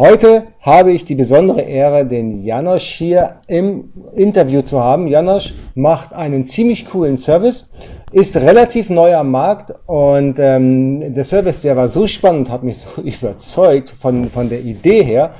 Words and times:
Heute 0.00 0.44
habe 0.60 0.92
ich 0.92 1.04
die 1.04 1.14
besondere 1.14 1.60
Ehre, 1.60 2.06
den 2.06 2.42
Janosch 2.42 2.94
hier 2.94 3.40
im 3.48 3.92
Interview 4.14 4.62
zu 4.62 4.80
haben. 4.80 5.08
Janosch 5.08 5.52
macht 5.74 6.14
einen 6.14 6.46
ziemlich 6.46 6.86
coolen 6.86 7.18
Service, 7.18 7.68
ist 8.10 8.34
relativ 8.38 8.88
neu 8.88 9.14
am 9.14 9.30
Markt 9.30 9.74
und 9.84 10.38
ähm, 10.38 11.12
der 11.12 11.24
Service, 11.26 11.60
der 11.60 11.76
war 11.76 11.88
so 11.88 12.06
spannend, 12.06 12.48
hat 12.48 12.62
mich 12.62 12.78
so 12.78 13.02
überzeugt 13.02 13.90
von, 13.90 14.30
von 14.30 14.48
der 14.48 14.62
Idee 14.62 15.02
her, 15.02 15.34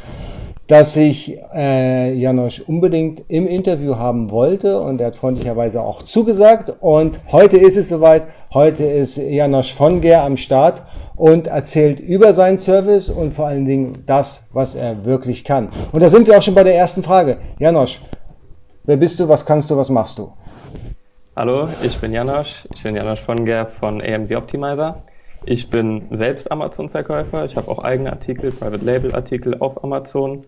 dass 0.70 0.96
ich 0.96 1.36
äh, 1.52 2.14
Janosch 2.14 2.60
unbedingt 2.60 3.24
im 3.26 3.48
Interview 3.48 3.96
haben 3.96 4.30
wollte 4.30 4.80
und 4.80 5.00
er 5.00 5.08
hat 5.08 5.16
freundlicherweise 5.16 5.80
auch 5.80 6.04
zugesagt 6.04 6.76
und 6.78 7.18
heute 7.32 7.56
ist 7.56 7.76
es 7.76 7.88
soweit. 7.88 8.28
Heute 8.54 8.84
ist 8.84 9.16
Janosch 9.16 9.74
von 9.74 10.00
Ger 10.00 10.22
am 10.22 10.36
Start 10.36 10.84
und 11.16 11.48
erzählt 11.48 11.98
über 11.98 12.34
seinen 12.34 12.58
Service 12.58 13.10
und 13.10 13.34
vor 13.34 13.48
allen 13.48 13.64
Dingen 13.64 14.04
das, 14.06 14.48
was 14.52 14.76
er 14.76 15.04
wirklich 15.04 15.42
kann. 15.42 15.70
Und 15.90 16.04
da 16.04 16.08
sind 16.08 16.28
wir 16.28 16.38
auch 16.38 16.42
schon 16.42 16.54
bei 16.54 16.62
der 16.62 16.76
ersten 16.76 17.02
Frage. 17.02 17.38
Janosch, 17.58 18.00
wer 18.84 18.96
bist 18.96 19.18
du, 19.18 19.28
was 19.28 19.44
kannst 19.44 19.70
du, 19.70 19.76
was 19.76 19.90
machst 19.90 20.18
du? 20.18 20.32
Hallo, 21.34 21.68
ich 21.82 21.98
bin 21.98 22.12
Janosch. 22.12 22.68
Ich 22.72 22.84
bin 22.84 22.94
Janosch 22.94 23.22
von 23.22 23.44
Ger 23.44 23.66
von 23.66 24.00
AMC 24.00 24.36
Optimizer. 24.36 25.02
Ich 25.46 25.68
bin 25.68 26.06
selbst 26.12 26.52
Amazon-Verkäufer. 26.52 27.44
Ich 27.44 27.56
habe 27.56 27.68
auch 27.68 27.80
eigene 27.80 28.12
Artikel, 28.12 28.52
Private 28.52 28.84
Label-Artikel 28.84 29.56
auf 29.58 29.82
Amazon 29.82 30.42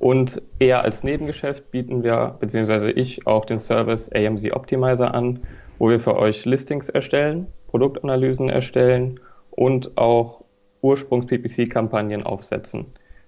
und 0.00 0.40
eher 0.58 0.82
als 0.82 1.04
Nebengeschäft 1.04 1.70
bieten 1.70 2.02
wir, 2.02 2.34
beziehungsweise 2.40 2.90
ich, 2.90 3.26
auch 3.26 3.44
den 3.44 3.58
Service 3.58 4.10
AMZ 4.12 4.50
Optimizer 4.52 5.14
an, 5.14 5.40
wo 5.78 5.90
wir 5.90 6.00
für 6.00 6.16
euch 6.16 6.46
Listings 6.46 6.88
erstellen, 6.88 7.46
Produktanalysen 7.68 8.48
erstellen 8.48 9.20
und 9.50 9.98
auch 9.98 10.42
Ursprungs-PPC-Kampagnen 10.80 12.22
aufsetzen. 12.22 12.86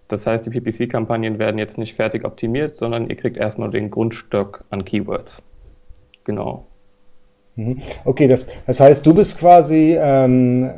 Das 0.08 0.26
heißt, 0.26 0.46
die 0.46 0.50
PPC-Kampagnen 0.50 1.38
werden 1.38 1.58
jetzt 1.58 1.76
nicht 1.76 1.94
fertig 1.94 2.24
optimiert, 2.24 2.74
sondern 2.74 3.08
ihr 3.08 3.16
kriegt 3.16 3.36
erst 3.36 3.58
nur 3.58 3.70
den 3.70 3.90
Grundstock 3.90 4.64
an 4.70 4.86
Keywords. 4.86 5.42
Genau. 6.24 6.66
Mhm. 7.56 7.78
Okay, 8.06 8.28
das, 8.28 8.48
das 8.66 8.80
heißt, 8.80 9.04
du 9.04 9.14
bist 9.14 9.38
quasi 9.38 9.94
ähm, 9.98 10.70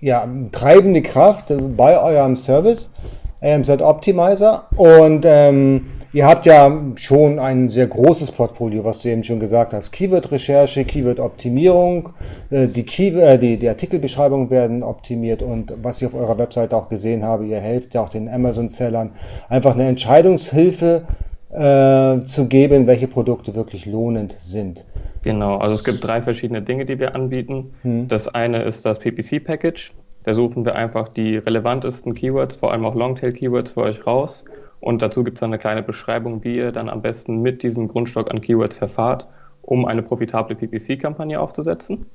ja, 0.00 0.26
treibende 0.52 1.02
Kraft 1.02 1.52
bei 1.76 2.02
eurem 2.02 2.36
Service. 2.36 2.90
AMZ 3.40 3.82
Optimizer. 3.82 4.64
Und 4.76 5.24
ähm, 5.26 5.86
ihr 6.12 6.26
habt 6.26 6.46
ja 6.46 6.70
schon 6.96 7.38
ein 7.38 7.68
sehr 7.68 7.86
großes 7.86 8.32
Portfolio, 8.32 8.84
was 8.84 9.02
du 9.02 9.10
eben 9.10 9.24
schon 9.24 9.40
gesagt 9.40 9.72
hast. 9.72 9.90
Keyword-Recherche, 9.92 10.84
Keyword-Optimierung, 10.84 12.10
äh, 12.50 12.66
die, 12.68 12.84
Keyword, 12.84 13.22
äh, 13.22 13.38
die, 13.38 13.56
die 13.58 13.68
Artikelbeschreibungen 13.68 14.50
werden 14.50 14.82
optimiert 14.82 15.42
und 15.42 15.72
was 15.82 16.00
ich 16.00 16.06
auf 16.06 16.14
eurer 16.14 16.38
Webseite 16.38 16.76
auch 16.76 16.88
gesehen 16.88 17.24
habe, 17.24 17.46
ihr 17.46 17.60
helft 17.60 17.94
ja 17.94 18.02
auch 18.02 18.08
den 18.08 18.28
Amazon-Sellern, 18.28 19.10
einfach 19.48 19.74
eine 19.74 19.86
Entscheidungshilfe 19.88 21.02
äh, 21.50 22.20
zu 22.20 22.46
geben, 22.48 22.86
welche 22.86 23.08
Produkte 23.08 23.54
wirklich 23.54 23.86
lohnend 23.86 24.34
sind. 24.38 24.84
Genau, 25.22 25.56
also 25.56 25.72
es 25.72 25.84
gibt 25.84 26.04
drei 26.04 26.20
verschiedene 26.20 26.62
Dinge, 26.62 26.84
die 26.84 26.98
wir 26.98 27.14
anbieten. 27.14 27.72
Hm. 27.82 28.08
Das 28.08 28.28
eine 28.28 28.62
ist 28.64 28.84
das 28.84 28.98
PPC-Package. 28.98 29.92
Da 30.24 30.34
suchen 30.34 30.64
wir 30.64 30.74
einfach 30.74 31.08
die 31.08 31.36
relevantesten 31.36 32.14
Keywords, 32.14 32.56
vor 32.56 32.72
allem 32.72 32.84
auch 32.84 32.94
Longtail-Keywords 32.94 33.72
für 33.72 33.82
euch 33.82 34.06
raus. 34.06 34.44
Und 34.80 35.02
dazu 35.02 35.22
gibt 35.22 35.36
es 35.36 35.40
dann 35.40 35.50
eine 35.50 35.58
kleine 35.58 35.82
Beschreibung, 35.82 36.42
wie 36.44 36.56
ihr 36.56 36.72
dann 36.72 36.88
am 36.88 37.02
besten 37.02 37.40
mit 37.40 37.62
diesem 37.62 37.88
Grundstock 37.88 38.30
an 38.30 38.40
Keywords 38.40 38.78
verfahrt, 38.78 39.26
um 39.62 39.84
eine 39.84 40.02
profitable 40.02 40.56
PPC-Kampagne 40.56 41.38
aufzusetzen. 41.40 42.06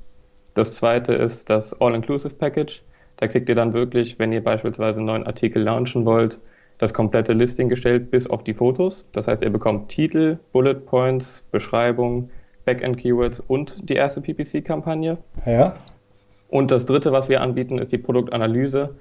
Das 0.54 0.74
zweite 0.74 1.14
ist 1.14 1.48
das 1.48 1.72
All-Inclusive 1.80 2.34
Package. 2.34 2.82
Da 3.16 3.28
kriegt 3.28 3.48
ihr 3.48 3.54
dann 3.54 3.74
wirklich, 3.74 4.18
wenn 4.18 4.32
ihr 4.32 4.42
beispielsweise 4.42 4.98
einen 4.98 5.06
neuen 5.06 5.26
Artikel 5.26 5.62
launchen 5.62 6.04
wollt, 6.04 6.38
das 6.78 6.94
komplette 6.94 7.32
Listing 7.32 7.68
gestellt 7.68 8.10
bis 8.10 8.28
auf 8.28 8.42
die 8.42 8.54
Fotos. 8.54 9.06
Das 9.12 9.28
heißt, 9.28 9.42
ihr 9.42 9.50
bekommt 9.50 9.88
Titel, 9.88 10.38
Bullet 10.52 10.74
Points, 10.74 11.44
Beschreibung, 11.52 12.30
Backend-Keywords 12.64 13.40
und 13.40 13.88
die 13.88 13.94
erste 13.94 14.20
PPC-Kampagne. 14.20 15.18
Ja. 15.44 15.74
Und 16.50 16.72
das 16.72 16.84
dritte, 16.84 17.12
was 17.12 17.28
wir 17.28 17.40
anbieten, 17.40 17.78
ist 17.78 17.92
die 17.92 17.98
Produktanalyse. 17.98 18.96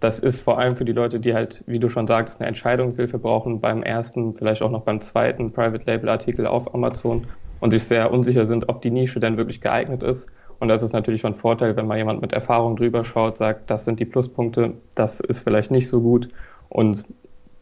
Das 0.00 0.18
ist 0.18 0.42
vor 0.42 0.58
allem 0.58 0.76
für 0.76 0.84
die 0.84 0.92
Leute, 0.92 1.20
die 1.20 1.34
halt, 1.34 1.64
wie 1.66 1.78
du 1.78 1.88
schon 1.88 2.06
sagst, 2.06 2.40
eine 2.40 2.48
Entscheidungshilfe 2.48 3.18
brauchen 3.18 3.60
beim 3.60 3.82
ersten, 3.82 4.34
vielleicht 4.34 4.62
auch 4.62 4.70
noch 4.70 4.82
beim 4.82 5.00
zweiten 5.00 5.52
Private 5.52 5.84
Label 5.86 6.08
Artikel 6.08 6.46
auf 6.46 6.74
Amazon 6.74 7.26
und 7.60 7.70
sich 7.70 7.84
sehr 7.84 8.10
unsicher 8.10 8.46
sind, 8.46 8.68
ob 8.68 8.80
die 8.82 8.90
Nische 8.90 9.20
denn 9.20 9.36
wirklich 9.36 9.60
geeignet 9.60 10.02
ist. 10.02 10.26
Und 10.58 10.68
das 10.68 10.82
ist 10.82 10.92
natürlich 10.92 11.22
schon 11.22 11.32
ein 11.32 11.38
Vorteil, 11.38 11.76
wenn 11.76 11.86
mal 11.86 11.96
jemand 11.96 12.20
mit 12.20 12.32
Erfahrung 12.32 12.76
drüber 12.76 13.04
schaut, 13.04 13.38
sagt, 13.38 13.70
das 13.70 13.86
sind 13.86 13.98
die 13.98 14.04
Pluspunkte, 14.04 14.74
das 14.94 15.20
ist 15.20 15.40
vielleicht 15.40 15.70
nicht 15.70 15.88
so 15.88 16.02
gut. 16.02 16.28
Und 16.68 17.04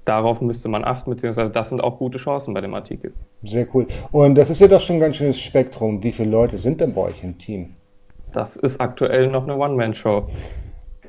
darauf 0.04 0.40
müsste 0.40 0.68
man 0.68 0.84
achten, 0.84 1.10
beziehungsweise 1.10 1.50
das 1.50 1.68
sind 1.68 1.82
auch 1.82 1.98
gute 1.98 2.18
Chancen 2.18 2.54
bei 2.54 2.60
dem 2.60 2.74
Artikel. 2.74 3.12
Sehr 3.42 3.66
cool. 3.72 3.86
Und 4.10 4.36
das 4.36 4.50
ist 4.50 4.60
ja 4.60 4.66
doch 4.66 4.80
schon 4.80 4.96
ein 4.96 5.00
ganz 5.00 5.16
schönes 5.16 5.38
Spektrum. 5.38 6.02
Wie 6.02 6.12
viele 6.12 6.30
Leute 6.30 6.58
sind 6.58 6.80
denn 6.80 6.92
bei 6.92 7.02
euch 7.02 7.22
im 7.22 7.38
Team? 7.38 7.74
Das 8.32 8.56
ist 8.56 8.80
aktuell 8.80 9.28
noch 9.28 9.44
eine 9.44 9.56
One-Man-Show. 9.56 10.24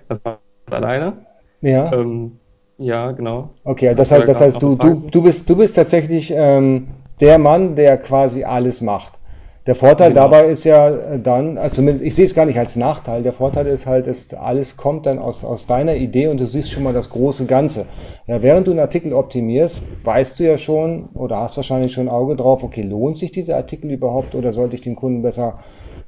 Das 0.08 0.24
war 0.24 0.40
alleine. 0.72 1.14
Ja. 1.62 1.92
Ähm, 1.94 2.40
ja, 2.78 3.12
genau. 3.12 3.50
Okay, 3.64 3.94
das 3.94 4.12
heißt, 4.12 4.28
das 4.28 4.42
heißt 4.42 4.62
du, 4.62 4.76
du, 4.76 5.08
du, 5.12 5.22
bist, 5.22 5.50
du 5.50 5.58
bist 5.58 5.76
tatsächlich 5.76 6.34
ähm, 6.36 6.88
der 7.20 7.38
Mann, 7.38 7.76
der 7.76 7.98
quasi 7.98 8.44
alles 8.44 8.82
macht. 8.82 9.20
Der 9.68 9.76
Vorteil 9.76 10.10
genau. 10.10 10.22
dabei 10.22 10.46
ist 10.46 10.64
ja 10.64 10.90
äh, 10.90 11.20
dann, 11.20 11.58
also 11.58 11.76
zumindest, 11.76 12.04
ich 12.04 12.16
sehe 12.16 12.26
es 12.26 12.34
gar 12.34 12.46
nicht 12.46 12.58
als 12.58 12.76
Nachteil, 12.76 13.22
der 13.22 13.34
Vorteil 13.34 13.68
ist 13.68 13.86
halt, 13.86 14.08
dass 14.08 14.34
alles 14.34 14.78
kommt 14.78 15.06
dann 15.06 15.20
aus, 15.20 15.44
aus 15.44 15.68
deiner 15.68 15.96
Idee 15.96 16.28
und 16.28 16.40
du 16.40 16.48
siehst 16.48 16.72
schon 16.72 16.84
mal 16.84 16.94
das 16.94 17.10
große 17.10 17.46
Ganze. 17.46 17.86
Ja, 18.26 18.42
während 18.42 18.66
du 18.66 18.72
einen 18.72 18.80
Artikel 18.80 19.14
optimierst, 19.14 19.84
weißt 20.06 20.40
du 20.40 20.46
ja 20.46 20.58
schon 20.58 21.10
oder 21.14 21.42
hast 21.42 21.58
wahrscheinlich 21.58 21.92
schon 21.92 22.08
ein 22.08 22.14
Auge 22.14 22.36
drauf, 22.36 22.64
okay, 22.64 22.82
lohnt 22.82 23.18
sich 23.18 23.32
dieser 23.32 23.58
Artikel 23.58 23.92
überhaupt 23.92 24.34
oder 24.34 24.54
sollte 24.54 24.76
ich 24.76 24.82
dem 24.82 24.96
Kunden 24.96 25.22
besser 25.22 25.60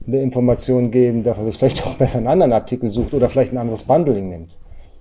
eine 0.07 0.21
Information 0.21 0.91
geben, 0.91 1.23
dass 1.23 1.37
er 1.37 1.45
sich 1.45 1.57
vielleicht 1.57 1.85
auch 1.85 1.95
besser 1.95 2.17
einen 2.17 2.27
anderen 2.27 2.53
Artikel 2.53 2.89
sucht 2.89 3.13
oder 3.13 3.29
vielleicht 3.29 3.53
ein 3.53 3.57
anderes 3.57 3.83
Bundling 3.83 4.29
nimmt? 4.29 4.57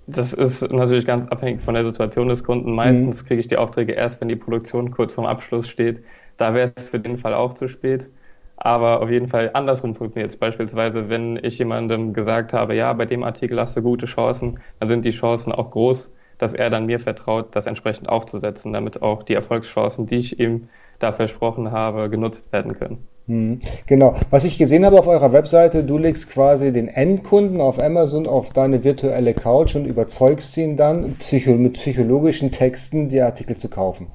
Das 0.06 0.32
ist 0.32 0.62
natürlich 0.72 1.06
ganz 1.06 1.26
abhängig 1.28 1.62
von 1.62 1.74
der 1.74 1.84
Situation 1.84 2.28
des 2.28 2.42
Kunden. 2.42 2.72
Meistens 2.72 3.22
mhm. 3.22 3.26
kriege 3.26 3.40
ich 3.40 3.48
die 3.48 3.56
Aufträge 3.56 3.92
erst, 3.92 4.20
wenn 4.20 4.28
die 4.28 4.36
Produktion 4.36 4.90
kurz 4.90 5.14
vorm 5.14 5.26
Abschluss 5.26 5.68
steht. 5.68 6.02
Da 6.36 6.54
wäre 6.54 6.72
es 6.74 6.84
für 6.84 6.98
den 6.98 7.18
Fall 7.18 7.34
auch 7.34 7.54
zu 7.54 7.68
spät. 7.68 8.08
Aber 8.56 9.00
auf 9.00 9.10
jeden 9.10 9.28
Fall 9.28 9.50
andersrum 9.54 9.94
funktioniert 9.94 10.30
es. 10.30 10.36
Beispielsweise, 10.36 11.08
wenn 11.08 11.38
ich 11.42 11.58
jemandem 11.58 12.12
gesagt 12.12 12.52
habe, 12.52 12.74
ja, 12.74 12.92
bei 12.92 13.06
dem 13.06 13.24
Artikel 13.24 13.58
hast 13.58 13.76
du 13.76 13.82
gute 13.82 14.06
Chancen, 14.06 14.58
dann 14.80 14.88
sind 14.88 15.04
die 15.04 15.12
Chancen 15.12 15.52
auch 15.52 15.70
groß, 15.70 16.12
dass 16.38 16.52
er 16.54 16.68
dann 16.68 16.86
mir 16.86 16.98
vertraut, 16.98 17.54
das 17.56 17.66
entsprechend 17.66 18.08
aufzusetzen, 18.08 18.72
damit 18.72 19.00
auch 19.02 19.22
die 19.22 19.34
Erfolgschancen, 19.34 20.06
die 20.06 20.16
ich 20.16 20.40
ihm 20.40 20.68
da 20.98 21.12
versprochen 21.12 21.70
habe, 21.70 22.10
genutzt 22.10 22.52
werden 22.52 22.78
können. 22.78 23.06
Hm, 23.30 23.60
genau. 23.86 24.16
Was 24.30 24.42
ich 24.42 24.58
gesehen 24.58 24.84
habe 24.84 24.98
auf 24.98 25.06
eurer 25.06 25.32
Webseite, 25.32 25.84
du 25.84 25.98
legst 25.98 26.28
quasi 26.28 26.72
den 26.72 26.88
Endkunden 26.88 27.60
auf 27.60 27.78
Amazon 27.78 28.26
auf 28.26 28.50
deine 28.50 28.82
virtuelle 28.82 29.34
Couch 29.34 29.76
und 29.76 29.86
überzeugst 29.86 30.56
ihn 30.56 30.76
dann 30.76 31.14
psycho 31.14 31.52
mit 31.52 31.74
psychologischen 31.74 32.50
Texten 32.50 33.08
die 33.08 33.20
Artikel 33.20 33.56
zu 33.56 33.68
kaufen. 33.68 34.08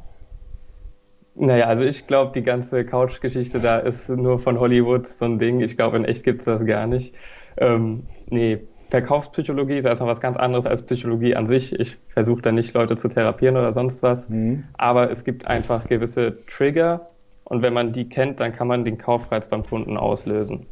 Naja, 1.36 1.68
also 1.68 1.86
ich 1.86 2.08
glaube, 2.08 2.34
die 2.36 2.44
ganze 2.44 2.84
Couch-Geschichte 2.84 3.62
da 3.62 3.78
ist 3.78 4.10
nur 4.10 4.38
von 4.38 4.60
Hollywood 4.60 5.08
so 5.08 5.24
ein 5.24 5.40
Ding. 5.40 5.62
Ich 5.62 5.78
glaube, 5.78 5.96
in 5.96 6.04
echt 6.04 6.26
gibt 6.26 6.42
es 6.42 6.46
das 6.46 6.66
gar 6.66 6.86
nicht. 6.86 7.16
Ähm, 7.56 8.04
nee, 8.30 8.60
Verkaufspsychologie 8.90 9.78
ist 9.78 9.86
erstmal 9.86 10.10
was 10.10 10.20
ganz 10.20 10.36
anderes 10.36 10.66
als 10.66 10.82
Psychologie 10.82 11.38
an 11.38 11.48
sich. 11.48 11.80
Ich 11.80 11.98
versuche 12.10 12.42
da 12.42 12.52
nicht 12.52 12.74
Leute 12.74 12.98
zu 12.98 13.08
therapieren 13.08 13.56
oder 13.56 13.74
sonst 13.74 14.04
was. 14.04 14.28
Mhm. 14.28 14.66
Aber 14.74 15.10
es 15.10 15.24
gibt 15.24 15.48
einfach 15.48 15.88
gewisse 15.88 16.38
Trigger, 16.48 17.08
und 17.46 17.62
wenn 17.62 17.74
man 17.74 17.94
die 17.94 18.10
kennt, 18.10 18.40
dann 18.40 18.54
kann 18.54 18.68
man 18.68 18.84
den 18.84 18.98
Kaufreiz 18.98 19.48
beim 19.48 19.64
Kunden 19.64 19.98
auslösen. 19.98 20.66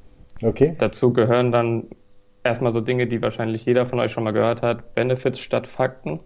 Okay. 0.44 0.76
Dazu 0.78 1.14
gehören 1.14 1.52
dann 1.52 1.86
erstmal 2.44 2.74
so 2.74 2.82
Dinge, 2.82 3.08
die 3.08 3.22
wahrscheinlich 3.22 3.66
jeder 3.66 3.86
von 3.86 4.00
euch 4.00 4.12
schon 4.12 4.24
mal 4.24 4.32
gehört 4.32 4.62
hat. 4.62 4.96
Benefits 4.96 5.40
statt 5.40 5.68
Fakten, 5.68 6.20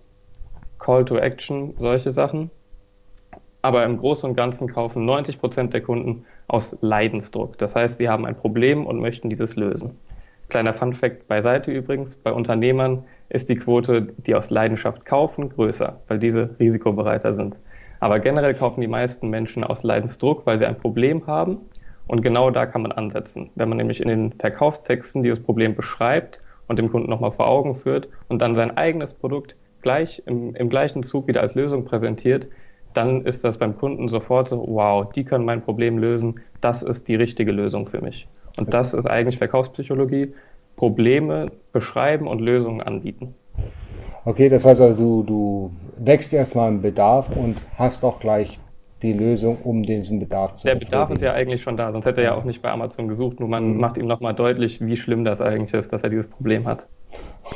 Call 0.79 1.05
to 1.05 1.17
Action, 1.17 1.73
solche 1.77 2.11
Sachen. 2.11 2.49
Aber 3.61 3.83
im 3.83 3.97
Großen 3.97 4.29
und 4.29 4.35
Ganzen 4.35 4.67
kaufen 4.71 5.05
90 5.05 5.39
Prozent 5.39 5.73
der 5.73 5.81
Kunden 5.81 6.25
aus 6.47 6.77
Leidensdruck. 6.81 7.57
Das 7.57 7.75
heißt, 7.75 7.97
sie 7.97 8.07
haben 8.07 8.25
ein 8.25 8.37
Problem 8.37 8.85
und 8.85 8.99
möchten 8.99 9.29
dieses 9.29 9.55
lösen. 9.55 9.97
Kleiner 10.47 10.73
Fun 10.73 10.93
Fact 10.93 11.27
beiseite 11.27 11.71
übrigens, 11.71 12.15
bei 12.15 12.31
Unternehmern 12.31 13.03
ist 13.27 13.49
die 13.49 13.55
Quote, 13.55 14.07
die 14.25 14.33
aus 14.33 14.49
Leidenschaft 14.49 15.03
kaufen, 15.03 15.49
größer, 15.49 15.99
weil 16.07 16.19
diese 16.19 16.55
risikobereiter 16.57 17.33
sind. 17.33 17.57
Aber 17.99 18.19
generell 18.19 18.53
kaufen 18.53 18.81
die 18.81 18.87
meisten 18.87 19.29
Menschen 19.29 19.63
aus 19.63 19.83
Leidensdruck, 19.83 20.45
weil 20.45 20.59
sie 20.59 20.65
ein 20.65 20.77
Problem 20.77 21.27
haben. 21.27 21.57
Und 22.07 22.21
genau 22.21 22.51
da 22.51 22.65
kann 22.65 22.83
man 22.83 22.91
ansetzen. 22.91 23.49
Wenn 23.55 23.69
man 23.69 23.77
nämlich 23.77 24.01
in 24.01 24.07
den 24.07 24.31
Verkaufstexten 24.33 25.23
dieses 25.23 25.41
Problem 25.41 25.75
beschreibt 25.75 26.41
und 26.67 26.79
dem 26.79 26.89
Kunden 26.89 27.09
nochmal 27.09 27.31
vor 27.31 27.47
Augen 27.47 27.75
führt 27.75 28.07
und 28.29 28.41
dann 28.41 28.55
sein 28.55 28.77
eigenes 28.77 29.13
Produkt 29.13 29.55
gleich 29.81 30.23
im, 30.25 30.55
im 30.55 30.69
gleichen 30.69 31.03
Zug 31.03 31.27
wieder 31.27 31.41
als 31.41 31.55
Lösung 31.55 31.85
präsentiert, 31.85 32.47
dann 32.93 33.25
ist 33.25 33.43
das 33.43 33.57
beim 33.57 33.77
Kunden 33.77 34.09
sofort 34.09 34.49
so, 34.49 34.65
wow, 34.67 35.11
die 35.11 35.23
können 35.23 35.45
mein 35.45 35.61
Problem 35.61 35.97
lösen, 35.97 36.39
das 36.61 36.81
ist 36.81 37.07
die 37.07 37.15
richtige 37.15 37.51
Lösung 37.51 37.87
für 37.87 38.01
mich. 38.01 38.27
Und 38.57 38.73
das 38.73 38.93
ist 38.93 39.05
eigentlich 39.05 39.37
Verkaufspsychologie, 39.37 40.33
Probleme 40.77 41.47
beschreiben 41.73 42.27
und 42.27 42.39
Lösungen 42.39 42.81
anbieten. 42.81 43.35
Okay, 44.27 44.49
das 44.49 44.65
heißt 44.65 44.81
also, 44.81 44.93
du, 44.93 45.23
du 45.23 45.71
wächst 45.97 46.33
erstmal 46.33 46.67
einen 46.67 46.81
Bedarf 46.81 47.29
und 47.33 47.63
hast 47.77 48.03
auch 48.03 48.19
gleich 48.19 48.59
die 49.01 49.13
Lösung, 49.13 49.57
um 49.63 49.83
diesen 49.83 50.19
Bedarf 50.19 50.51
zu 50.51 50.67
Der 50.67 50.75
Bedarf 50.75 51.09
ist 51.11 51.21
ja 51.21 51.31
eigentlich 51.31 51.61
schon 51.61 51.77
da, 51.77 51.93
sonst 51.93 52.05
hätte 52.05 52.19
er 52.19 52.31
ja 52.31 52.35
auch 52.35 52.43
nicht 52.43 52.61
bei 52.61 52.69
Amazon 52.69 53.07
gesucht. 53.07 53.39
Nur 53.39 53.47
man 53.47 53.75
mhm. 53.75 53.79
macht 53.79 53.97
ihm 53.97 54.03
nochmal 54.03 54.33
deutlich, 54.33 54.85
wie 54.85 54.97
schlimm 54.97 55.23
das 55.23 55.39
eigentlich 55.39 55.73
ist, 55.73 55.93
dass 55.93 56.03
er 56.03 56.09
dieses 56.09 56.27
Problem 56.27 56.67
hat. 56.67 56.87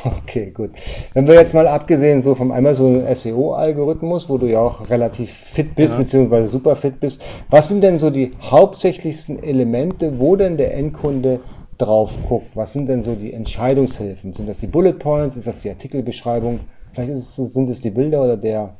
Okay, 0.06 0.51
gut. 0.51 0.71
Wenn 1.13 1.27
wir 1.27 1.33
jetzt 1.33 1.53
mal 1.53 1.68
abgesehen 1.68 2.21
so 2.21 2.35
vom 2.35 2.53
Amazon 2.53 3.03
SEO-Algorithmus, 3.13 4.29
wo 4.29 4.38
du 4.38 4.45
ja 4.45 4.59
auch 4.59 4.89
relativ 4.89 5.29
fit 5.33 5.75
bist, 5.75 5.91
ja. 5.91 5.97
beziehungsweise 5.97 6.47
super 6.47 6.77
fit 6.77 7.01
bist, 7.01 7.21
was 7.50 7.67
sind 7.67 7.83
denn 7.83 7.97
so 7.97 8.09
die 8.09 8.31
hauptsächlichsten 8.41 9.44
Elemente, 9.44 10.17
wo 10.21 10.38
denn 10.38 10.56
der 10.56 10.74
Endkunde 10.77 11.41
drauf 11.81 12.17
guckt? 12.27 12.55
Was 12.55 12.73
sind 12.73 12.87
denn 12.87 13.01
so 13.01 13.15
die 13.15 13.33
Entscheidungshilfen? 13.33 14.33
Sind 14.33 14.47
das 14.47 14.59
die 14.59 14.67
Bullet 14.67 14.93
Points? 14.93 15.37
Ist 15.37 15.47
das 15.47 15.59
die 15.59 15.69
Artikelbeschreibung? 15.69 16.59
Vielleicht 16.93 17.11
es, 17.11 17.35
sind 17.35 17.69
es 17.69 17.81
die 17.81 17.91
Bilder 17.91 18.23
oder 18.23 18.37
der, 18.37 18.75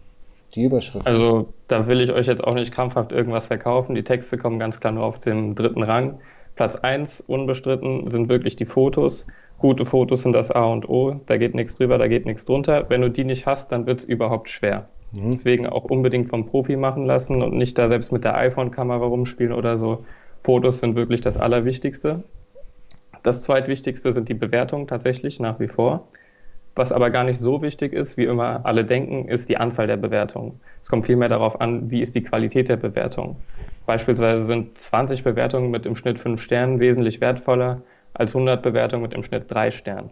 die 0.54 0.64
Überschrift? 0.64 1.08
Also 1.08 1.50
da 1.68 1.88
will 1.88 2.02
ich 2.02 2.12
euch 2.12 2.28
jetzt 2.28 2.44
auch 2.44 2.54
nicht 2.54 2.74
krampfhaft 2.74 3.12
irgendwas 3.12 3.48
verkaufen. 3.48 3.96
Die 3.96 4.04
Texte 4.04 4.38
kommen 4.38 4.60
ganz 4.60 4.80
klar 4.80 4.94
nur 4.94 5.04
auf 5.04 5.20
dem 5.20 5.56
dritten 5.56 5.84
Rang. 5.84 6.20
Platz 6.56 6.76
1 6.76 7.22
unbestritten 7.22 8.10
sind 8.10 8.30
wirklich 8.30 8.56
die 8.56 8.66
Fotos. 8.66 9.26
Gute 9.58 9.86
Fotos 9.86 10.24
sind 10.24 10.34
das 10.34 10.52
A 10.52 10.66
und 10.66 10.90
O. 10.90 11.20
Da 11.26 11.38
geht 11.38 11.56
nichts 11.56 11.76
drüber, 11.76 11.98
da 11.98 12.08
geht 12.08 12.26
nichts 12.26 12.46
drunter. 12.46 12.86
Wenn 12.90 13.02
du 13.02 13.10
die 13.10 13.24
nicht 13.24 13.46
hast, 13.46 13.72
dann 13.72 13.86
wird 13.86 14.00
es 14.00 14.06
überhaupt 14.06 14.50
schwer. 14.50 14.88
Mhm. 15.14 15.32
Deswegen 15.32 15.68
auch 15.68 15.86
unbedingt 15.86 16.30
vom 16.30 16.46
Profi 16.46 16.76
machen 16.76 17.06
lassen 17.06 17.42
und 17.42 17.54
nicht 17.56 17.78
da 17.78 17.88
selbst 17.88 18.12
mit 18.12 18.24
der 18.24 18.36
iPhone-Kamera 18.38 19.06
rumspielen 19.06 19.54
oder 19.54 19.78
so. 19.78 20.04
Fotos 20.44 20.80
sind 20.80 20.96
wirklich 20.96 21.22
das 21.22 21.38
Allerwichtigste. 21.38 22.24
Das 23.24 23.44
zweitwichtigste 23.44 24.14
sind 24.14 24.30
die 24.30 24.34
Bewertungen 24.34 24.88
tatsächlich 24.88 25.40
nach 25.40 25.60
wie 25.60 25.68
vor. 25.68 26.08
Was 26.76 26.92
aber 26.92 27.10
gar 27.10 27.24
nicht 27.26 27.40
so 27.40 27.62
wichtig 27.62 27.94
ist, 27.94 28.18
wie 28.18 28.26
immer 28.26 28.66
alle 28.66 28.86
denken, 28.86 29.28
ist 29.28 29.50
die 29.50 29.58
Anzahl 29.58 29.88
der 29.88 29.98
Bewertungen. 29.98 30.62
Es 30.82 30.90
kommt 30.90 31.06
vielmehr 31.06 31.30
darauf 31.30 31.60
an, 31.60 31.92
wie 31.92 32.02
ist 32.02 32.16
die 32.16 32.24
Qualität 32.24 32.70
der 32.70 32.78
Bewertung. 32.78 33.44
Beispielsweise 33.86 34.46
sind 34.46 34.78
20 34.78 35.24
Bewertungen 35.24 35.70
mit 35.70 35.86
im 35.86 35.96
Schnitt 35.96 36.20
5 36.20 36.42
Sternen 36.42 36.80
wesentlich 36.80 37.20
wertvoller 37.20 37.84
als 38.14 38.34
100 38.34 38.64
Bewertungen 38.64 39.04
mit 39.04 39.14
im 39.14 39.24
Schnitt 39.24 39.52
3 39.52 39.72
Sternen. 39.72 40.12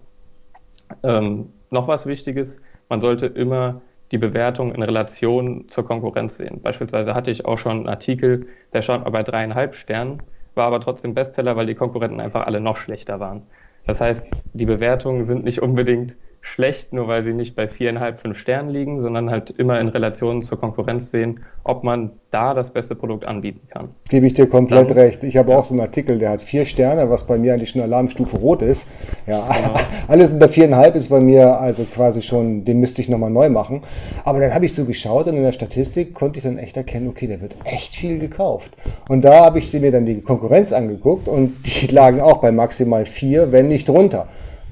Ähm, 1.04 1.54
noch 1.72 1.88
was 1.88 2.06
Wichtiges, 2.06 2.60
man 2.90 3.02
sollte 3.02 3.28
immer 3.28 3.82
die 4.12 4.18
Bewertung 4.18 4.74
in 4.74 4.82
Relation 4.82 5.70
zur 5.70 5.86
Konkurrenz 5.86 6.38
sehen. 6.38 6.62
Beispielsweise 6.62 7.14
hatte 7.14 7.32
ich 7.32 7.46
auch 7.46 7.58
schon 7.58 7.78
einen 7.78 7.88
Artikel, 7.90 8.48
der 8.74 8.84
mal 8.88 9.10
bei 9.12 9.24
dreieinhalb 9.24 9.76
Sternen 9.76 10.24
war 10.60 10.68
aber 10.68 10.82
trotzdem 10.82 11.16
Bestseller, 11.16 11.56
weil 11.56 11.66
die 11.66 11.74
Konkurrenten 11.74 12.20
einfach 12.20 12.46
alle 12.46 12.60
noch 12.60 12.78
schlechter 12.78 13.20
waren. 13.20 13.44
Das 13.88 14.02
heißt, 14.02 14.28
die 14.54 14.66
Bewertungen 14.66 15.26
sind 15.26 15.44
nicht 15.44 15.62
unbedingt 15.62 16.18
schlecht, 16.42 16.94
nur 16.94 17.08
weil 17.08 17.24
sie 17.24 17.34
nicht 17.34 17.56
bei 17.56 17.68
viereinhalb, 17.68 18.20
fünf 18.20 18.38
Sternen 18.38 18.70
liegen, 18.70 19.02
sondern 19.02 19.30
halt 19.30 19.52
immer 19.52 19.80
in 19.80 19.90
Relation 19.90 20.42
zur 20.42 20.60
Konkurrenz 20.60 21.12
sehen, 21.12 21.42
ob 21.64 21.84
man 21.84 22.12
da 22.32 22.54
das 22.54 22.72
beste 22.72 22.96
Produkt 22.96 23.26
anbieten 23.26 23.68
kann. 23.70 23.90
Gebe 24.10 24.28
ich 24.28 24.34
dir 24.34 24.48
komplett 24.48 24.90
Dann, 24.90 24.98
recht. 24.98 25.24
Ich 25.24 25.36
habe 25.38 25.52
ja. 25.52 25.58
auch 25.58 25.66
so 25.66 25.74
einen 25.74 25.82
Artikel, 25.82 26.18
der 26.18 26.32
hat 26.32 26.42
vier 26.42 26.66
Sterne, 26.66 27.10
was 27.10 27.26
bei 27.26 27.38
mir 27.38 27.54
eigentlich 27.54 27.72
schon 27.72 27.82
Alarmstufe 27.82 28.38
rot 28.38 28.62
ist. 28.62 28.88
Ja, 29.28 29.48
genau. 29.48 29.80
alles 30.08 30.34
unter 30.34 30.48
viereinhalb 30.48 30.96
ist 30.96 31.10
bei 31.10 31.20
mir 31.20 31.60
also 31.60 31.84
quasi 31.84 32.22
schon, 32.22 32.66
den 32.66 32.80
müsste 32.80 33.02
ich 33.02 33.10
nochmal 33.10 33.32
neu 33.32 33.50
machen. 33.50 33.82
Aber 34.24 34.40
dann 34.40 34.54
habe 34.54 34.66
ich 34.66 34.74
so 34.74 34.86
geschaut 34.86 35.28
und 35.28 35.36
in 35.36 35.44
der 35.44 35.52
Statistik 35.52 36.14
konnte 36.14 36.40
ich 36.40 36.44
dann 36.44 36.58
echt 36.58 36.78
erkennen, 36.78 37.08
okay, 37.08 37.28
der 37.28 37.42
wird 37.42 37.56
echt 37.66 37.96
viel 37.96 38.20
gekauft. 38.20 38.72
Und 39.08 39.26
da 39.26 39.46
habe 39.46 39.60
ich 39.60 39.74
mir 39.74 39.92
dann 39.92 40.06
die 40.06 40.22
Konkurrenz 40.22 40.72
angeguckt 40.72 41.28
und 41.28 41.58
die 41.66 41.88
lagen 41.92 42.22
auch 42.22 42.38
bei 42.38 42.52
maximal 42.52 43.06
vier, 43.06 43.52
wenn 43.52 43.68
nicht 43.68 43.90
drunter. 43.90 44.28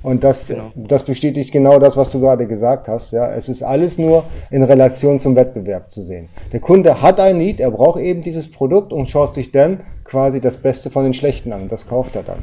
Und 0.07 0.24
das, 0.24 0.48
genau. 0.48 0.71
das 0.74 1.04
bestätigt 1.04 1.51
genau 1.51 1.80
das, 1.80 1.98
was 1.98 2.13
du 2.13 2.21
gerade 2.21 2.48
gesagt 2.48 2.88
hast. 2.88 3.12
Ja, 3.12 3.30
es 3.30 3.50
ist 3.50 3.62
alles 3.62 3.98
nur 3.98 4.24
in 4.50 4.63
Relation 4.63 5.19
zum 5.19 5.36
Wettbewerb 5.36 5.89
zu 5.92 6.01
sehen. 6.01 6.30
Der 6.54 6.62
Kunde 6.62 7.01
hat 7.01 7.19
ein 7.19 7.38
Need, 7.38 7.59
er 7.59 7.71
braucht 7.71 8.00
eben 8.00 8.21
dieses 8.21 8.50
Produkt 8.50 8.94
und 8.94 9.09
schaut 9.09 9.33
sich 9.33 9.51
dann 9.51 9.81
quasi 10.06 10.39
das 10.39 10.56
Beste 10.56 10.89
von 10.89 11.04
den 11.04 11.13
Schlechten 11.13 11.51
an. 11.51 11.68
Das 11.68 11.89
kauft 11.89 12.15
er 12.15 12.24
dann. 12.24 12.38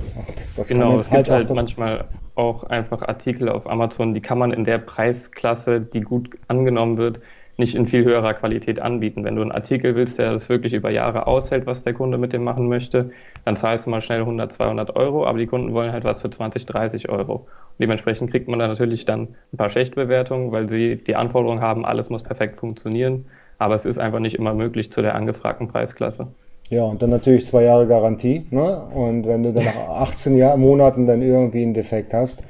genau, 0.69 0.99
es 0.99 1.11
halt 1.11 1.25
gibt 1.25 1.31
halt 1.31 1.55
manchmal 1.55 2.05
auch 2.35 2.65
einfach 2.65 3.01
Artikel 3.01 3.49
auf 3.49 3.67
Amazon, 3.67 4.13
die 4.13 4.21
kann 4.21 4.37
man 4.37 4.53
in 4.53 4.65
der 4.65 4.77
Preisklasse, 4.77 5.81
die 5.81 6.03
gut 6.03 6.29
angenommen 6.49 6.99
wird, 6.99 7.21
nicht 7.57 7.77
in 7.77 7.87
viel 7.87 8.05
höherer 8.05 8.35
Qualität 8.35 8.79
anbieten. 8.79 9.25
Wenn 9.25 9.37
du 9.37 9.41
einen 9.41 9.53
Artikel 9.53 9.95
willst, 9.95 10.19
der 10.19 10.33
das 10.33 10.51
wirklich 10.51 10.75
über 10.75 10.91
Jahre 10.91 11.27
aushält, 11.27 11.65
was 11.65 11.83
der 11.83 11.95
Kunde 11.95 12.19
mit 12.19 12.35
dem 12.35 12.45
machen 12.45 12.69
möchte, 12.69 13.11
dann 13.45 13.57
zahlst 13.57 13.87
du 13.87 13.91
mal 13.91 14.01
schnell 14.01 14.21
100, 14.21 14.53
200 14.53 14.97
Euro, 14.97 15.27
aber 15.27 15.39
die 15.39 15.47
Kunden 15.47 15.73
wollen 15.75 15.93
halt 15.93 16.05
was 16.05 16.23
für 16.23 16.31
20, 16.31 16.67
30 16.67 17.09
Euro. 17.09 17.35
Und 17.35 17.81
dementsprechend 17.81 18.31
kriegt 18.31 18.49
man 18.49 18.59
da 18.59 18.69
natürlich 18.69 19.05
dann 19.05 19.29
ein 19.53 19.57
paar 19.57 19.71
schlechte 19.71 19.97
Bewertungen, 19.97 20.53
weil 20.53 20.69
sie 20.69 20.97
die 20.97 21.17
Anforderung 21.17 21.61
haben, 21.61 21.85
alles 21.85 22.11
muss 22.11 22.23
perfekt 22.23 22.59
funktionieren, 22.59 23.27
aber 23.59 23.75
es 23.75 23.85
ist 23.85 23.99
einfach 23.99 24.21
nicht 24.21 24.37
immer 24.37 24.55
möglich 24.55 24.91
zu 24.91 25.03
der 25.03 25.15
angefragten 25.15 25.69
Preisklasse. 25.69 26.29
Ja, 26.71 26.85
und 26.85 27.03
dann 27.03 27.11
natürlich 27.11 27.45
zwei 27.45 27.65
Jahre 27.65 27.87
Garantie. 27.87 28.47
Ne? 28.51 28.87
Und 28.95 29.27
wenn 29.27 29.43
du 29.43 29.53
dann 29.53 29.65
nach 29.65 29.77
18 29.77 30.37
Jahr, 30.37 30.57
Monaten 30.57 31.07
dann 31.07 31.21
irgendwie 31.21 31.63
einen 31.63 31.75
Defekt 31.75 32.15
hast, 32.15 32.43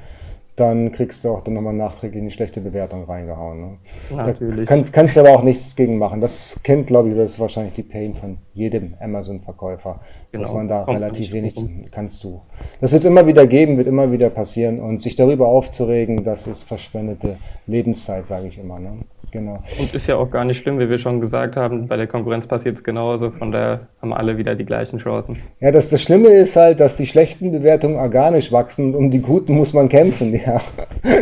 dann 0.55 0.93
kriegst 0.93 1.23
du 1.23 1.29
auch 1.29 1.41
dann 1.41 1.55
nochmal 1.55 1.73
nachträglich 1.73 2.21
eine 2.21 2.31
schlechte 2.31 2.61
Bewertung 2.61 3.03
reingehauen. 3.03 3.59
Ne? 3.59 3.77
Natürlich. 4.15 4.55
Da 4.55 4.63
kannst, 4.63 4.93
kannst 4.93 5.15
du 5.15 5.19
aber 5.19 5.31
auch 5.31 5.43
nichts 5.43 5.75
gegen 5.75 5.97
machen. 5.97 6.21
Das 6.21 6.57
kennt, 6.63 6.87
glaube 6.87 7.09
ich, 7.09 7.15
das 7.17 7.31
ist 7.33 7.39
wahrscheinlich 7.39 7.73
die 7.73 7.83
Pain 7.83 8.13
von 8.13 8.37
jedem 8.55 8.95
Amazon-Verkäufer, 8.99 9.99
genau. 10.31 10.43
dass 10.43 10.53
man 10.53 10.67
da 10.67 10.83
Kommt 10.85 10.97
relativ 10.97 11.31
wenig 11.33 11.57
rum. 11.57 11.85
kannst 11.91 12.23
du. 12.23 12.41
Das 12.81 12.93
wird 12.93 13.03
immer 13.03 13.27
wieder 13.27 13.45
geben, 13.45 13.77
wird 13.77 13.87
immer 13.87 14.11
wieder 14.11 14.29
passieren 14.29 14.79
und 14.79 15.01
sich 15.01 15.15
darüber 15.15 15.47
aufzuregen, 15.47 16.23
das 16.23 16.47
ist 16.47 16.63
verschwendete 16.63 17.37
Lebenszeit, 17.67 18.25
sage 18.25 18.47
ich 18.47 18.57
immer. 18.57 18.79
Ne? 18.79 18.99
Genau. 19.35 19.59
Und 19.79 19.93
ist 19.93 20.07
ja 20.07 20.15
auch 20.15 20.31
gar 20.31 20.45
nicht 20.45 20.61
schlimm, 20.61 20.79
wie 20.79 20.89
wir 20.89 20.97
schon 20.97 21.19
gesagt 21.19 21.57
haben. 21.57 21.89
Bei 21.89 21.97
der 21.97 22.07
Konkurrenz 22.07 22.47
passiert 22.47 22.77
es 22.77 22.83
genauso. 22.85 23.31
Von 23.31 23.51
daher 23.51 23.89
haben 24.01 24.13
alle 24.13 24.37
wieder 24.37 24.55
die 24.55 24.63
gleichen 24.63 24.99
Chancen. 24.99 25.37
Ja, 25.59 25.71
das, 25.71 25.89
das 25.89 26.01
Schlimme 26.01 26.29
ist 26.29 26.55
halt, 26.55 26.79
dass 26.79 26.95
die 26.95 27.05
schlechten 27.05 27.51
Bewertungen 27.51 27.97
organisch 27.97 28.53
wachsen. 28.53 28.95
Um 28.95 29.11
die 29.11 29.21
guten 29.21 29.53
muss 29.53 29.73
man 29.73 29.89
kämpfen. 29.89 30.33
Ja, 30.45 30.61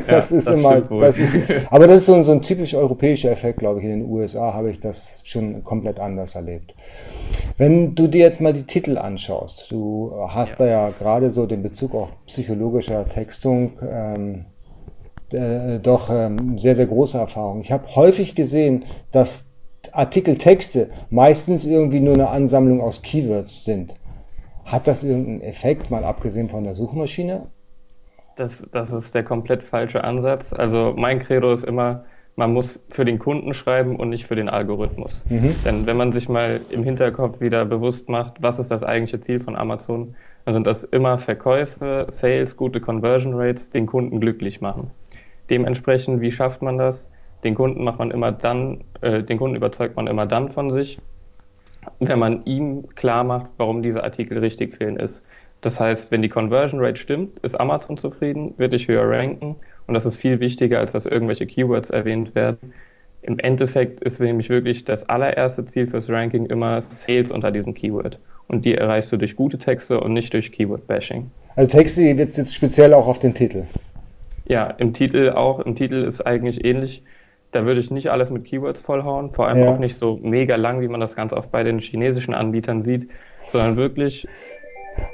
das 0.07 0.29
ja, 0.31 0.37
ist 0.37 0.47
das 0.47 0.55
immer. 0.55 0.81
Das 0.81 1.17
ist, 1.17 1.37
aber 1.69 1.87
das 1.87 1.97
ist 1.97 2.05
so 2.07 2.13
ein, 2.13 2.23
so 2.23 2.33
ein 2.33 2.41
typisch 2.41 2.75
europäischer 2.75 3.31
Effekt, 3.31 3.59
glaube 3.59 3.79
ich. 3.79 3.85
In 3.85 3.91
den 3.91 4.09
USA 4.09 4.53
habe 4.53 4.69
ich 4.69 4.79
das 4.79 5.21
schon 5.23 5.63
komplett 5.63 5.99
anders 5.99 6.35
erlebt. 6.35 6.73
Wenn 7.57 7.95
du 7.95 8.07
dir 8.07 8.21
jetzt 8.21 8.41
mal 8.41 8.53
die 8.53 8.63
Titel 8.63 8.97
anschaust, 8.97 9.71
du 9.71 10.11
hast 10.27 10.51
ja. 10.51 10.55
da 10.57 10.65
ja 10.65 10.89
gerade 10.89 11.29
so 11.29 11.45
den 11.45 11.61
Bezug 11.61 11.93
auf 11.93 12.09
psychologischer 12.25 13.07
Textung. 13.07 13.73
Ähm, 13.81 14.45
äh, 15.33 15.79
doch 15.79 16.09
ähm, 16.11 16.57
sehr, 16.57 16.75
sehr 16.75 16.85
große 16.85 17.17
Erfahrung. 17.17 17.61
Ich 17.61 17.71
habe 17.71 17.87
häufig 17.95 18.35
gesehen, 18.35 18.85
dass 19.11 19.51
Artikeltexte 19.91 20.89
meistens 21.09 21.65
irgendwie 21.65 21.99
nur 21.99 22.13
eine 22.13 22.29
Ansammlung 22.29 22.81
aus 22.81 23.01
Keywords 23.01 23.65
sind. 23.65 23.95
Hat 24.65 24.87
das 24.87 25.03
irgendeinen 25.03 25.41
Effekt, 25.41 25.91
mal 25.91 26.03
abgesehen 26.03 26.49
von 26.49 26.63
der 26.63 26.75
Suchmaschine? 26.75 27.47
Das, 28.35 28.63
das 28.71 28.91
ist 28.91 29.13
der 29.13 29.23
komplett 29.23 29.63
falsche 29.63 30.03
Ansatz. 30.03 30.53
Also 30.53 30.93
mein 30.95 31.19
Credo 31.19 31.51
ist 31.51 31.65
immer, 31.65 32.05
man 32.35 32.51
muss 32.53 32.79
für 32.89 33.05
den 33.05 33.19
Kunden 33.19 33.53
schreiben 33.53 33.95
und 33.95 34.09
nicht 34.09 34.25
für 34.25 34.35
den 34.35 34.49
Algorithmus. 34.49 35.25
Mhm. 35.29 35.55
Denn 35.65 35.85
wenn 35.85 35.97
man 35.97 36.13
sich 36.13 36.29
mal 36.29 36.61
im 36.69 36.83
Hinterkopf 36.83 37.41
wieder 37.41 37.65
bewusst 37.65 38.09
macht, 38.09 38.41
was 38.41 38.59
ist 38.59 38.71
das 38.71 38.83
eigentliche 38.83 39.21
Ziel 39.21 39.39
von 39.39 39.55
Amazon, 39.55 40.15
dann 40.45 40.55
sind 40.55 40.67
das 40.67 40.83
immer 40.83 41.17
Verkäufe, 41.19 42.07
Sales, 42.09 42.57
gute 42.57 42.81
Conversion 42.81 43.33
Rates, 43.35 43.69
den 43.69 43.85
Kunden 43.85 44.19
glücklich 44.19 44.61
machen. 44.61 44.89
Dementsprechend, 45.49 46.21
wie 46.21 46.31
schafft 46.31 46.61
man 46.61 46.77
das? 46.77 47.09
Den 47.43 47.55
Kunden 47.55 47.83
macht 47.83 47.99
man 47.99 48.11
immer 48.11 48.31
dann, 48.31 48.83
äh, 49.01 49.21
den 49.23 49.37
Kunden 49.37 49.55
überzeugt 49.55 49.95
man 49.95 50.07
immer 50.07 50.25
dann 50.25 50.49
von 50.49 50.71
sich, 50.71 50.99
wenn 51.99 52.19
man 52.19 52.45
ihm 52.45 52.87
klar 52.95 53.23
macht, 53.23 53.51
warum 53.57 53.83
dieser 53.83 54.03
Artikel 54.03 54.37
richtig 54.39 54.75
für 54.75 54.85
ihn 54.85 54.95
ist. 54.95 55.21
Das 55.61 55.79
heißt, 55.79 56.11
wenn 56.11 56.21
die 56.21 56.29
Conversion 56.29 56.81
Rate 56.83 56.97
stimmt, 56.97 57.39
ist 57.39 57.59
Amazon 57.59 57.97
zufrieden, 57.97 58.53
wird 58.57 58.73
dich 58.73 58.87
höher 58.87 59.09
ranken 59.09 59.55
und 59.87 59.93
das 59.93 60.05
ist 60.05 60.17
viel 60.17 60.39
wichtiger, 60.39 60.79
als 60.79 60.91
dass 60.93 61.05
irgendwelche 61.05 61.45
Keywords 61.45 61.89
erwähnt 61.89 62.35
werden. 62.35 62.73
Im 63.21 63.39
Endeffekt 63.39 64.01
ist 64.01 64.19
nämlich 64.19 64.49
wirklich 64.49 64.83
das 64.83 65.07
allererste 65.07 65.65
Ziel 65.65 65.87
fürs 65.87 66.09
Ranking 66.09 66.45
immer 66.45 66.79
Sales 66.81 67.31
unter 67.31 67.51
diesem 67.51 67.73
Keyword. 67.73 68.19
Und 68.47 68.65
die 68.65 68.75
erreichst 68.75 69.11
du 69.11 69.17
durch 69.17 69.35
gute 69.35 69.57
Texte 69.57 69.99
und 69.99 70.13
nicht 70.13 70.33
durch 70.33 70.51
Keyword-Bashing. 70.51 71.31
Also 71.55 71.69
Texte 71.69 72.01
wird 72.01 72.35
jetzt 72.35 72.53
speziell 72.53 72.93
auch 72.93 73.07
auf 73.07 73.19
den 73.19 73.33
Titel. 73.33 73.63
Ja, 74.45 74.65
im 74.65 74.93
Titel 74.93 75.29
auch. 75.29 75.59
Im 75.61 75.75
Titel 75.75 76.03
ist 76.03 76.21
eigentlich 76.21 76.65
ähnlich. 76.65 77.03
Da 77.51 77.65
würde 77.65 77.79
ich 77.79 77.91
nicht 77.91 78.09
alles 78.09 78.31
mit 78.31 78.45
Keywords 78.45 78.81
vollhauen, 78.81 79.31
vor 79.31 79.47
allem 79.47 79.59
ja. 79.59 79.73
auch 79.73 79.79
nicht 79.79 79.95
so 79.95 80.19
mega 80.21 80.55
lang, 80.55 80.81
wie 80.81 80.87
man 80.87 80.99
das 80.99 81.15
ganz 81.15 81.33
oft 81.33 81.51
bei 81.51 81.63
den 81.63 81.79
chinesischen 81.79 82.33
Anbietern 82.33 82.81
sieht, 82.81 83.09
sondern 83.51 83.77
wirklich 83.77 84.27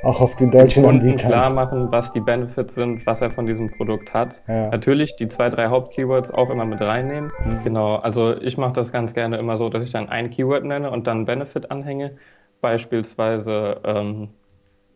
auch 0.03 0.21
auf 0.21 0.35
den 0.35 0.51
deutschen 0.51 0.85
Anbietern 0.85 1.29
klar 1.29 1.49
machen, 1.49 1.91
was 1.91 2.11
die 2.13 2.19
Benefits 2.19 2.75
sind, 2.75 3.05
was 3.05 3.21
er 3.21 3.31
von 3.31 3.47
diesem 3.47 3.71
Produkt 3.71 4.13
hat. 4.13 4.41
Ja. 4.47 4.69
Natürlich 4.69 5.15
die 5.15 5.27
zwei, 5.27 5.49
drei 5.49 5.67
Hauptkeywords 5.67 6.31
auch 6.31 6.49
immer 6.49 6.65
mit 6.65 6.81
reinnehmen. 6.81 7.31
Mhm. 7.45 7.63
Genau, 7.63 7.95
also 7.95 8.39
ich 8.39 8.57
mache 8.57 8.73
das 8.73 8.91
ganz 8.91 9.13
gerne 9.13 9.37
immer 9.37 9.57
so, 9.57 9.69
dass 9.69 9.83
ich 9.83 9.91
dann 9.91 10.09
ein 10.09 10.29
Keyword 10.29 10.63
nenne 10.63 10.91
und 10.91 11.07
dann 11.07 11.25
Benefit 11.25 11.71
anhänge. 11.71 12.17
Beispielsweise 12.61 13.79
ähm, 13.85 14.29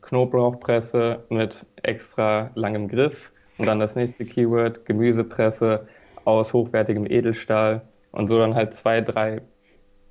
Knoblauchpresse 0.02 1.24
mit 1.30 1.66
extra 1.82 2.52
langem 2.56 2.88
Griff 2.88 3.32
und 3.58 3.68
dann 3.68 3.80
das 3.80 3.96
nächste 3.96 4.26
Keyword, 4.26 4.86
Gemüsepresse, 4.86 5.88
aus 6.26 6.54
hochwertigem 6.54 7.06
Edelstahl 7.06 7.82
und 8.12 8.28
so 8.28 8.38
dann 8.40 8.56
halt 8.56 8.74
zwei, 8.74 9.02
drei 9.02 9.42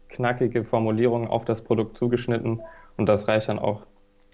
knackige 0.08 0.64
Formulierungen 0.64 1.28
auf 1.28 1.44
das 1.44 1.62
Produkt 1.62 1.96
zugeschnitten 1.96 2.60
und 2.96 3.06
das 3.06 3.28
reicht 3.28 3.48
dann 3.48 3.58
auch. 3.58 3.82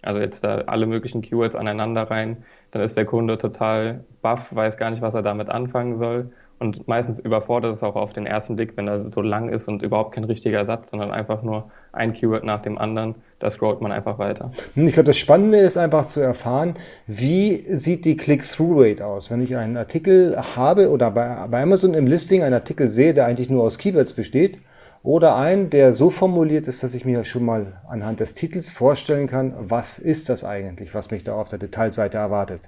Also 0.02 0.21
jetzt 0.21 0.45
da 0.45 0.62
alle 0.67 0.87
möglichen 0.87 1.23
Keywords 1.23 1.57
aneinander 1.57 2.11
rein, 2.11 2.45
dann 2.71 2.83
ist 2.83 2.97
der 2.97 3.05
Kunde 3.05 3.38
total 3.38 4.05
baff, 4.23 4.55
weiß 4.55 4.76
gar 4.76 4.90
nicht, 4.90 5.02
was 5.02 5.14
er 5.14 5.23
damit 5.23 5.49
anfangen 5.49 5.97
soll 5.97 6.31
und 6.59 6.88
meistens 6.88 7.21
überfordert 7.21 7.73
es 7.73 7.83
auch 7.83 7.95
auf 7.95 8.12
den 8.12 8.26
ersten 8.26 8.57
Blick, 8.57 8.76
wenn 8.76 8.88
er 8.88 9.09
so 9.11 9.21
lang 9.21 9.49
ist 9.49 9.69
und 9.69 9.83
überhaupt 9.83 10.14
kein 10.14 10.25
richtiger 10.25 10.64
Satz, 10.64 10.90
sondern 10.90 11.12
einfach 11.12 11.43
nur 11.43 11.71
ein 11.93 12.12
Keyword 12.12 12.45
nach 12.45 12.62
dem 12.62 12.78
anderen. 12.78 13.14
Da 13.38 13.49
scrollt 13.49 13.81
man 13.81 13.93
einfach 13.93 14.19
weiter. 14.19 14.50
Hm, 14.75 14.88
ich 14.88 14.95
glaube, 14.95 15.07
das 15.07 15.19
Spannende 15.19 15.59
ist 15.59 15.76
einfach 15.76 16.05
zu 16.05 16.19
erfahren, 16.21 16.75
wie 17.07 17.55
sieht 17.55 18.05
die 18.05 18.17
Click-Through-Rate 18.17 19.07
aus. 19.07 19.31
Wenn 19.31 19.40
ich 19.43 19.57
einen 19.57 19.76
Artikel 19.76 20.37
habe 20.57 20.90
oder 20.90 21.12
bei, 21.12 21.47
bei 21.49 21.62
Amazon 21.62 21.95
im 21.95 22.09
Listing 22.09 22.43
einen 22.43 22.55
Artikel 22.55 22.90
sehe, 22.90 23.14
der 23.14 23.26
eigentlich 23.26 23.50
nur 23.50 23.62
aus 23.62 23.78
Keywords 23.78 24.12
besteht, 24.12 24.59
oder 25.02 25.37
einen, 25.37 25.71
der 25.71 25.95
so 25.95 26.11
formuliert 26.11 26.67
ist, 26.67 26.83
dass 26.83 26.95
ich 26.95 27.05
mir 27.05 27.25
schon 27.25 27.45
mal 27.45 27.81
anhand 27.88 28.21
des 28.21 28.35
Titels 28.35 28.73
vorstellen 28.73 29.26
kann, 29.26 29.55
was 29.59 29.99
ist 29.99 30.28
das 30.28 30.45
eigentlich, 30.45 30.95
was 30.95 31.11
mich 31.11 31.25
da 31.25 31.35
auf 31.35 31.49
der 31.49 31.59
Detailseite 31.59 32.19
erwartet. 32.19 32.61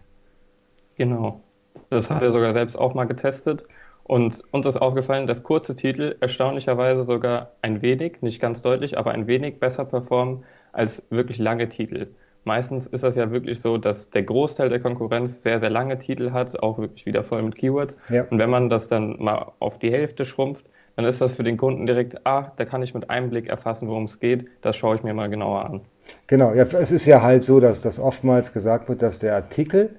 Genau. 0.97 1.41
Das 1.89 2.11
haben 2.11 2.21
wir 2.21 2.33
sogar 2.33 2.53
selbst 2.53 2.77
auch 2.77 2.95
mal 2.95 3.05
getestet. 3.05 3.65
Und 4.05 4.43
uns 4.51 4.67
ist 4.67 4.77
aufgefallen, 4.77 5.27
dass 5.27 5.45
kurze 5.45 5.77
Titel 5.77 6.17
erstaunlicherweise 6.21 7.05
sogar 7.05 7.53
ein 7.63 7.81
wenig, 7.81 8.23
nicht 8.23 8.41
ganz 8.41 8.61
deutlich, 8.61 8.99
aber 8.99 9.13
ein 9.13 9.27
wenig 9.27 9.61
besser 9.61 9.85
performen 9.85 10.45
als 10.73 11.03
wirklich 11.11 11.39
lange 11.39 11.69
Titel. 11.69 12.09
Meistens 12.45 12.87
ist 12.87 13.05
das 13.05 13.17
ja 13.17 13.31
wirklich 13.31 13.61
so, 13.61 13.77
dass 13.77 14.11
der 14.11 14.23
Großteil 14.23 14.69
der 14.69 14.81
Konkurrenz 14.81 15.43
sehr, 15.43 15.61
sehr 15.61 15.71
lange 15.71 15.99
Titel 15.99 16.33
hat, 16.33 16.61
auch 16.63 16.79
wirklich 16.79 17.07
wieder 17.07 17.23
voll 17.23 17.43
mit 17.43 17.57
Keywords. 17.57 17.99
Ja. 18.09 18.25
Und 18.31 18.39
wenn 18.39 18.51
man 18.51 18.71
das 18.71 18.89
dann 18.89 19.17
mal 19.23 19.53
auf 19.59 19.79
die 19.79 19.93
Hälfte 19.93 20.25
schrumpft, 20.25 20.67
dann 21.01 21.09
ist 21.09 21.23
das 21.23 21.33
für 21.33 21.43
den 21.43 21.57
Kunden 21.57 21.87
direkt, 21.87 22.27
ah, 22.27 22.53
da 22.59 22.67
kann 22.67 22.83
ich 22.83 22.93
mit 22.93 23.09
einem 23.09 23.31
Blick 23.31 23.49
erfassen, 23.49 23.89
worum 23.89 24.05
es 24.05 24.21
geht. 24.21 24.47
Das 24.61 24.77
schaue 24.77 24.97
ich 24.97 25.03
mir 25.03 25.15
mal 25.15 25.31
genauer 25.31 25.65
an. 25.65 25.81
Genau, 26.27 26.53
ja, 26.53 26.65
es 26.65 26.93
ist 26.93 27.07
ja 27.07 27.23
halt 27.23 27.43
so, 27.43 27.59
dass 27.59 27.81
das 27.81 27.99
oftmals 27.99 28.53
gesagt 28.53 28.91
wird, 28.91 29.01
dass 29.01 29.19
der 29.19 29.35
Artikel, 29.35 29.99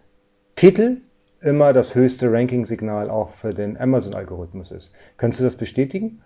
Titel 0.56 0.98
immer 1.42 1.74
das 1.74 1.96
höchste 1.96 2.32
Ranking-Signal 2.32 3.10
auch 3.10 3.30
für 3.30 3.52
den 3.52 3.78
Amazon-Algorithmus 3.78 4.70
ist. 4.70 4.94
Kannst 5.18 5.40
du 5.40 5.44
das 5.44 5.56
bestätigen? 5.56 6.22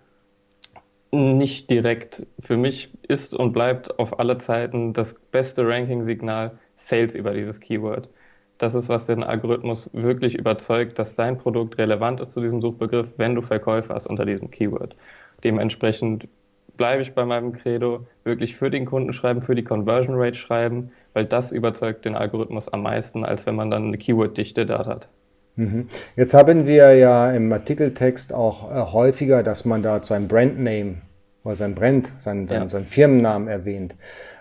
Nicht 1.10 1.70
direkt. 1.70 2.26
Für 2.40 2.58
mich 2.58 2.92
ist 3.08 3.32
und 3.32 3.54
bleibt 3.54 3.98
auf 3.98 4.18
alle 4.18 4.36
Zeiten 4.36 4.92
das 4.92 5.14
beste 5.30 5.66
Ranking-Signal 5.66 6.58
Sales 6.76 7.14
über 7.14 7.32
dieses 7.32 7.60
Keyword. 7.60 8.10
Das 8.58 8.74
ist, 8.74 8.88
was 8.88 9.06
den 9.06 9.22
Algorithmus 9.22 9.90
wirklich 9.92 10.36
überzeugt, 10.36 10.98
dass 10.98 11.14
dein 11.14 11.36
Produkt 11.36 11.76
relevant 11.78 12.20
ist 12.20 12.32
zu 12.32 12.40
diesem 12.40 12.60
Suchbegriff, 12.60 13.08
wenn 13.16 13.34
du 13.34 13.42
Verkäufe 13.42 13.92
hast 13.92 14.06
unter 14.06 14.24
diesem 14.24 14.50
Keyword. 14.50 14.96
Dementsprechend 15.44 16.28
bleibe 16.76 17.02
ich 17.02 17.14
bei 17.14 17.24
meinem 17.24 17.52
Credo, 17.52 18.06
wirklich 18.24 18.56
für 18.56 18.70
den 18.70 18.86
Kunden 18.86 19.12
schreiben, 19.12 19.42
für 19.42 19.54
die 19.54 19.64
Conversion 19.64 20.16
Rate 20.18 20.36
schreiben, 20.36 20.90
weil 21.12 21.24
das 21.24 21.52
überzeugt 21.52 22.04
den 22.04 22.14
Algorithmus 22.14 22.68
am 22.68 22.82
meisten, 22.82 23.24
als 23.24 23.46
wenn 23.46 23.54
man 23.54 23.70
dann 23.70 23.88
eine 23.88 23.98
Keyword-Dichte 23.98 24.66
da 24.66 24.86
hat. 24.86 25.08
Mhm. 25.56 25.88
Jetzt 26.16 26.34
haben 26.34 26.66
wir 26.66 26.94
ja 26.94 27.32
im 27.32 27.50
Artikeltext 27.52 28.34
auch 28.34 28.70
äh, 28.70 28.92
häufiger, 28.92 29.42
dass 29.42 29.64
man 29.64 29.82
da 29.82 30.02
sein 30.02 30.28
Brandname 30.28 30.96
oder 31.44 31.56
sein 31.56 31.74
Brand, 31.74 32.12
sein, 32.20 32.46
ja. 32.46 32.68
sein 32.68 32.84
Firmennamen 32.84 33.48
erwähnt. 33.48 33.94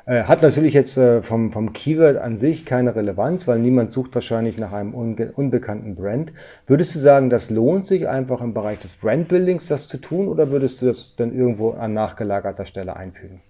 Äh, 0.08 0.24
hat 0.24 0.44
natürlich 0.44 0.76
jetzt 0.76 0.98
äh, 0.98 1.24
vom, 1.24 1.52
vom 1.52 1.74
Keyword 1.74 2.18
an 2.18 2.38
sich 2.38 2.66
keine 2.66 2.96
Relevanz, 2.96 3.48
weil 3.48 3.58
niemand 3.58 3.90
sucht 3.90 4.14
wahrscheinlich 4.14 4.58
nach 4.58 4.72
einem 4.72 4.94
unbekannten 4.94 5.96
Brand. 5.96 6.32
Würdest 6.68 6.94
du 6.94 7.00
sagen, 7.00 7.32
das 7.32 7.50
lohnt 7.50 7.86
sich 7.86 8.08
einfach 8.08 8.42
im 8.42 8.54
Bereich 8.54 8.78
des 8.78 8.94
Brandbuildings 8.94 9.68
das 9.68 9.88
zu 9.88 9.98
tun 9.98 10.28
oder 10.28 10.52
würdest 10.52 10.82
du 10.82 10.86
das 10.86 11.16
dann 11.16 11.34
irgendwo 11.34 11.72
an 11.72 11.94
nachgelagerter 11.94 12.66
Stelle 12.66 12.96
einfügen? 12.96 13.42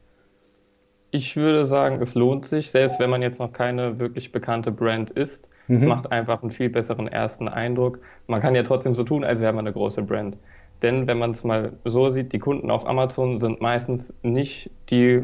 Ich 1.11 1.35
würde 1.35 1.65
sagen, 1.65 2.01
es 2.01 2.13
lohnt 2.13 2.45
sich, 2.45 2.71
selbst 2.71 2.99
wenn 2.99 3.09
man 3.09 3.21
jetzt 3.21 3.39
noch 3.39 3.51
keine 3.51 3.99
wirklich 3.99 4.31
bekannte 4.31 4.71
Brand 4.71 5.11
ist. 5.11 5.49
Mhm. 5.67 5.77
Es 5.77 5.85
macht 5.85 6.11
einfach 6.11 6.41
einen 6.41 6.51
viel 6.51 6.69
besseren 6.69 7.07
ersten 7.07 7.49
Eindruck. 7.49 7.99
Man 8.27 8.41
kann 8.41 8.55
ja 8.55 8.63
trotzdem 8.63 8.95
so 8.95 9.03
tun, 9.03 9.23
als 9.25 9.41
wäre 9.41 9.53
man 9.53 9.65
eine 9.65 9.73
große 9.73 10.01
Brand. 10.03 10.37
Denn 10.81 11.07
wenn 11.07 11.17
man 11.17 11.31
es 11.31 11.43
mal 11.43 11.73
so 11.83 12.09
sieht, 12.11 12.31
die 12.31 12.39
Kunden 12.39 12.69
auf 12.69 12.85
Amazon 12.85 13.39
sind 13.39 13.61
meistens 13.61 14.13
nicht 14.23 14.69
die 14.89 15.23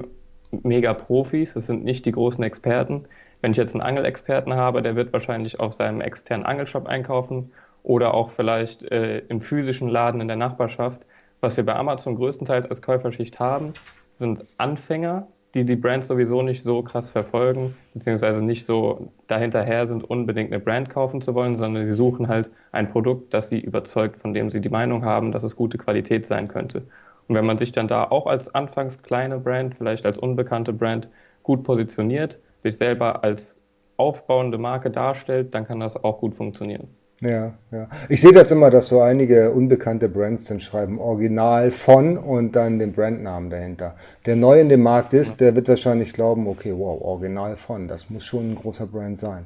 Mega-Profis, 0.52 1.54
das 1.54 1.68
sind 1.68 1.84
nicht 1.84 2.06
die 2.06 2.12
großen 2.12 2.44
Experten. 2.44 3.06
Wenn 3.42 3.52
ich 3.52 3.58
jetzt 3.58 3.74
einen 3.74 3.82
Angelexperten 3.82 4.54
habe, 4.54 4.82
der 4.82 4.96
wird 4.96 5.14
wahrscheinlich 5.14 5.60
auf 5.60 5.74
seinem 5.74 6.02
externen 6.02 6.46
Angelshop 6.46 6.88
einkaufen 6.88 7.52
oder 7.84 8.14
auch 8.14 8.30
vielleicht 8.30 8.84
äh, 8.84 9.20
im 9.30 9.42
physischen 9.42 9.90
Laden 9.90 10.22
in 10.22 10.28
der 10.28 10.38
Nachbarschaft. 10.38 11.02
Was 11.40 11.58
wir 11.58 11.66
bei 11.66 11.76
Amazon 11.76 12.16
größtenteils 12.16 12.70
als 12.70 12.82
Käuferschicht 12.82 13.40
haben, 13.40 13.74
sind 14.14 14.46
Anfänger, 14.58 15.28
die 15.56 15.66
die 15.66 15.76
Brand 15.76 16.06
sowieso 16.06 16.44
nicht 16.44 16.64
so 16.64 16.82
krass 16.84 17.10
verfolgen, 17.10 17.76
beziehungsweise 17.94 18.44
nicht 18.44 18.66
so 18.66 19.12
dahinterher 19.28 19.88
sind, 19.88 20.04
unbedingt 20.04 20.52
eine 20.54 20.62
Brand 20.62 20.90
kaufen 20.90 21.22
zu 21.22 21.34
wollen, 21.34 21.58
sondern 21.58 21.86
sie 21.86 21.94
suchen 21.94 22.28
halt 22.28 22.50
ein 22.72 22.90
Produkt, 22.90 23.34
das 23.34 23.50
sie 23.50 23.60
überzeugt, 23.60 24.22
von 24.22 24.34
dem 24.34 24.50
sie 24.50 24.62
die 24.62 24.70
Meinung 24.70 25.04
haben, 25.04 25.32
dass 25.32 25.44
es 25.44 25.56
gute 25.56 25.78
Qualität 25.78 26.26
sein 26.26 26.48
könnte. 26.48 26.84
Und 27.28 27.36
wenn 27.36 27.46
man 27.46 27.58
sich 27.58 27.72
dann 27.72 27.88
da 27.88 28.04
auch 28.06 28.28
als 28.28 28.54
anfangs 28.54 29.02
kleine 29.02 29.40
Brand, 29.40 29.76
vielleicht 29.76 30.06
als 30.06 30.18
unbekannte 30.18 30.74
Brand 30.74 31.08
gut 31.44 31.64
positioniert, 31.64 32.40
sich 32.62 32.78
selber 32.78 33.24
als 33.24 33.56
aufbauende 33.98 34.58
Marke 34.58 34.90
darstellt, 34.90 35.54
dann 35.54 35.66
kann 35.66 35.80
das 35.80 36.02
auch 36.04 36.20
gut 36.20 36.36
funktionieren. 36.36 36.88
Ja, 37.22 37.54
ja. 37.72 37.88
Ich 38.10 38.20
sehe 38.20 38.32
das 38.32 38.50
immer, 38.50 38.72
dass 38.72 38.88
so 38.88 39.00
einige 39.00 39.52
unbekannte 39.52 40.10
Brands 40.10 40.46
dann 40.46 40.60
schreiben 40.60 41.00
Original 41.00 41.70
von 41.70 42.18
und 42.18 42.56
dann 42.56 42.80
den 42.80 42.94
Brandnamen 42.94 43.52
dahinter. 43.52 43.96
Der 44.26 44.36
neu 44.36 44.60
in 44.60 44.70
dem 44.70 44.82
Markt 44.82 45.14
ist, 45.14 45.40
der 45.40 45.56
wird 45.56 45.70
wahrscheinlich 45.70 46.14
glauben, 46.14 46.48
okay, 46.48 46.74
wow, 46.76 47.00
Original 47.00 47.56
von, 47.56 47.88
das 47.88 48.10
muss 48.10 48.26
schon 48.26 48.52
ein 48.52 48.56
großer 48.56 48.88
Brand 48.88 49.20
sein. 49.20 49.46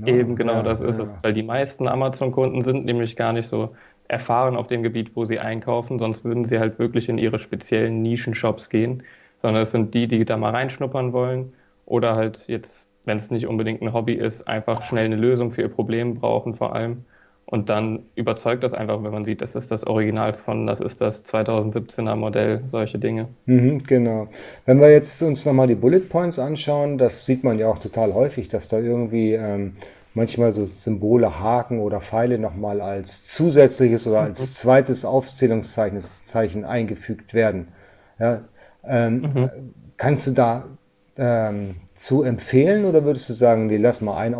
Ja, 0.00 0.08
Eben, 0.08 0.34
genau, 0.34 0.54
ja, 0.54 0.62
das 0.62 0.80
ist 0.80 0.98
ja. 0.98 1.04
es. 1.04 1.16
Weil 1.22 1.32
die 1.32 1.44
meisten 1.44 1.86
Amazon-Kunden 1.86 2.62
sind 2.62 2.84
nämlich 2.84 3.14
gar 3.14 3.32
nicht 3.32 3.48
so 3.48 3.70
erfahren 4.08 4.56
auf 4.56 4.68
dem 4.68 4.82
Gebiet, 4.82 5.14
wo 5.14 5.24
sie 5.24 5.38
einkaufen, 5.38 5.98
sonst 5.98 6.24
würden 6.24 6.44
sie 6.44 6.58
halt 6.58 6.78
wirklich 6.78 7.08
in 7.08 7.18
ihre 7.18 7.38
speziellen 7.38 8.02
Nischenshops 8.02 8.68
gehen, 8.68 9.02
sondern 9.42 9.62
es 9.62 9.72
sind 9.72 9.94
die, 9.94 10.08
die 10.08 10.24
da 10.24 10.36
mal 10.36 10.50
reinschnuppern 10.50 11.12
wollen 11.12 11.52
oder 11.86 12.16
halt 12.16 12.44
jetzt 12.46 12.86
wenn 13.06 13.16
es 13.16 13.30
nicht 13.30 13.46
unbedingt 13.46 13.80
ein 13.80 13.92
Hobby 13.92 14.14
ist, 14.14 14.46
einfach 14.46 14.84
schnell 14.84 15.06
eine 15.06 15.16
Lösung 15.16 15.52
für 15.52 15.62
ihr 15.62 15.68
Problem 15.68 16.16
brauchen 16.16 16.54
vor 16.54 16.74
allem. 16.74 17.04
Und 17.48 17.68
dann 17.68 18.00
überzeugt 18.16 18.64
das 18.64 18.74
einfach, 18.74 19.04
wenn 19.04 19.12
man 19.12 19.24
sieht, 19.24 19.40
das 19.40 19.54
ist 19.54 19.70
das 19.70 19.86
Original 19.86 20.32
von, 20.32 20.66
das 20.66 20.80
ist 20.80 21.00
das 21.00 21.24
2017er 21.24 22.16
Modell, 22.16 22.62
solche 22.72 22.98
Dinge. 22.98 23.28
Mhm, 23.46 23.84
genau. 23.84 24.26
Wenn 24.64 24.80
wir 24.80 24.90
jetzt 24.90 25.22
uns 25.22 25.46
nochmal 25.46 25.68
die 25.68 25.76
Bullet 25.76 26.00
Points 26.00 26.40
anschauen, 26.40 26.98
das 26.98 27.24
sieht 27.24 27.44
man 27.44 27.60
ja 27.60 27.68
auch 27.68 27.78
total 27.78 28.14
häufig, 28.14 28.48
dass 28.48 28.66
da 28.66 28.80
irgendwie 28.80 29.34
ähm, 29.34 29.74
manchmal 30.16 30.50
so 30.52 30.64
Symbole, 30.64 31.38
Haken 31.38 31.78
oder 31.78 32.00
Pfeile 32.00 32.38
nochmal 32.38 32.80
als 32.80 33.26
zusätzliches 33.26 34.06
oder 34.06 34.20
als 34.20 34.40
mhm. 34.40 34.44
zweites 34.54 35.04
Aufzählungszeichen 35.04 36.00
Zeichen 36.00 36.64
eingefügt 36.64 37.34
werden. 37.34 37.68
Ja, 38.18 38.40
ähm, 38.82 39.20
mhm. 39.20 39.50
Kannst 39.98 40.26
du 40.26 40.30
da 40.30 40.64
ähm, 41.18 41.76
zu 41.94 42.22
empfehlen 42.22 42.86
oder 42.86 43.04
würdest 43.04 43.28
du 43.28 43.34
sagen, 43.34 43.66
nee, 43.66 43.76
lass 43.76 44.00
mal 44.00 44.16
ein, 44.16 44.34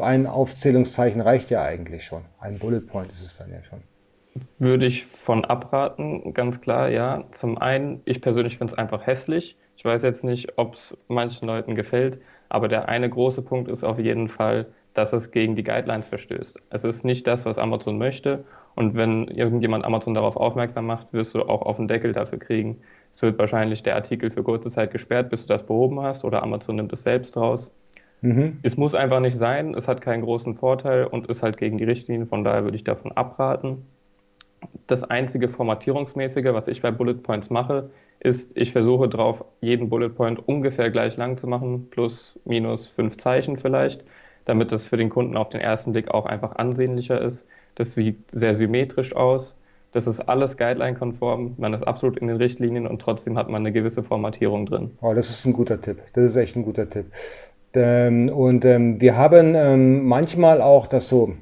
ein 0.00 0.26
Aufzählungszeichen 0.26 1.20
reicht 1.20 1.50
ja 1.50 1.62
eigentlich 1.62 2.04
schon. 2.04 2.22
Ein 2.38 2.58
Bullet 2.58 2.80
Point 2.80 3.12
ist 3.12 3.22
es 3.22 3.36
dann 3.36 3.50
ja 3.50 3.62
schon. 3.62 3.80
Würde 4.58 4.86
ich 4.86 5.04
von 5.04 5.44
abraten, 5.44 6.32
ganz 6.32 6.62
klar, 6.62 6.88
ja. 6.88 7.22
Zum 7.32 7.58
einen, 7.58 8.00
ich 8.06 8.22
persönlich 8.22 8.56
finde 8.56 8.72
es 8.72 8.78
einfach 8.78 9.06
hässlich. 9.06 9.58
Ich 9.76 9.84
weiß 9.84 10.02
jetzt 10.02 10.24
nicht, 10.24 10.56
ob 10.56 10.74
es 10.74 10.96
manchen 11.08 11.46
Leuten 11.46 11.74
gefällt, 11.74 12.20
aber 12.48 12.68
der 12.68 12.88
eine 12.88 13.10
große 13.10 13.42
Punkt 13.42 13.68
ist 13.70 13.84
auf 13.84 13.98
jeden 13.98 14.28
Fall, 14.28 14.66
dass 14.94 15.12
es 15.12 15.30
gegen 15.30 15.54
die 15.54 15.64
Guidelines 15.64 16.06
verstößt. 16.06 16.58
Es 16.70 16.84
ist 16.84 17.04
nicht 17.04 17.26
das, 17.26 17.44
was 17.44 17.58
Amazon 17.58 17.98
möchte. 17.98 18.44
Und 18.74 18.94
wenn 18.94 19.28
irgendjemand 19.28 19.84
Amazon 19.84 20.14
darauf 20.14 20.36
aufmerksam 20.36 20.86
macht, 20.86 21.12
wirst 21.12 21.34
du 21.34 21.42
auch 21.42 21.62
auf 21.62 21.76
den 21.76 21.88
Deckel 21.88 22.12
dafür 22.12 22.38
kriegen. 22.38 22.78
Es 23.10 23.20
wird 23.22 23.38
wahrscheinlich 23.38 23.82
der 23.82 23.96
Artikel 23.96 24.30
für 24.30 24.42
kurze 24.42 24.70
Zeit 24.70 24.90
gesperrt, 24.90 25.30
bis 25.30 25.42
du 25.42 25.48
das 25.48 25.64
behoben 25.66 26.00
hast, 26.00 26.24
oder 26.24 26.42
Amazon 26.42 26.76
nimmt 26.76 26.92
es 26.92 27.02
selbst 27.02 27.36
raus. 27.36 27.72
Mhm. 28.22 28.58
Es 28.62 28.76
muss 28.76 28.94
einfach 28.94 29.20
nicht 29.20 29.36
sein, 29.36 29.74
es 29.74 29.88
hat 29.88 30.00
keinen 30.00 30.22
großen 30.22 30.54
Vorteil 30.54 31.06
und 31.06 31.26
ist 31.28 31.42
halt 31.42 31.56
gegen 31.56 31.78
die 31.78 31.84
Richtlinien, 31.84 32.28
von 32.28 32.44
daher 32.44 32.64
würde 32.64 32.76
ich 32.76 32.84
davon 32.84 33.12
abraten. 33.12 33.86
Das 34.86 35.04
einzige 35.04 35.48
Formatierungsmäßige, 35.48 36.52
was 36.52 36.68
ich 36.68 36.82
bei 36.82 36.90
Bullet 36.90 37.14
Points 37.14 37.48
mache, 37.48 37.90
ist, 38.20 38.56
ich 38.56 38.72
versuche 38.72 39.08
drauf, 39.08 39.44
jeden 39.62 39.88
Bullet 39.88 40.10
Point 40.10 40.46
ungefähr 40.46 40.90
gleich 40.90 41.16
lang 41.16 41.38
zu 41.38 41.46
machen, 41.46 41.88
plus 41.90 42.38
minus 42.44 42.86
fünf 42.86 43.16
Zeichen 43.16 43.56
vielleicht, 43.56 44.04
damit 44.44 44.72
das 44.72 44.86
für 44.86 44.96
den 44.96 45.10
Kunden 45.10 45.36
auf 45.36 45.48
den 45.48 45.60
ersten 45.60 45.92
Blick 45.92 46.10
auch 46.10 46.26
einfach 46.26 46.56
ansehnlicher 46.56 47.20
ist. 47.20 47.44
Das 47.74 47.94
sieht 47.94 48.18
sehr 48.32 48.54
symmetrisch 48.54 49.14
aus. 49.14 49.54
Das 49.92 50.06
ist 50.06 50.20
alles 50.20 50.56
Guideline-konform, 50.56 51.54
man 51.58 51.74
ist 51.74 51.82
absolut 51.82 52.18
in 52.18 52.28
den 52.28 52.36
Richtlinien 52.36 52.86
und 52.86 53.00
trotzdem 53.00 53.36
hat 53.36 53.48
man 53.48 53.62
eine 53.62 53.72
gewisse 53.72 54.04
Formatierung 54.04 54.66
drin. 54.66 54.92
Oh, 55.00 55.14
das 55.14 55.30
ist 55.30 55.44
ein 55.46 55.52
guter 55.52 55.80
Tipp. 55.80 55.98
Das 56.12 56.24
ist 56.24 56.36
echt 56.36 56.54
ein 56.54 56.62
guter 56.62 56.88
Tipp. 56.88 57.06
Ähm, 57.74 58.28
und 58.28 58.64
ähm, 58.64 59.00
wir 59.00 59.16
haben 59.16 59.54
ähm, 59.56 60.06
manchmal 60.06 60.60
auch 60.60 60.86
das 60.86 61.08
so, 61.08 61.34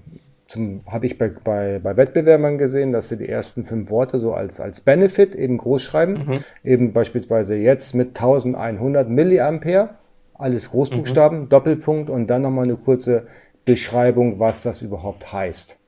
habe 0.87 1.07
ich 1.07 1.19
bei, 1.19 1.29
bei, 1.29 1.79
bei 1.79 1.97
Wettbewerbern 1.97 2.57
gesehen, 2.57 2.93
dass 2.93 3.11
sie 3.11 3.19
die 3.19 3.29
ersten 3.29 3.65
fünf 3.65 3.91
Worte 3.91 4.19
so 4.19 4.33
als, 4.33 4.61
als 4.61 4.81
Benefit 4.81 5.35
eben 5.35 5.59
groß 5.59 5.83
schreiben. 5.83 6.15
Mhm. 6.15 6.39
Eben 6.65 6.93
beispielsweise 6.93 7.55
jetzt 7.55 7.95
mit 7.95 8.09
1100 8.09 9.11
Milliampere, 9.11 9.91
alles 10.39 10.71
Großbuchstaben, 10.71 11.41
mhm. 11.41 11.49
Doppelpunkt 11.49 12.09
und 12.09 12.29
dann 12.29 12.43
nochmal 12.43 12.65
eine 12.65 12.77
kurze 12.77 13.27
Beschreibung, 13.65 14.39
was 14.39 14.63
das 14.63 14.81
überhaupt 14.81 15.33
heißt. 15.33 15.79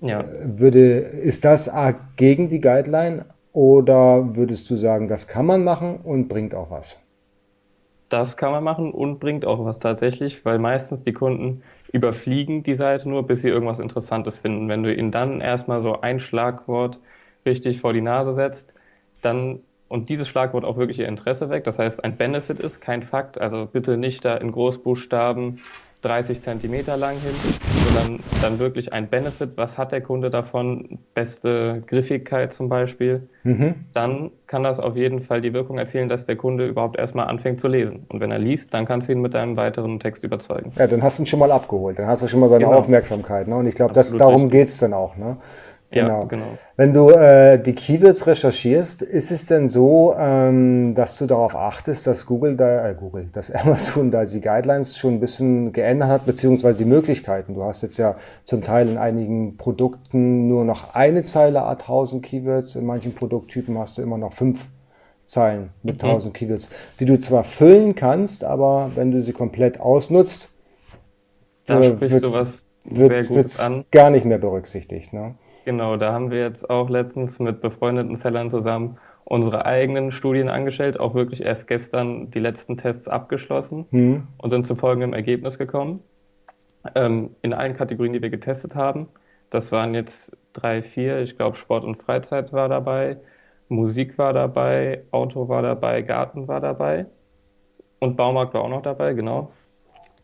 Ja. 0.00 0.24
Würde, 0.44 0.96
ist 0.96 1.44
das 1.44 1.70
gegen 2.16 2.48
die 2.48 2.60
Guideline 2.60 3.26
oder 3.52 4.34
würdest 4.34 4.68
du 4.70 4.76
sagen, 4.76 5.06
das 5.06 5.28
kann 5.28 5.46
man 5.46 5.62
machen 5.62 6.00
und 6.02 6.28
bringt 6.28 6.54
auch 6.54 6.70
was? 6.70 6.96
Das 8.08 8.36
kann 8.36 8.50
man 8.50 8.64
machen 8.64 8.92
und 8.92 9.20
bringt 9.20 9.46
auch 9.46 9.64
was 9.64 9.78
tatsächlich, 9.78 10.44
weil 10.44 10.58
meistens 10.58 11.02
die 11.02 11.12
Kunden 11.12 11.62
überfliegen 11.92 12.62
die 12.62 12.74
Seite 12.74 13.08
nur, 13.08 13.26
bis 13.26 13.42
sie 13.42 13.48
irgendwas 13.48 13.78
Interessantes 13.78 14.38
finden. 14.38 14.68
Wenn 14.68 14.82
du 14.82 14.94
ihnen 14.94 15.12
dann 15.12 15.40
erstmal 15.40 15.80
so 15.80 16.00
ein 16.00 16.18
Schlagwort 16.18 16.98
richtig 17.46 17.80
vor 17.80 17.92
die 17.92 18.00
Nase 18.00 18.34
setzt, 18.34 18.74
dann 19.22 19.60
und 19.92 20.08
dieses 20.08 20.26
Schlagwort 20.26 20.64
auch 20.64 20.78
wirklich 20.78 20.98
ihr 20.98 21.06
Interesse 21.06 21.50
weckt, 21.50 21.66
das 21.66 21.78
heißt 21.78 22.02
ein 22.02 22.16
Benefit 22.16 22.60
ist, 22.60 22.80
kein 22.80 23.02
Fakt, 23.02 23.38
also 23.38 23.68
bitte 23.70 23.98
nicht 23.98 24.24
da 24.24 24.36
in 24.36 24.50
Großbuchstaben 24.50 25.60
30 26.00 26.42
Zentimeter 26.42 26.96
lang 26.96 27.16
hin, 27.18 27.34
sondern 27.84 28.20
dann 28.40 28.58
wirklich 28.58 28.92
ein 28.92 29.08
Benefit. 29.08 29.50
Was 29.56 29.78
hat 29.78 29.92
der 29.92 30.00
Kunde 30.00 30.30
davon? 30.30 30.98
Beste 31.14 31.80
Griffigkeit 31.86 32.52
zum 32.52 32.68
Beispiel. 32.68 33.28
Mhm. 33.44 33.74
Dann 33.92 34.32
kann 34.48 34.64
das 34.64 34.80
auf 34.80 34.96
jeden 34.96 35.20
Fall 35.20 35.40
die 35.40 35.52
Wirkung 35.52 35.78
erzielen, 35.78 36.08
dass 36.08 36.26
der 36.26 36.36
Kunde 36.36 36.66
überhaupt 36.66 36.98
erstmal 36.98 37.28
anfängt 37.28 37.60
zu 37.60 37.68
lesen. 37.68 38.04
Und 38.08 38.20
wenn 38.20 38.32
er 38.32 38.40
liest, 38.40 38.74
dann 38.74 38.84
kannst 38.84 39.08
du 39.08 39.12
ihn 39.12 39.20
mit 39.20 39.36
einem 39.36 39.56
weiteren 39.56 40.00
Text 40.00 40.24
überzeugen. 40.24 40.72
Ja, 40.76 40.88
dann 40.88 41.02
hast 41.02 41.18
du 41.18 41.22
ihn 41.22 41.26
schon 41.26 41.38
mal 41.38 41.52
abgeholt. 41.52 41.98
Dann 41.98 42.06
hast 42.06 42.22
du 42.22 42.26
schon 42.26 42.40
mal 42.40 42.48
seine 42.48 42.64
genau. 42.64 42.76
Aufmerksamkeit. 42.76 43.46
Ne? 43.46 43.56
Und 43.56 43.66
ich 43.68 43.74
glaube, 43.74 43.94
darum 43.94 44.50
geht 44.50 44.68
es 44.68 44.78
dann 44.78 44.94
auch. 44.94 45.16
Ne? 45.16 45.36
Genau. 45.92 46.20
Ja, 46.20 46.24
genau. 46.24 46.46
Wenn 46.76 46.94
du 46.94 47.10
äh, 47.10 47.58
die 47.58 47.74
Keywords 47.74 48.26
recherchierst, 48.26 49.02
ist 49.02 49.30
es 49.30 49.44
denn 49.44 49.68
so, 49.68 50.14
ähm, 50.18 50.94
dass 50.94 51.18
du 51.18 51.26
darauf 51.26 51.54
achtest, 51.54 52.06
dass 52.06 52.24
Google 52.24 52.56
da, 52.56 52.88
äh, 52.88 52.94
Google, 52.94 53.28
dass 53.30 53.50
Amazon 53.54 54.10
da 54.10 54.24
die 54.24 54.40
Guidelines 54.40 54.96
schon 54.96 55.14
ein 55.14 55.20
bisschen 55.20 55.72
geändert 55.72 56.08
hat, 56.08 56.24
beziehungsweise 56.24 56.78
die 56.78 56.86
Möglichkeiten. 56.86 57.54
Du 57.54 57.62
hast 57.62 57.82
jetzt 57.82 57.98
ja 57.98 58.16
zum 58.42 58.62
Teil 58.62 58.88
in 58.88 58.96
einigen 58.96 59.58
Produkten 59.58 60.48
nur 60.48 60.64
noch 60.64 60.94
eine 60.94 61.22
Zeile 61.22 61.62
a 61.62 61.72
1000 61.72 62.22
Keywords, 62.22 62.74
in 62.74 62.86
manchen 62.86 63.14
Produkttypen 63.14 63.76
hast 63.76 63.98
du 63.98 64.02
immer 64.02 64.16
noch 64.16 64.32
fünf 64.32 64.68
Zeilen 65.24 65.70
mit 65.82 66.02
mhm. 66.02 66.08
1000 66.08 66.34
Keywords, 66.34 66.70
die 67.00 67.04
du 67.04 67.20
zwar 67.20 67.44
füllen 67.44 67.94
kannst, 67.94 68.44
aber 68.44 68.92
wenn 68.94 69.10
du 69.10 69.20
sie 69.20 69.32
komplett 69.32 69.78
ausnutzt, 69.78 70.48
da 71.66 71.82
äh, 71.82 72.00
wird, 72.00 72.24
du 72.24 72.32
was 72.32 72.64
wird, 72.84 73.28
wird 73.28 73.90
gar 73.90 74.08
nicht 74.08 74.24
mehr 74.24 74.38
berücksichtigt. 74.38 75.12
Ne? 75.12 75.34
Genau, 75.64 75.96
da 75.96 76.12
haben 76.12 76.30
wir 76.30 76.40
jetzt 76.40 76.68
auch 76.68 76.90
letztens 76.90 77.38
mit 77.38 77.60
befreundeten 77.60 78.16
Sellern 78.16 78.50
zusammen 78.50 78.98
unsere 79.24 79.64
eigenen 79.64 80.10
Studien 80.10 80.48
angestellt, 80.48 80.98
auch 80.98 81.14
wirklich 81.14 81.42
erst 81.42 81.68
gestern 81.68 82.30
die 82.30 82.40
letzten 82.40 82.76
Tests 82.76 83.08
abgeschlossen 83.08 83.86
mhm. 83.92 84.26
und 84.38 84.50
sind 84.50 84.66
zu 84.66 84.74
folgendem 84.74 85.14
Ergebnis 85.14 85.58
gekommen. 85.58 86.02
Ähm, 86.96 87.30
in 87.42 87.52
allen 87.52 87.76
Kategorien, 87.76 88.12
die 88.12 88.22
wir 88.22 88.30
getestet 88.30 88.74
haben, 88.74 89.08
das 89.50 89.70
waren 89.70 89.94
jetzt 89.94 90.36
drei, 90.52 90.82
vier, 90.82 91.20
ich 91.20 91.36
glaube 91.36 91.56
Sport 91.56 91.84
und 91.84 92.02
Freizeit 92.02 92.52
war 92.52 92.68
dabei, 92.68 93.18
Musik 93.68 94.18
war 94.18 94.32
dabei, 94.32 95.04
Auto 95.12 95.48
war 95.48 95.62
dabei, 95.62 96.02
Garten 96.02 96.48
war 96.48 96.60
dabei 96.60 97.06
und 98.00 98.16
Baumarkt 98.16 98.54
war 98.54 98.62
auch 98.62 98.68
noch 98.68 98.82
dabei, 98.82 99.14
genau. 99.14 99.52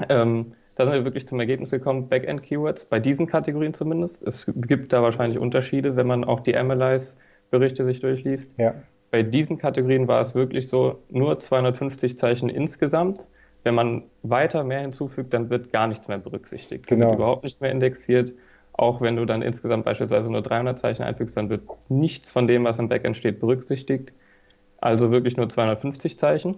Ähm, 0.08 0.54
da 0.78 0.84
sind 0.84 0.94
wir 0.94 1.04
wirklich 1.04 1.26
zum 1.26 1.40
Ergebnis 1.40 1.70
gekommen, 1.70 2.08
Backend-Keywords, 2.08 2.84
bei 2.84 3.00
diesen 3.00 3.26
Kategorien 3.26 3.74
zumindest. 3.74 4.24
Es 4.24 4.46
gibt 4.54 4.92
da 4.92 5.02
wahrscheinlich 5.02 5.40
Unterschiede, 5.40 5.96
wenn 5.96 6.06
man 6.06 6.22
auch 6.22 6.38
die 6.38 6.52
MLIs-Berichte 6.52 7.84
sich 7.84 7.98
durchliest. 7.98 8.56
Ja. 8.58 8.74
Bei 9.10 9.24
diesen 9.24 9.58
Kategorien 9.58 10.06
war 10.06 10.20
es 10.20 10.36
wirklich 10.36 10.68
so, 10.68 11.00
nur 11.08 11.40
250 11.40 12.16
Zeichen 12.16 12.48
insgesamt. 12.48 13.20
Wenn 13.64 13.74
man 13.74 14.04
weiter 14.22 14.62
mehr 14.62 14.82
hinzufügt, 14.82 15.34
dann 15.34 15.50
wird 15.50 15.72
gar 15.72 15.88
nichts 15.88 16.06
mehr 16.06 16.18
berücksichtigt. 16.18 16.86
Genau. 16.86 17.06
Wird 17.06 17.16
überhaupt 17.16 17.42
nicht 17.42 17.60
mehr 17.60 17.72
indexiert. 17.72 18.32
Auch 18.72 19.00
wenn 19.00 19.16
du 19.16 19.24
dann 19.24 19.42
insgesamt 19.42 19.84
beispielsweise 19.84 20.30
nur 20.30 20.42
300 20.42 20.78
Zeichen 20.78 21.02
einfügst, 21.02 21.36
dann 21.36 21.50
wird 21.50 21.62
nichts 21.88 22.30
von 22.30 22.46
dem, 22.46 22.62
was 22.62 22.78
im 22.78 22.88
Backend 22.88 23.16
steht, 23.16 23.40
berücksichtigt. 23.40 24.12
Also 24.80 25.10
wirklich 25.10 25.36
nur 25.36 25.48
250 25.48 26.20
Zeichen. 26.20 26.54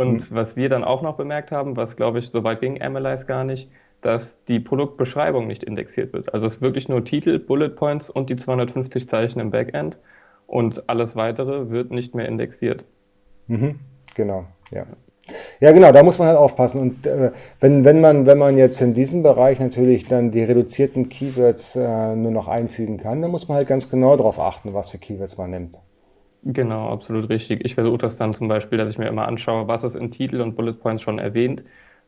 Und 0.00 0.30
mhm. 0.30 0.34
was 0.34 0.56
wir 0.56 0.70
dann 0.70 0.82
auch 0.82 1.02
noch 1.02 1.18
bemerkt 1.18 1.52
haben, 1.52 1.76
was 1.76 1.94
glaube 1.94 2.20
ich, 2.20 2.30
soweit 2.30 2.60
ging 2.60 2.78
MLIs 2.82 3.26
gar 3.26 3.44
nicht, 3.44 3.70
dass 4.00 4.42
die 4.44 4.58
Produktbeschreibung 4.58 5.46
nicht 5.46 5.62
indexiert 5.62 6.14
wird. 6.14 6.32
Also 6.32 6.46
es 6.46 6.54
ist 6.54 6.62
wirklich 6.62 6.88
nur 6.88 7.04
Titel, 7.04 7.38
Bullet 7.38 7.68
Points 7.68 8.08
und 8.08 8.30
die 8.30 8.36
250 8.36 9.06
Zeichen 9.10 9.40
im 9.40 9.50
Backend 9.50 9.98
und 10.46 10.88
alles 10.88 11.16
weitere 11.16 11.68
wird 11.68 11.90
nicht 11.90 12.14
mehr 12.14 12.26
indexiert. 12.26 12.82
Mhm. 13.46 13.78
Genau, 14.14 14.46
ja. 14.70 14.86
Ja, 15.60 15.70
genau, 15.72 15.92
da 15.92 16.02
muss 16.02 16.18
man 16.18 16.28
halt 16.28 16.38
aufpassen. 16.38 16.80
Und 16.80 17.06
äh, 17.06 17.30
wenn, 17.60 17.84
wenn, 17.84 18.00
man, 18.00 18.24
wenn 18.24 18.38
man 18.38 18.56
jetzt 18.56 18.80
in 18.80 18.94
diesem 18.94 19.22
Bereich 19.22 19.60
natürlich 19.60 20.06
dann 20.06 20.30
die 20.30 20.42
reduzierten 20.42 21.10
Keywords 21.10 21.76
äh, 21.76 22.16
nur 22.16 22.32
noch 22.32 22.48
einfügen 22.48 22.96
kann, 22.96 23.20
dann 23.20 23.30
muss 23.30 23.48
man 23.48 23.58
halt 23.58 23.68
ganz 23.68 23.90
genau 23.90 24.16
darauf 24.16 24.40
achten, 24.40 24.72
was 24.72 24.88
für 24.88 24.98
Keywords 24.98 25.36
man 25.36 25.50
nimmt. 25.50 25.76
Genau, 26.42 26.88
absolut 26.88 27.28
richtig. 27.28 27.64
Ich 27.64 27.74
versuche 27.74 27.98
das 27.98 28.16
dann 28.16 28.32
zum 28.32 28.48
Beispiel, 28.48 28.78
dass 28.78 28.88
ich 28.88 28.98
mir 28.98 29.08
immer 29.08 29.28
anschaue, 29.28 29.68
was 29.68 29.84
ist 29.84 29.94
in 29.94 30.10
Titel 30.10 30.40
und 30.40 30.56
Bullet 30.56 30.72
Points 30.72 31.02
schon 31.02 31.18
erwähnt, 31.18 31.64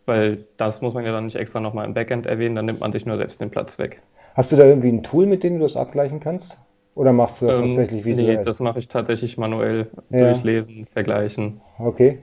weil 0.07 0.47
das 0.57 0.81
muss 0.81 0.95
man 0.95 1.05
ja 1.05 1.13
dann 1.13 1.27
nicht 1.27 1.37
extra 1.37 1.61
nochmal 1.61 1.87
im 1.87 1.95
Backend 1.95 2.27
erwähnen, 2.27 2.57
dann 2.57 2.67
nimmt 2.67 2.81
man 2.81 2.93
sich 2.93 3.05
nur 3.05 3.19
selbst 3.19 3.41
den 3.41 3.51
Platz 3.51 3.79
weg. 3.79 4.01
Hast 4.35 4.51
du 4.51 4.57
da 4.57 4.65
irgendwie 4.65 4.89
ein 4.89 5.03
Tool, 5.03 5.27
mit 5.27 5.43
dem 5.43 5.59
du 5.59 5.61
das 5.61 5.77
abgleichen 5.77 6.21
kannst? 6.21 6.59
Oder 6.95 7.13
machst 7.13 7.43
du 7.43 7.47
das 7.47 7.59
ähm, 7.59 7.67
tatsächlich 7.67 8.05
visuell? 8.05 8.39
Nee, 8.39 8.45
das 8.45 8.61
mache 8.61 8.79
ich 8.79 8.89
tatsächlich 8.89 9.37
manuell 9.37 9.91
ja. 10.11 10.33
durchlesen, 10.33 10.87
vergleichen. 10.87 11.61
Okay. 11.79 12.21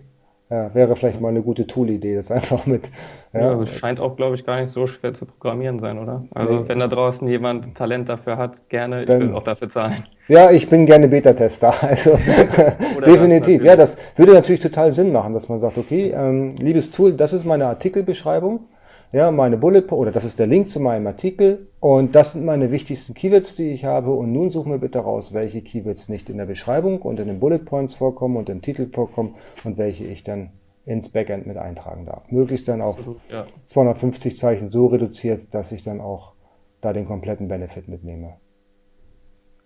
Ja, 0.52 0.74
wäre 0.74 0.96
vielleicht 0.96 1.22
mal 1.22 1.30
eine 1.30 1.44
gute 1.44 1.68
Tool-Idee, 1.68 2.16
das 2.16 2.32
einfach 2.32 2.66
mit. 2.66 2.90
Ja, 3.34 3.52
ja 3.52 3.62
es 3.62 3.70
scheint 3.76 4.00
auch, 4.00 4.16
glaube 4.16 4.36
ich, 4.36 4.44
gar 4.44 4.60
nicht 4.60 4.72
so 4.72 4.88
schwer 4.88 5.14
zu 5.14 5.28
programmieren 5.28 5.78
sein, 5.78 6.00
oder? 6.00 6.24
Also, 6.34 6.62
nee. 6.62 6.64
wenn 6.68 6.80
da 6.80 6.88
draußen 6.88 7.28
jemand 7.28 7.76
Talent 7.76 8.10
dafür 8.10 8.38
hat, 8.38 8.68
gerne, 8.68 9.06
Dann, 9.06 9.22
ich 9.22 9.28
will 9.28 9.36
auch 9.36 9.44
dafür 9.44 9.70
zahlen. 9.70 10.06
Ja, 10.28 10.50
ich 10.50 10.68
bin 10.68 10.88
gerne 10.88 11.08
Beta-Tester, 11.08 11.74
also 11.84 12.18
definitiv. 13.06 13.60
Das 13.60 13.68
ja, 13.68 13.76
das 13.76 13.98
würde 14.16 14.34
natürlich 14.34 14.60
total 14.60 14.92
Sinn 14.92 15.12
machen, 15.12 15.36
dass 15.36 15.50
man 15.50 15.60
sagt, 15.60 15.78
okay, 15.78 16.14
ähm, 16.16 16.56
liebes 16.60 16.90
Tool, 16.90 17.14
das 17.14 17.34
ist 17.34 17.46
meine 17.46 17.68
Artikelbeschreibung 17.68 18.62
ja, 19.12 19.32
meine 19.32 19.58
Bullet 19.58 19.91
oder 19.91 20.12
das 20.12 20.24
ist 20.24 20.38
der 20.38 20.48
Link 20.48 20.69
zu 20.69 20.80
meinem 20.80 21.08
Artikel 21.08 21.67
und 21.80 22.13
das 22.13 22.34
sind 22.34 22.45
meine 22.45 22.72
wichtigsten 22.72 23.13
Keywords, 23.13 23.56
die 23.56 23.72
ich 23.72 23.86
habe 23.86 24.12
und 24.12 24.32
nun 24.32 24.52
such 24.52 24.65
mir 24.65 24.78
bitte 24.78 25.00
raus, 25.00 25.34
welche 25.34 25.62
Keywords 25.62 26.10
nicht 26.10 26.30
in 26.30 26.38
der 26.38 26.45
Beschreibung 26.45 27.02
und 27.02 27.19
in 27.19 27.28
den 27.28 27.39
Bullet 27.39 27.60
Points 27.60 27.95
vorkommen 27.95 28.38
und 28.38 28.50
im 28.50 28.62
Titel 28.62 28.89
vorkommen 28.91 29.36
und 29.63 29.78
welche 29.78 30.04
ich 30.06 30.24
dann 30.24 30.52
ins 30.86 31.10
Backend 31.10 31.48
mit 31.48 31.58
eintragen 31.58 32.06
darf. 32.06 32.32
Möglichst 32.32 32.67
dann 32.67 32.82
auf 32.82 33.00
ja. 33.32 33.45
250 33.65 34.38
Zeichen 34.38 34.69
so 34.69 34.88
reduziert, 34.88 35.54
dass 35.54 35.72
ich 35.72 35.84
dann 35.84 36.02
auch 36.02 36.34
da 36.82 36.93
den 36.93 37.06
kompletten 37.06 37.48
Benefit 37.48 37.88
mitnehme. 37.88 38.36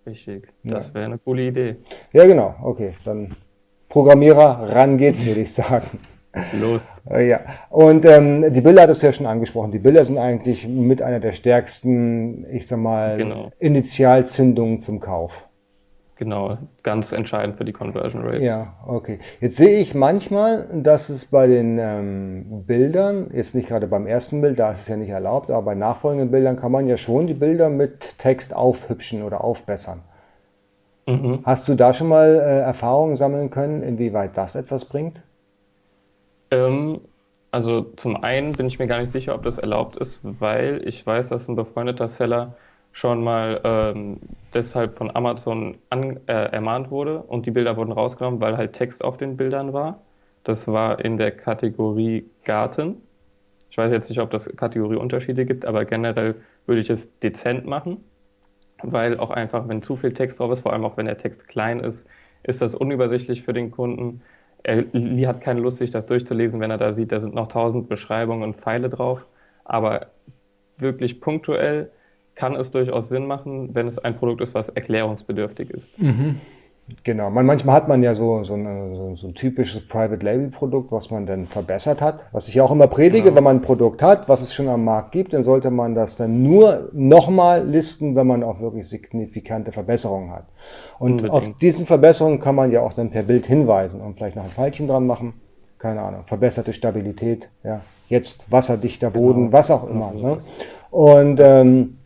Richtig, 0.06 0.48
das 0.64 0.88
ja. 0.88 0.94
wäre 0.94 1.04
eine 1.06 1.18
coole 1.18 1.48
Idee. 1.48 1.76
Ja, 2.12 2.26
genau, 2.26 2.54
okay, 2.62 2.92
dann 3.04 3.34
Programmierer, 3.88 4.74
ran 4.74 4.98
geht's, 4.98 5.24
würde 5.24 5.40
ich 5.40 5.52
sagen. 5.52 5.98
Los. 6.60 7.00
Äh, 7.10 7.28
ja, 7.28 7.40
und 7.70 8.04
ähm, 8.04 8.52
die 8.52 8.60
Bilder 8.60 8.82
hattest 8.82 9.02
du 9.02 9.06
ja 9.06 9.12
schon 9.12 9.26
angesprochen. 9.26 9.70
Die 9.70 9.78
Bilder 9.78 10.04
sind 10.04 10.18
eigentlich 10.18 10.66
mit 10.66 11.02
einer 11.02 11.20
der 11.20 11.32
stärksten, 11.32 12.46
ich 12.50 12.66
sag 12.66 12.78
mal, 12.78 13.16
genau. 13.16 13.50
Initialzündungen 13.58 14.78
zum 14.80 15.00
Kauf. 15.00 15.46
Genau, 16.16 16.58
ganz 16.84 17.10
entscheidend 17.10 17.56
für 17.56 17.64
die 17.64 17.72
Conversion 17.72 18.22
Rate. 18.22 18.42
Ja, 18.42 18.74
okay. 18.86 19.18
Jetzt 19.40 19.56
sehe 19.56 19.78
ich 19.80 19.96
manchmal, 19.96 20.68
dass 20.72 21.08
es 21.08 21.24
bei 21.26 21.48
den 21.48 21.78
ähm, 21.80 22.64
Bildern, 22.66 23.30
jetzt 23.32 23.56
nicht 23.56 23.66
gerade 23.66 23.88
beim 23.88 24.06
ersten 24.06 24.40
Bild, 24.40 24.58
da 24.60 24.70
ist 24.70 24.82
es 24.82 24.88
ja 24.88 24.96
nicht 24.96 25.10
erlaubt, 25.10 25.50
aber 25.50 25.62
bei 25.62 25.74
nachfolgenden 25.74 26.30
Bildern 26.30 26.54
kann 26.56 26.70
man 26.70 26.86
ja 26.86 26.96
schon 26.96 27.26
die 27.26 27.34
Bilder 27.34 27.68
mit 27.68 28.16
Text 28.18 28.54
aufhübschen 28.54 29.24
oder 29.24 29.42
aufbessern. 29.42 30.02
Mhm. 31.08 31.40
Hast 31.42 31.66
du 31.66 31.74
da 31.74 31.92
schon 31.92 32.08
mal 32.08 32.28
äh, 32.28 32.60
Erfahrungen 32.60 33.16
sammeln 33.16 33.50
können, 33.50 33.82
inwieweit 33.82 34.36
das 34.36 34.54
etwas 34.54 34.84
bringt? 34.84 35.20
Ähm, 36.50 37.00
also 37.50 37.82
zum 37.96 38.22
einen 38.24 38.52
bin 38.52 38.66
ich 38.66 38.78
mir 38.78 38.86
gar 38.88 38.98
nicht 38.98 39.12
sicher, 39.12 39.34
ob 39.34 39.44
das 39.44 39.58
erlaubt 39.58 39.96
ist, 39.96 40.20
weil 40.22 40.82
ich 40.86 41.06
weiß, 41.06 41.28
dass 41.28 41.48
ein 41.48 41.54
befreundeter 41.56 42.08
Seller 42.08 42.56
schon 42.92 43.22
mal 43.22 43.60
ähm, 43.64 44.18
deshalb 44.52 44.96
von 44.98 45.14
Amazon 45.14 45.78
an, 45.90 46.20
äh, 46.26 46.32
ermahnt 46.32 46.90
wurde 46.90 47.22
und 47.22 47.46
die 47.46 47.50
Bilder 47.50 47.76
wurden 47.76 47.92
rausgenommen, 47.92 48.40
weil 48.40 48.56
halt 48.56 48.72
Text 48.72 49.04
auf 49.04 49.18
den 49.18 49.36
Bildern 49.36 49.72
war. 49.72 50.00
Das 50.44 50.68
war 50.68 51.04
in 51.04 51.16
der 51.16 51.32
Kategorie 51.32 52.28
Garten. 52.44 53.02
Ich 53.70 53.78
weiß 53.78 53.90
jetzt 53.90 54.08
nicht, 54.08 54.20
ob 54.20 54.30
das 54.30 54.46
Kategorieunterschiede 54.56 55.44
gibt, 55.44 55.64
aber 55.64 55.84
generell 55.84 56.36
würde 56.66 56.80
ich 56.80 56.90
es 56.90 57.18
dezent 57.18 57.66
machen, 57.66 58.04
weil 58.82 59.18
auch 59.18 59.30
einfach, 59.30 59.68
wenn 59.68 59.82
zu 59.82 59.96
viel 59.96 60.12
Text 60.12 60.38
drauf 60.38 60.52
ist, 60.52 60.62
vor 60.62 60.72
allem 60.72 60.84
auch 60.84 60.96
wenn 60.96 61.06
der 61.06 61.18
Text 61.18 61.48
klein 61.48 61.80
ist, 61.80 62.06
ist 62.44 62.62
das 62.62 62.74
unübersichtlich 62.74 63.42
für 63.42 63.52
den 63.52 63.70
Kunden 63.70 64.22
er 64.64 65.28
hat 65.28 65.42
keine 65.42 65.60
Lust, 65.60 65.78
sich 65.78 65.90
das 65.90 66.06
durchzulesen, 66.06 66.58
wenn 66.60 66.70
er 66.70 66.78
da 66.78 66.92
sieht, 66.92 67.12
da 67.12 67.20
sind 67.20 67.34
noch 67.34 67.48
tausend 67.48 67.88
Beschreibungen 67.88 68.42
und 68.42 68.56
Pfeile 68.56 68.88
drauf. 68.88 69.24
Aber 69.64 70.06
wirklich 70.78 71.20
punktuell 71.20 71.90
kann 72.34 72.56
es 72.56 72.70
durchaus 72.70 73.08
Sinn 73.08 73.26
machen, 73.26 73.74
wenn 73.74 73.86
es 73.86 73.98
ein 73.98 74.16
Produkt 74.16 74.40
ist, 74.40 74.54
was 74.54 74.68
erklärungsbedürftig 74.70 75.70
ist. 75.70 76.00
Mhm. 76.00 76.40
Genau, 77.02 77.30
man, 77.30 77.46
manchmal 77.46 77.76
hat 77.76 77.88
man 77.88 78.02
ja 78.02 78.14
so, 78.14 78.44
so, 78.44 78.54
eine, 78.54 79.16
so, 79.16 79.26
ein 79.26 79.34
typisches 79.34 79.88
Private 79.88 80.22
Label 80.22 80.50
Produkt, 80.50 80.92
was 80.92 81.10
man 81.10 81.24
dann 81.24 81.46
verbessert 81.46 82.02
hat. 82.02 82.26
Was 82.32 82.46
ich 82.46 82.56
ja 82.56 82.62
auch 82.62 82.70
immer 82.70 82.88
predige, 82.88 83.24
genau. 83.24 83.36
wenn 83.36 83.44
man 83.44 83.56
ein 83.56 83.62
Produkt 83.62 84.02
hat, 84.02 84.28
was 84.28 84.42
es 84.42 84.52
schon 84.52 84.68
am 84.68 84.84
Markt 84.84 85.12
gibt, 85.12 85.32
dann 85.32 85.42
sollte 85.42 85.70
man 85.70 85.94
das 85.94 86.16
dann 86.16 86.42
nur 86.42 86.90
nochmal 86.92 87.66
listen, 87.66 88.16
wenn 88.16 88.26
man 88.26 88.42
auch 88.42 88.60
wirklich 88.60 88.86
signifikante 88.86 89.72
Verbesserungen 89.72 90.30
hat. 90.30 90.44
Und 90.98 91.12
Unbedingt. 91.12 91.32
auf 91.32 91.56
diesen 91.56 91.86
Verbesserungen 91.86 92.38
kann 92.38 92.54
man 92.54 92.70
ja 92.70 92.82
auch 92.82 92.92
dann 92.92 93.08
per 93.08 93.22
Bild 93.22 93.46
hinweisen 93.46 94.02
und 94.02 94.18
vielleicht 94.18 94.36
noch 94.36 94.44
ein 94.44 94.50
Pfeilchen 94.50 94.86
dran 94.86 95.06
machen. 95.06 95.40
Keine 95.78 96.02
Ahnung, 96.02 96.24
verbesserte 96.26 96.74
Stabilität, 96.74 97.48
ja, 97.62 97.80
jetzt 98.08 98.50
wasserdichter 98.52 99.10
Boden, 99.10 99.46
genau. 99.46 99.52
was 99.52 99.70
auch 99.70 99.88
immer. 99.88 100.12
Ne? 100.12 100.38
Und 100.90 101.40
ähm, 101.40 101.98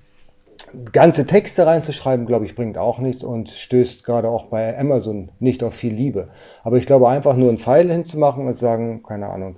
ganze 0.92 1.26
Texte 1.26 1.66
reinzuschreiben, 1.66 2.26
glaube 2.26 2.46
ich, 2.46 2.54
bringt 2.54 2.78
auch 2.78 2.98
nichts 2.98 3.24
und 3.24 3.50
stößt 3.50 4.04
gerade 4.04 4.28
auch 4.28 4.46
bei 4.46 4.78
Amazon 4.78 5.31
nicht 5.38 5.62
auf 5.64 5.74
viel 5.74 5.94
Liebe. 5.94 6.28
Aber 6.64 6.76
ich 6.76 6.87
glaube, 6.87 7.09
einfach 7.09 7.37
nur 7.37 7.48
einen 7.48 7.59
Pfeil 7.59 7.90
hinzumachen 7.90 8.46
und 8.46 8.54
sagen, 8.54 9.02
keine 9.02 9.28
Ahnung, 9.28 9.57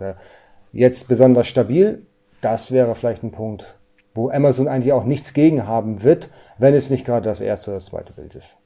jetzt 0.72 1.08
besonders 1.08 1.46
stabil, 1.46 2.06
das 2.40 2.72
wäre 2.72 2.94
vielleicht 2.94 3.22
ein 3.22 3.32
Punkt, 3.32 3.78
wo 4.14 4.30
Amazon 4.30 4.68
eigentlich 4.68 4.92
auch 4.92 5.04
nichts 5.04 5.34
gegen 5.34 5.66
haben 5.66 6.02
wird, 6.02 6.30
wenn 6.58 6.74
es 6.74 6.90
nicht 6.90 7.04
gerade 7.04 7.28
das 7.28 7.40
erste 7.40 7.70
oder 7.70 7.76
das 7.76 7.86
zweite 7.86 8.12
Bild 8.12 8.34
ist. 8.34 8.56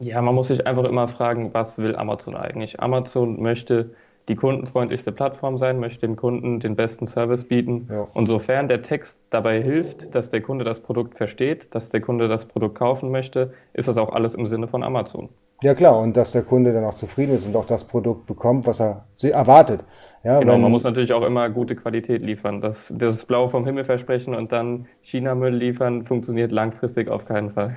Ja, 0.00 0.22
man 0.22 0.34
muss 0.34 0.48
sich 0.48 0.66
einfach 0.66 0.84
immer 0.84 1.08
fragen, 1.08 1.52
was 1.52 1.78
will 1.78 1.96
Amazon 1.96 2.36
eigentlich? 2.36 2.80
Amazon 2.80 3.40
möchte 3.42 3.90
die 4.28 4.36
kundenfreundlichste 4.36 5.10
Plattform 5.12 5.58
sein, 5.58 5.80
möchte 5.80 6.00
dem 6.00 6.16
Kunden 6.16 6.60
den 6.60 6.76
besten 6.76 7.06
Service 7.06 7.44
bieten. 7.44 7.88
Ja. 7.90 8.06
Und 8.12 8.26
sofern 8.26 8.68
der 8.68 8.82
Text 8.82 9.22
dabei 9.30 9.62
hilft, 9.62 10.14
dass 10.14 10.30
der 10.30 10.42
Kunde 10.42 10.64
das 10.64 10.80
Produkt 10.80 11.16
versteht, 11.16 11.74
dass 11.74 11.88
der 11.88 12.00
Kunde 12.00 12.28
das 12.28 12.46
Produkt 12.46 12.78
kaufen 12.78 13.10
möchte, 13.10 13.52
ist 13.72 13.88
das 13.88 13.96
auch 13.96 14.12
alles 14.12 14.34
im 14.34 14.46
Sinne 14.46 14.68
von 14.68 14.82
Amazon. 14.82 15.28
Ja 15.60 15.74
klar, 15.74 15.98
und 15.98 16.16
dass 16.16 16.30
der 16.30 16.42
Kunde 16.42 16.72
dann 16.72 16.84
auch 16.84 16.94
zufrieden 16.94 17.34
ist 17.34 17.44
und 17.44 17.56
auch 17.56 17.64
das 17.64 17.84
Produkt 17.84 18.26
bekommt, 18.26 18.66
was 18.68 18.78
er 18.78 19.06
erwartet. 19.22 19.84
Ja, 20.22 20.38
genau, 20.38 20.52
wenn, 20.52 20.60
man 20.60 20.70
muss 20.70 20.84
natürlich 20.84 21.12
auch 21.12 21.24
immer 21.24 21.50
gute 21.50 21.74
Qualität 21.74 22.22
liefern. 22.22 22.60
Das, 22.60 22.92
das 22.96 23.24
Blau 23.24 23.48
vom 23.48 23.64
Himmel 23.64 23.84
versprechen 23.84 24.36
und 24.36 24.52
dann 24.52 24.86
China-Müll 25.02 25.54
liefern, 25.54 26.04
funktioniert 26.04 26.52
langfristig 26.52 27.08
auf 27.08 27.24
keinen 27.24 27.50
Fall. 27.50 27.76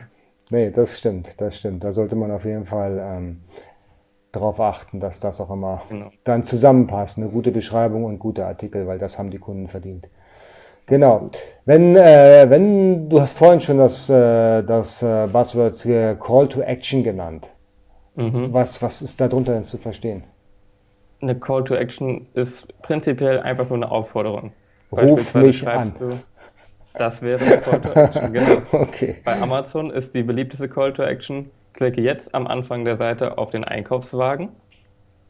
Nee, 0.52 0.70
das 0.70 1.00
stimmt, 1.00 1.40
das 1.40 1.58
stimmt. 1.58 1.84
Da 1.84 1.94
sollte 1.94 2.16
man 2.16 2.30
auf 2.30 2.46
jeden 2.46 2.66
Fall 2.66 3.00
ähm, 3.02 3.38
darauf 4.32 4.60
achten, 4.60 5.00
dass 5.00 5.20
das 5.20 5.39
auch 5.41 5.52
immer 5.52 5.82
genau. 5.89 6.12
dann 6.24 6.44
zusammenpasst. 6.44 7.17
Eine 7.17 7.30
gute 7.30 7.52
Beschreibung 7.52 8.06
und 8.06 8.20
gute 8.20 8.46
Artikel, 8.46 8.88
weil 8.88 8.98
das 8.98 9.17
haben 9.17 9.30
die 9.30 9.39
Kunden 9.39 9.67
verdient. 9.67 10.10
Genau. 10.86 11.28
Wenn, 11.65 11.96
äh, 11.96 12.46
wenn 12.50 13.08
du 13.10 13.22
hast 13.22 13.38
vorhin 13.38 13.62
schon 13.62 13.78
das, 13.78 14.10
äh, 14.10 14.63
das 14.63 15.02
äh, 15.04 15.28
Buzzword 15.32 15.86
äh, 15.86 16.15
Call 16.20 16.48
to 16.48 16.62
Action 16.62 17.04
genannt. 17.04 17.50
Mhm. 18.15 18.52
Was, 18.52 18.82
was 18.82 19.02
ist 19.02 19.22
darunter 19.22 19.54
denn 19.54 19.63
zu 19.63 19.78
verstehen? 19.78 20.24
Eine 21.22 21.39
Call 21.39 21.63
to 21.63 21.76
Action 21.76 22.28
ist 22.34 22.67
prinzipiell 22.82 23.39
einfach 23.39 23.70
nur 23.70 23.78
eine 23.78 23.91
Aufforderung. 23.91 24.52
Ruf 24.91 25.34
mich 25.36 25.65
an. 25.67 25.96
Du, 25.98 26.10
das 26.96 27.22
wäre 27.22 27.39
eine 27.39 27.58
Call 27.60 27.82
to 27.82 27.91
Action, 27.94 28.34
genau. 28.34 28.62
okay. 28.72 29.15
Bei 29.24 29.39
Amazon 29.39 29.91
ist 29.91 30.13
die 30.13 30.24
beliebteste 30.24 30.67
Call 30.67 30.91
to 30.94 31.04
Action 31.04 31.50
klicke 31.82 32.02
jetzt 32.02 32.36
am 32.36 32.46
Anfang 32.46 32.86
der 32.86 32.96
Seite 32.96 33.39
auf 33.39 33.50
den 33.50 33.63
Einkaufswagen 33.63 34.50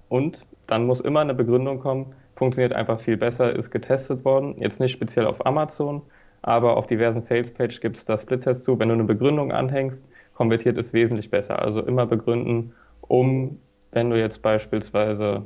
und 0.10 0.46
dann 0.68 0.86
muss 0.86 1.00
immer 1.00 1.22
eine 1.22 1.34
Begründung 1.34 1.80
kommen, 1.80 2.14
funktioniert 2.36 2.74
einfach 2.74 3.00
viel 3.00 3.16
besser, 3.16 3.56
ist 3.56 3.72
getestet 3.72 4.26
worden. 4.26 4.56
Jetzt 4.60 4.82
nicht 4.82 4.92
speziell 4.92 5.26
auf 5.28 5.46
Amazon, 5.46 6.02
aber 6.42 6.76
auf 6.76 6.88
diversen 6.88 7.22
Sales-Page 7.22 7.80
gibt 7.80 7.98
es 7.98 8.04
da 8.04 8.18
Split-Tests 8.18 8.66
zu. 8.66 8.78
Wenn 8.80 8.90
du 8.90 8.96
eine 8.96 9.06
Begründung 9.06 9.54
anhängst, 9.54 10.06
konvertiert 10.34 10.78
es 10.78 10.92
wesentlich 10.92 11.30
besser. 11.30 11.62
Also 11.62 11.82
immer 11.82 12.06
begründen, 12.06 12.74
um, 13.02 13.60
wenn 13.94 14.10
du 14.10 14.20
jetzt 14.20 14.42
beispielsweise, 14.42 15.44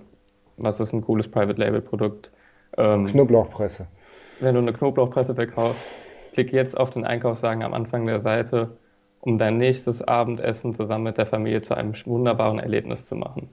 was 0.58 0.80
ist 0.80 0.92
ein 0.94 1.02
cooles 1.02 1.28
Private-Label-Produkt? 1.28 2.32
Ähm, 2.78 3.06
Knoblauchpresse. 3.06 3.88
Wenn 4.40 4.56
du 4.56 4.62
eine 4.62 4.74
Knoblauchpresse 4.74 5.36
verkaufst, 5.36 5.86
klick 6.34 6.52
jetzt 6.52 6.76
auf 6.76 6.90
den 6.90 7.06
Einkaufswagen 7.06 7.62
am 7.62 7.76
Anfang 7.76 8.08
der 8.08 8.22
Seite 8.22 8.78
um 9.26 9.40
dein 9.40 9.58
nächstes 9.58 10.02
Abendessen 10.02 10.76
zusammen 10.76 11.04
mit 11.04 11.18
der 11.18 11.26
Familie 11.26 11.62
zu 11.64 11.76
einem 11.76 11.94
wunderbaren 12.06 12.60
Erlebnis 12.60 13.08
zu 13.08 13.16
machen. 13.16 13.50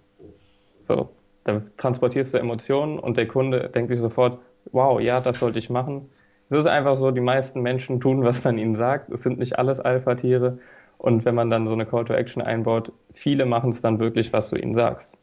So, 0.83 1.09
da 1.45 1.63
transportierst 1.79 2.35
du 2.35 2.39
Emotionen 2.39 2.99
und 2.99 3.17
der 3.17 3.27
Kunde 3.27 3.71
denkt 3.71 3.91
sich 3.91 4.01
sofort, 4.01 4.39
wow, 4.71 5.01
ja, 5.01 5.21
das 5.21 5.39
sollte 5.39 5.59
ich 5.59 5.71
machen. 5.71 6.11
Es 6.51 6.59
ist 6.59 6.67
einfach 6.67 6.97
so, 6.97 7.11
die 7.11 7.23
meisten 7.23 7.63
Menschen 7.63 8.01
tun, 8.01 8.23
was 8.23 8.45
man 8.45 8.59
ihnen 8.59 8.75
sagt. 8.75 9.11
Es 9.11 9.23
sind 9.23 9.39
nicht 9.39 9.59
alles 9.59 9.81
Alpha-Tiere. 9.81 10.59
Und 10.99 11.25
wenn 11.25 11.35
man 11.35 11.49
dann 11.49 11.67
so 11.67 11.73
eine 11.73 11.87
Call 11.87 12.05
to 12.05 12.13
Action 12.13 12.43
einbaut, 12.43 12.93
viele 13.15 13.47
machen 13.47 13.71
es 13.71 13.81
dann 13.81 13.99
wirklich, 13.99 14.33
was 14.33 14.51
du 14.51 14.57
ihnen 14.57 14.75
sagst. 14.75 15.17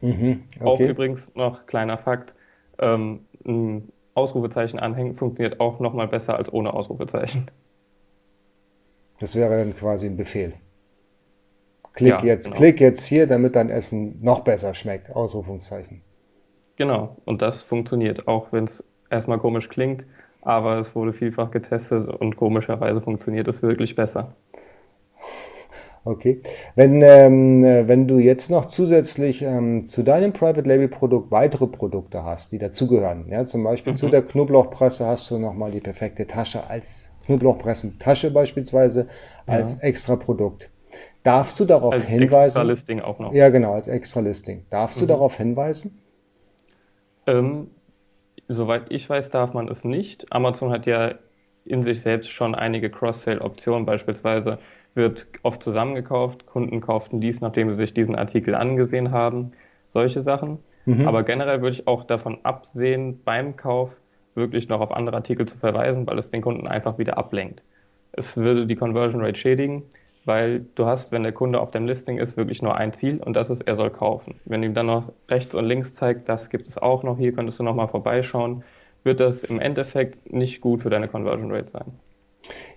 Mhm, 0.00 0.44
okay. 0.56 0.64
Auch 0.64 0.80
übrigens 0.80 1.34
noch 1.34 1.66
kleiner 1.66 1.98
Fakt, 1.98 2.32
ähm, 2.78 3.26
ein 3.44 3.92
Ausrufezeichen 4.14 4.80
anhängen 4.80 5.14
funktioniert 5.14 5.60
auch 5.60 5.78
nochmal 5.78 6.08
besser 6.08 6.36
als 6.36 6.50
ohne 6.52 6.72
Ausrufezeichen. 6.72 7.50
Das 9.20 9.36
wäre 9.36 9.58
dann 9.58 9.74
quasi 9.74 10.06
ein 10.06 10.16
Befehl. 10.16 10.54
Klick 11.92 12.12
ja, 12.12 12.24
jetzt, 12.24 12.46
genau. 12.46 12.56
klick 12.56 12.80
jetzt 12.80 13.04
hier, 13.04 13.26
damit 13.26 13.56
dein 13.56 13.68
Essen 13.68 14.18
noch 14.22 14.40
besser 14.40 14.74
schmeckt. 14.74 15.14
Ausrufungszeichen. 15.14 16.02
Genau, 16.76 17.16
und 17.26 17.42
das 17.42 17.62
funktioniert, 17.62 18.26
auch 18.26 18.52
wenn 18.52 18.64
es 18.64 18.82
erstmal 19.10 19.38
komisch 19.38 19.68
klingt, 19.68 20.04
aber 20.40 20.78
es 20.78 20.94
wurde 20.94 21.12
vielfach 21.12 21.50
getestet 21.50 22.08
und 22.08 22.36
komischerweise 22.36 23.02
funktioniert 23.02 23.48
es 23.48 23.62
wirklich 23.62 23.94
besser. 23.94 24.34
Okay. 26.04 26.40
Wenn, 26.76 27.02
ähm, 27.02 27.62
wenn 27.62 28.08
du 28.08 28.18
jetzt 28.18 28.50
noch 28.50 28.64
zusätzlich 28.64 29.42
ähm, 29.42 29.84
zu 29.84 30.02
deinem 30.02 30.32
Private 30.32 30.66
Label 30.66 30.88
Produkt 30.88 31.30
weitere 31.30 31.66
Produkte 31.66 32.24
hast, 32.24 32.52
die 32.52 32.58
dazugehören, 32.58 33.28
ja, 33.28 33.44
zum 33.44 33.62
Beispiel 33.62 33.92
mhm. 33.92 33.98
zu 33.98 34.08
der 34.08 34.22
Knoblauchpresse 34.22 35.04
hast 35.04 35.30
du 35.30 35.38
nochmal 35.38 35.72
die 35.72 35.80
perfekte 35.80 36.26
Tasche 36.26 36.70
als 36.70 37.09
Knoblauchpressentasche 37.30 38.32
beispielsweise 38.32 39.06
als 39.46 39.74
ja. 39.74 39.78
extra 39.80 40.16
Produkt. 40.16 40.68
Darfst 41.22 41.60
du 41.60 41.64
darauf 41.64 41.92
als 41.92 42.08
hinweisen? 42.08 42.36
Als 42.36 42.46
extra 42.46 42.62
Listing 42.62 43.00
auch 43.00 43.18
noch. 43.20 43.32
Ja, 43.32 43.50
genau, 43.50 43.74
als 43.74 43.86
extra 43.86 44.20
Listing. 44.20 44.64
Darfst 44.70 44.96
mhm. 44.96 45.00
du 45.02 45.06
darauf 45.06 45.36
hinweisen? 45.36 45.98
Ähm, 47.26 47.68
soweit 48.48 48.86
ich 48.88 49.08
weiß, 49.08 49.30
darf 49.30 49.52
man 49.52 49.68
es 49.68 49.84
nicht. 49.84 50.32
Amazon 50.32 50.72
hat 50.72 50.86
ja 50.86 51.14
in 51.64 51.82
sich 51.82 52.00
selbst 52.00 52.30
schon 52.30 52.54
einige 52.54 52.90
Cross-Sale-Optionen. 52.90 53.86
Beispielsweise 53.86 54.58
wird 54.94 55.26
oft 55.42 55.62
zusammengekauft, 55.62 56.46
Kunden 56.46 56.80
kauften 56.80 57.20
dies, 57.20 57.40
nachdem 57.40 57.70
sie 57.70 57.76
sich 57.76 57.94
diesen 57.94 58.16
Artikel 58.16 58.56
angesehen 58.56 59.12
haben. 59.12 59.52
Solche 59.88 60.22
Sachen. 60.22 60.58
Mhm. 60.86 61.06
Aber 61.06 61.22
generell 61.22 61.60
würde 61.60 61.74
ich 61.74 61.86
auch 61.86 62.04
davon 62.04 62.38
absehen, 62.42 63.20
beim 63.24 63.56
Kauf 63.56 63.99
wirklich 64.34 64.68
noch 64.68 64.80
auf 64.80 64.92
andere 64.92 65.16
Artikel 65.16 65.46
zu 65.46 65.58
verweisen, 65.58 66.06
weil 66.06 66.18
es 66.18 66.30
den 66.30 66.42
Kunden 66.42 66.66
einfach 66.66 66.98
wieder 66.98 67.18
ablenkt. 67.18 67.62
Es 68.12 68.36
würde 68.36 68.66
die 68.66 68.76
Conversion 68.76 69.22
Rate 69.22 69.38
schädigen, 69.38 69.82
weil 70.24 70.64
du 70.74 70.86
hast, 70.86 71.12
wenn 71.12 71.22
der 71.22 71.32
Kunde 71.32 71.60
auf 71.60 71.70
dem 71.70 71.86
Listing 71.86 72.18
ist, 72.18 72.36
wirklich 72.36 72.62
nur 72.62 72.76
ein 72.76 72.92
Ziel 72.92 73.18
und 73.18 73.34
das 73.34 73.50
ist, 73.50 73.62
er 73.62 73.76
soll 73.76 73.90
kaufen. 73.90 74.36
Wenn 74.44 74.62
ihm 74.62 74.74
dann 74.74 74.86
noch 74.86 75.12
rechts 75.28 75.54
und 75.54 75.64
links 75.64 75.94
zeigt, 75.94 76.28
das 76.28 76.50
gibt 76.50 76.66
es 76.66 76.78
auch 76.78 77.02
noch, 77.02 77.18
hier 77.18 77.32
könntest 77.32 77.58
du 77.58 77.62
nochmal 77.62 77.88
vorbeischauen, 77.88 78.62
wird 79.04 79.20
das 79.20 79.44
im 79.44 79.60
Endeffekt 79.60 80.32
nicht 80.32 80.60
gut 80.60 80.82
für 80.82 80.90
deine 80.90 81.08
Conversion 81.08 81.50
Rate 81.50 81.70
sein. 81.70 81.86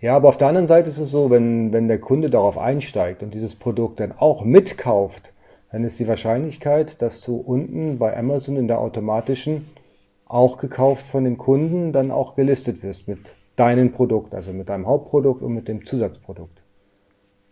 Ja, 0.01 0.15
aber 0.15 0.29
auf 0.29 0.37
der 0.37 0.49
anderen 0.49 0.67
Seite 0.67 0.89
ist 0.89 0.99
es 0.99 1.11
so, 1.11 1.29
wenn, 1.29 1.73
wenn 1.73 1.87
der 1.87 1.99
Kunde 1.99 2.29
darauf 2.29 2.57
einsteigt 2.57 3.23
und 3.23 3.33
dieses 3.33 3.55
Produkt 3.55 3.99
dann 3.99 4.13
auch 4.17 4.43
mitkauft, 4.43 5.31
dann 5.71 5.83
ist 5.83 5.99
die 5.99 6.07
Wahrscheinlichkeit, 6.07 7.01
dass 7.01 7.21
du 7.21 7.35
unten 7.35 7.97
bei 7.97 8.15
Amazon 8.15 8.57
in 8.57 8.67
der 8.67 8.79
automatischen 8.79 9.67
auch 10.33 10.57
gekauft 10.57 11.05
von 11.05 11.23
dem 11.23 11.37
Kunden, 11.37 11.93
dann 11.93 12.09
auch 12.09 12.35
gelistet 12.35 12.81
wirst 12.81 13.07
mit 13.07 13.35
deinem 13.55 13.91
Produkt, 13.91 14.33
also 14.33 14.51
mit 14.51 14.67
deinem 14.67 14.87
Hauptprodukt 14.87 15.43
und 15.43 15.53
mit 15.53 15.67
dem 15.67 15.85
Zusatzprodukt. 15.85 16.61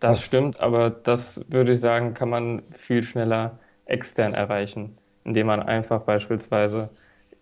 Das 0.00 0.14
Was? 0.14 0.24
stimmt, 0.24 0.58
aber 0.58 0.90
das 0.90 1.44
würde 1.48 1.72
ich 1.72 1.80
sagen, 1.80 2.12
kann 2.12 2.28
man 2.28 2.62
viel 2.74 3.04
schneller 3.04 3.60
extern 3.86 4.34
erreichen, 4.34 4.98
indem 5.24 5.46
man 5.46 5.62
einfach 5.62 6.02
beispielsweise 6.02 6.90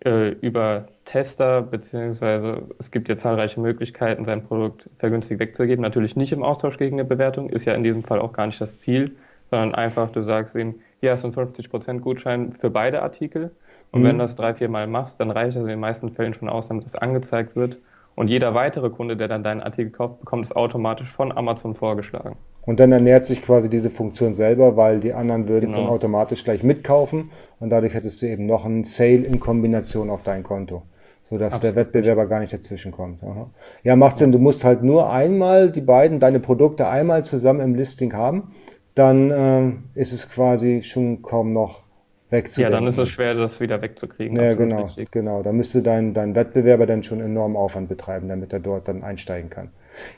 äh, 0.05 0.29
über 0.29 0.88
Tester, 1.07 1.62
beziehungsweise 1.62 2.64
es 2.79 2.90
gibt 2.90 3.09
ja 3.09 3.16
zahlreiche 3.16 3.61
Möglichkeiten, 3.61 4.26
sein 4.26 4.44
Produkt 4.44 4.90
vergünstigt 4.98 5.40
wegzugeben. 5.40 5.81
Natürlich 5.81 6.16
nicht 6.16 6.33
im 6.33 6.42
Austausch 6.42 6.76
gegen 6.76 7.00
eine 7.00 7.09
Bewertung, 7.09 7.48
ist 7.48 7.64
ja 7.64 7.72
in 7.72 7.83
diesem 7.83 8.05
Fall 8.05 8.20
auch 8.20 8.35
gar 8.35 8.46
nicht 8.46 8.61
das 8.61 8.79
Ziel, 8.79 9.16
sondern 9.50 9.74
einfach, 9.74 10.11
du 10.11 10.22
sagst 10.22 10.55
ihm, 10.55 10.81
hier 11.00 11.12
hast 11.12 11.24
du 11.24 11.29
einen 11.29 11.37
50% 11.37 12.00
Gutschein 12.00 12.53
für 12.53 12.68
beide 12.68 13.00
Artikel 13.00 13.53
und 13.92 14.03
mhm. 14.03 14.07
wenn 14.07 14.18
du 14.18 14.24
das 14.24 14.37
drei, 14.37 14.55
vier 14.55 14.68
Mal 14.68 14.87
machst, 14.87 15.20
dann 15.20 15.31
reicht 15.31 15.57
das 15.57 15.62
in 15.62 15.68
den 15.68 15.81
meisten 15.81 16.11
Fällen 16.11 16.35
schon 16.35 16.48
aus, 16.48 16.68
damit 16.68 16.85
das 16.85 16.94
angezeigt 16.94 17.57
wird. 17.57 17.79
Und 18.14 18.29
jeder 18.29 18.55
weitere 18.55 18.90
Kunde, 18.90 19.16
der 19.16 19.29
dann 19.29 19.42
deinen 19.42 19.61
Artikel 19.61 19.90
kauft, 19.90 20.20
bekommt 20.20 20.44
es 20.44 20.55
automatisch 20.55 21.11
von 21.11 21.33
Amazon 21.33 21.74
vorgeschlagen. 21.74 22.37
Und 22.66 22.79
dann 22.79 22.92
ernährt 22.92 23.24
sich 23.24 23.42
quasi 23.42 23.70
diese 23.70 23.90
Funktion 23.90 24.35
selber, 24.35 24.76
weil 24.76 25.00
die 25.00 25.14
anderen 25.14 25.48
würden 25.48 25.61
genau. 25.61 25.70
es 25.70 25.76
dann 25.76 25.85
genau. 25.85 25.94
automatisch 25.94 26.44
gleich 26.44 26.62
mitkaufen 26.62 27.31
und 27.59 27.70
dadurch 27.70 27.94
hättest 27.94 28.20
du 28.20 28.26
eben 28.26 28.46
noch 28.46 28.66
einen 28.66 28.85
Sale 28.85 29.22
in 29.24 29.40
Kombination 29.40 30.11
auf 30.11 30.22
dein 30.22 30.42
Konto. 30.42 30.83
sodass 31.24 31.55
Absolut. 31.55 31.76
der 31.76 31.83
Wettbewerber 31.83 32.26
gar 32.26 32.40
nicht 32.40 32.53
dazwischen 32.53 32.92
kommt. 32.92 33.22
Aha. 33.22 33.48
Ja, 33.83 33.96
macht 33.96 34.18
Sinn. 34.18 34.33
Du 34.33 34.38
musst 34.38 34.64
halt 34.64 34.83
nur 34.83 35.11
einmal 35.11 35.70
die 35.70 35.81
beiden, 35.81 36.20
deine 36.20 36.40
Produkte 36.40 36.88
einmal 36.88 37.24
zusammen 37.24 37.61
im 37.61 37.74
Listing 37.74 38.12
haben, 38.12 38.53
dann 38.94 39.31
äh, 39.31 39.98
ist 39.98 40.12
es 40.12 40.29
quasi 40.29 40.83
schon 40.83 41.22
kaum 41.22 41.53
noch 41.53 41.83
wegzudenken. 42.30 42.72
Ja, 42.72 42.78
dann 42.78 42.88
ist 42.88 42.98
es 42.98 43.08
schwer, 43.08 43.34
das 43.34 43.60
wieder 43.60 43.82
wegzukriegen. 43.82 44.36
Ja, 44.36 44.54
genau, 44.54 44.84
richtig. 44.84 45.10
genau. 45.10 45.42
Da 45.42 45.52
müsste 45.52 45.82
dein, 45.82 46.14
dein 46.14 46.34
Wettbewerber 46.34 46.86
dann 46.86 47.02
schon 47.02 47.20
enormen 47.20 47.56
Aufwand 47.56 47.88
betreiben, 47.88 48.28
damit 48.28 48.52
er 48.52 48.60
dort 48.60 48.88
dann 48.88 49.02
einsteigen 49.02 49.50
kann. 49.50 49.70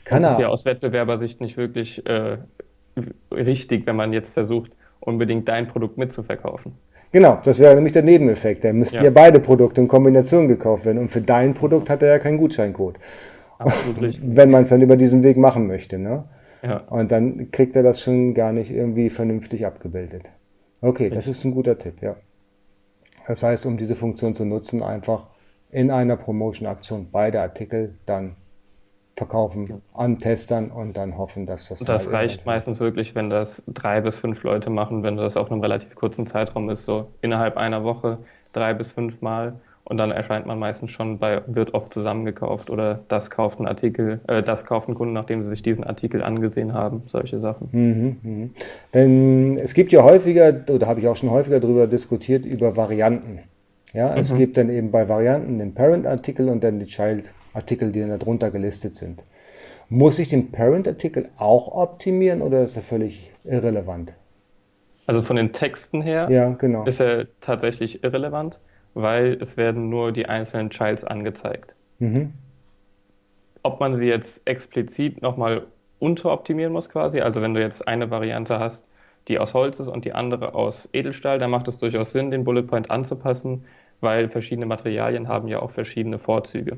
Kann 0.05 0.21
das 0.21 0.31
er, 0.31 0.35
ist 0.35 0.41
ja 0.41 0.47
aus 0.49 0.65
Wettbewerbersicht 0.65 1.41
nicht 1.41 1.57
wirklich 1.57 2.05
äh, 2.05 2.37
richtig, 3.31 3.85
wenn 3.85 3.95
man 3.95 4.13
jetzt 4.13 4.33
versucht, 4.33 4.71
unbedingt 4.99 5.47
dein 5.47 5.67
Produkt 5.67 5.97
mitzuverkaufen. 5.97 6.73
Genau, 7.11 7.39
das 7.43 7.59
wäre 7.59 7.75
nämlich 7.75 7.93
der 7.93 8.01
Nebeneffekt. 8.01 8.63
Da 8.63 8.73
müssten 8.73 8.97
ja. 8.97 9.03
ja 9.03 9.11
beide 9.11 9.39
Produkte 9.39 9.81
in 9.81 9.87
Kombination 9.87 10.47
gekauft 10.47 10.85
werden. 10.85 10.97
Und 10.97 11.09
für 11.09 11.21
dein 11.21 11.53
Produkt 11.53 11.89
hat 11.89 12.01
er 12.01 12.09
ja 12.09 12.19
keinen 12.19 12.39
Gutscheincode. 12.39 12.97
Absolut. 13.59 14.19
Wenn 14.23 14.49
man 14.49 14.63
es 14.63 14.69
dann 14.69 14.81
über 14.81 14.97
diesen 14.97 15.21
Weg 15.21 15.37
machen 15.37 15.67
möchte. 15.67 15.99
Ne? 15.99 16.23
Ja. 16.63 16.77
Und 16.89 17.11
dann 17.11 17.51
kriegt 17.51 17.75
er 17.75 17.83
das 17.83 18.01
schon 18.01 18.33
gar 18.33 18.51
nicht 18.51 18.71
irgendwie 18.71 19.11
vernünftig 19.11 19.65
abgebildet. 19.65 20.31
Okay, 20.83 21.09
das 21.09 21.27
ist 21.27 21.45
ein 21.45 21.51
guter 21.53 21.77
Tipp, 21.79 22.01
ja. 22.01 22.17
Das 23.25 23.41
heißt, 23.41 23.65
um 23.65 23.77
diese 23.77 23.95
Funktion 23.95 24.33
zu 24.33 24.43
nutzen, 24.43 24.83
einfach 24.83 25.27
in 25.71 25.89
einer 25.91 26.17
Promotion-Aktion 26.17 27.09
beide 27.09 27.41
Artikel 27.41 27.95
dann 28.05 28.35
verkaufen 29.15 29.81
an 29.93 30.17
Testern 30.17 30.71
und 30.71 30.97
dann 30.97 31.17
hoffen, 31.17 31.45
dass 31.45 31.69
das. 31.69 31.79
Das 31.79 32.11
reicht 32.11 32.45
meistens 32.45 32.81
wirklich, 32.81 33.15
wenn 33.15 33.29
das 33.29 33.63
drei 33.67 34.01
bis 34.01 34.17
fünf 34.17 34.43
Leute 34.43 34.69
machen, 34.69 35.03
wenn 35.03 35.15
das 35.15 35.37
auf 35.37 35.49
einem 35.49 35.61
relativ 35.61 35.95
kurzen 35.95 36.25
Zeitraum 36.27 36.69
ist, 36.69 36.83
so 36.83 37.07
innerhalb 37.21 37.55
einer 37.55 37.85
Woche 37.85 38.17
drei 38.51 38.73
bis 38.73 38.91
fünf 38.91 39.21
Mal 39.21 39.61
und 39.85 39.97
dann 39.97 40.11
erscheint 40.11 40.45
man 40.45 40.59
meistens 40.59 40.91
schon 40.91 41.19
bei, 41.19 41.41
wird 41.45 41.73
oft 41.73 41.93
zusammengekauft 41.93 42.69
oder 42.69 43.03
das 43.09 43.29
kauft 43.29 43.59
ein 43.59 43.67
Artikel, 43.67 44.21
äh, 44.27 44.41
das 44.41 44.65
kauft 44.65 44.87
ein 44.87 44.95
Kunde, 44.95 45.13
nachdem 45.13 45.41
sie 45.41 45.49
sich 45.49 45.61
diesen 45.61 45.83
Artikel 45.83 46.23
angesehen 46.23 46.73
haben, 46.73 47.03
solche 47.11 47.39
Sachen. 47.39 47.67
Mhm, 47.71 48.17
mh. 48.23 48.49
Denn 48.93 49.57
es 49.57 49.73
gibt 49.73 49.91
ja 49.91 50.03
häufiger, 50.03 50.63
oder 50.69 50.87
habe 50.87 51.01
ich 51.01 51.07
auch 51.07 51.15
schon 51.15 51.31
häufiger 51.31 51.59
darüber 51.59 51.87
diskutiert, 51.87 52.45
über 52.45 52.77
Varianten. 52.77 53.39
Ja, 53.93 54.11
mhm. 54.11 54.19
es 54.19 54.35
gibt 54.35 54.57
dann 54.57 54.69
eben 54.69 54.89
bei 54.91 55.09
Varianten 55.09 55.59
den 55.59 55.73
Parent-Artikel 55.73 56.47
und 56.49 56.63
dann 56.63 56.79
die 56.79 56.85
Child-Artikel, 56.85 57.91
die 57.91 57.99
dann 57.99 58.17
darunter 58.17 58.51
gelistet 58.51 58.95
sind. 58.95 59.23
Muss 59.89 60.17
ich 60.17 60.29
den 60.29 60.51
Parent-Artikel 60.51 61.29
auch 61.37 61.67
optimieren 61.75 62.41
oder 62.41 62.63
ist 62.63 62.77
er 62.77 62.81
völlig 62.81 63.31
irrelevant? 63.43 64.13
Also 65.05 65.21
von 65.21 65.35
den 65.35 65.51
Texten 65.51 66.01
her 66.01 66.27
ja, 66.31 66.51
genau. 66.51 66.85
ist 66.85 67.01
er 67.01 67.27
tatsächlich 67.41 68.03
irrelevant 68.03 68.57
weil 68.93 69.37
es 69.41 69.57
werden 69.57 69.89
nur 69.89 70.11
die 70.11 70.27
einzelnen 70.27 70.69
Childs 70.69 71.03
angezeigt. 71.03 71.75
Mhm. 71.99 72.33
Ob 73.63 73.79
man 73.79 73.93
sie 73.93 74.07
jetzt 74.07 74.41
explizit 74.45 75.21
nochmal 75.21 75.63
unteroptimieren 75.99 76.73
muss 76.73 76.89
quasi, 76.89 77.21
also 77.21 77.41
wenn 77.41 77.53
du 77.53 77.61
jetzt 77.61 77.87
eine 77.87 78.11
Variante 78.11 78.59
hast, 78.59 78.85
die 79.29 79.39
aus 79.39 79.53
Holz 79.53 79.79
ist 79.79 79.87
und 79.87 80.03
die 80.03 80.13
andere 80.13 80.53
aus 80.53 80.89
Edelstahl, 80.91 81.39
dann 81.39 81.49
macht 81.49 81.67
es 81.67 81.77
durchaus 81.77 82.11
Sinn, 82.11 82.29
den 82.29 82.43
Bullet 82.43 82.63
Point 82.63 82.91
anzupassen, 82.91 83.63
weil 84.01 84.27
verschiedene 84.27 84.65
Materialien 84.65 85.29
haben 85.29 85.47
ja 85.47 85.61
auch 85.61 85.71
verschiedene 85.71 86.19
Vorzüge. 86.19 86.77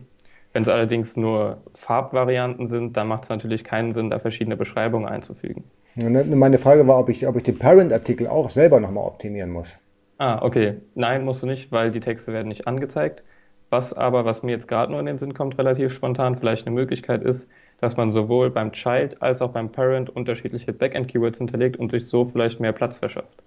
Wenn 0.53 0.61
es 0.61 0.69
allerdings 0.69 1.17
nur 1.17 1.57
Farbvarianten 1.73 2.67
sind, 2.67 2.95
dann 2.95 3.07
macht 3.07 3.23
es 3.23 3.29
natürlich 3.29 3.63
keinen 3.63 3.93
Sinn, 3.93 4.09
da 4.09 4.19
verschiedene 4.19 4.55
Beschreibungen 4.55 5.07
einzufügen. 5.07 5.63
Meine 5.95 6.59
Frage 6.59 6.87
war, 6.87 6.99
ob 6.99 7.09
ich, 7.09 7.27
ob 7.27 7.35
ich 7.35 7.43
den 7.43 7.57
Parent-Artikel 7.57 8.27
auch 8.27 8.49
selber 8.49 8.79
nochmal 8.79 9.05
optimieren 9.05 9.49
muss. 9.49 9.77
Ah, 10.17 10.39
okay. 10.41 10.75
Nein, 10.95 11.25
musst 11.25 11.41
du 11.41 11.45
nicht, 11.45 11.71
weil 11.71 11.91
die 11.91 11.99
Texte 11.99 12.31
werden 12.31 12.47
nicht 12.47 12.67
angezeigt. 12.67 13.23
Was 13.69 13.93
aber, 13.93 14.25
was 14.25 14.43
mir 14.43 14.51
jetzt 14.51 14.67
gerade 14.67 14.91
nur 14.91 14.99
in 14.99 15.05
den 15.05 15.17
Sinn 15.17 15.33
kommt, 15.33 15.57
relativ 15.57 15.93
spontan 15.93 16.37
vielleicht 16.37 16.65
eine 16.65 16.75
Möglichkeit 16.75 17.23
ist, 17.23 17.47
dass 17.81 17.97
man 17.97 18.13
sowohl 18.13 18.49
beim 18.51 18.71
Child 18.71 19.21
als 19.21 19.41
auch 19.41 19.51
beim 19.51 19.71
Parent 19.71 20.09
unterschiedliche 20.09 20.71
Backend-Keywords 20.71 21.39
hinterlegt 21.39 21.77
und 21.77 21.91
sich 21.91 22.07
so 22.07 22.25
vielleicht 22.25 22.59
mehr 22.59 22.71
Platz 22.71 22.99
verschafft. 22.99 23.43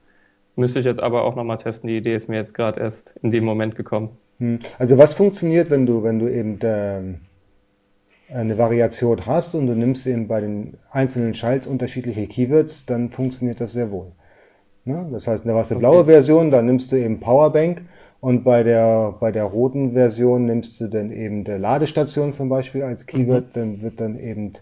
Müsste 0.56 0.80
ich 0.80 0.84
jetzt 0.84 1.00
aber 1.00 1.22
auch 1.22 1.36
nochmal 1.36 1.58
testen. 1.58 1.88
Die 1.88 1.96
Idee 1.96 2.16
ist 2.16 2.28
mir 2.28 2.36
jetzt 2.36 2.52
gerade 2.52 2.80
erst 2.80 3.14
in 3.22 3.30
dem 3.30 3.44
Moment 3.44 3.76
gekommen. 3.76 4.10
Hm. 4.38 4.58
Also 4.78 4.98
was 4.98 5.14
funktioniert, 5.14 5.70
wenn 5.70 5.86
du, 5.86 6.02
wenn 6.02 6.18
du 6.18 6.28
eben 6.28 6.58
ähm, 6.62 7.20
eine 8.32 8.58
Variation 8.58 9.24
hast 9.24 9.54
und 9.54 9.66
du 9.66 9.74
nimmst 9.74 10.06
eben 10.06 10.28
bei 10.28 10.40
den 10.40 10.76
einzelnen 10.90 11.32
Childs 11.32 11.66
unterschiedliche 11.66 12.26
Keywords, 12.26 12.84
dann 12.86 13.10
funktioniert 13.10 13.60
das 13.60 13.72
sehr 13.72 13.90
wohl. 13.90 14.12
Ne? 14.88 15.06
Das 15.12 15.28
heißt, 15.28 15.44
du 15.44 15.54
hast 15.54 15.70
eine 15.70 15.80
blaue 15.80 16.00
okay. 16.00 16.12
Version, 16.12 16.50
dann 16.50 16.66
nimmst 16.66 16.90
du 16.90 16.96
eben 16.96 17.20
Powerbank 17.20 17.82
und 18.20 18.42
bei 18.42 18.62
der, 18.62 19.14
bei 19.20 19.30
der 19.30 19.44
roten 19.44 19.92
Version 19.92 20.46
nimmst 20.46 20.80
du 20.80 20.88
dann 20.88 21.12
eben 21.12 21.44
der 21.44 21.58
Ladestation 21.58 22.32
zum 22.32 22.48
Beispiel 22.48 22.82
als 22.82 23.06
Keyword, 23.06 23.48
mhm. 23.48 23.50
dann 23.52 23.82
wird 23.82 24.00
dann 24.00 24.18
eben 24.18 24.54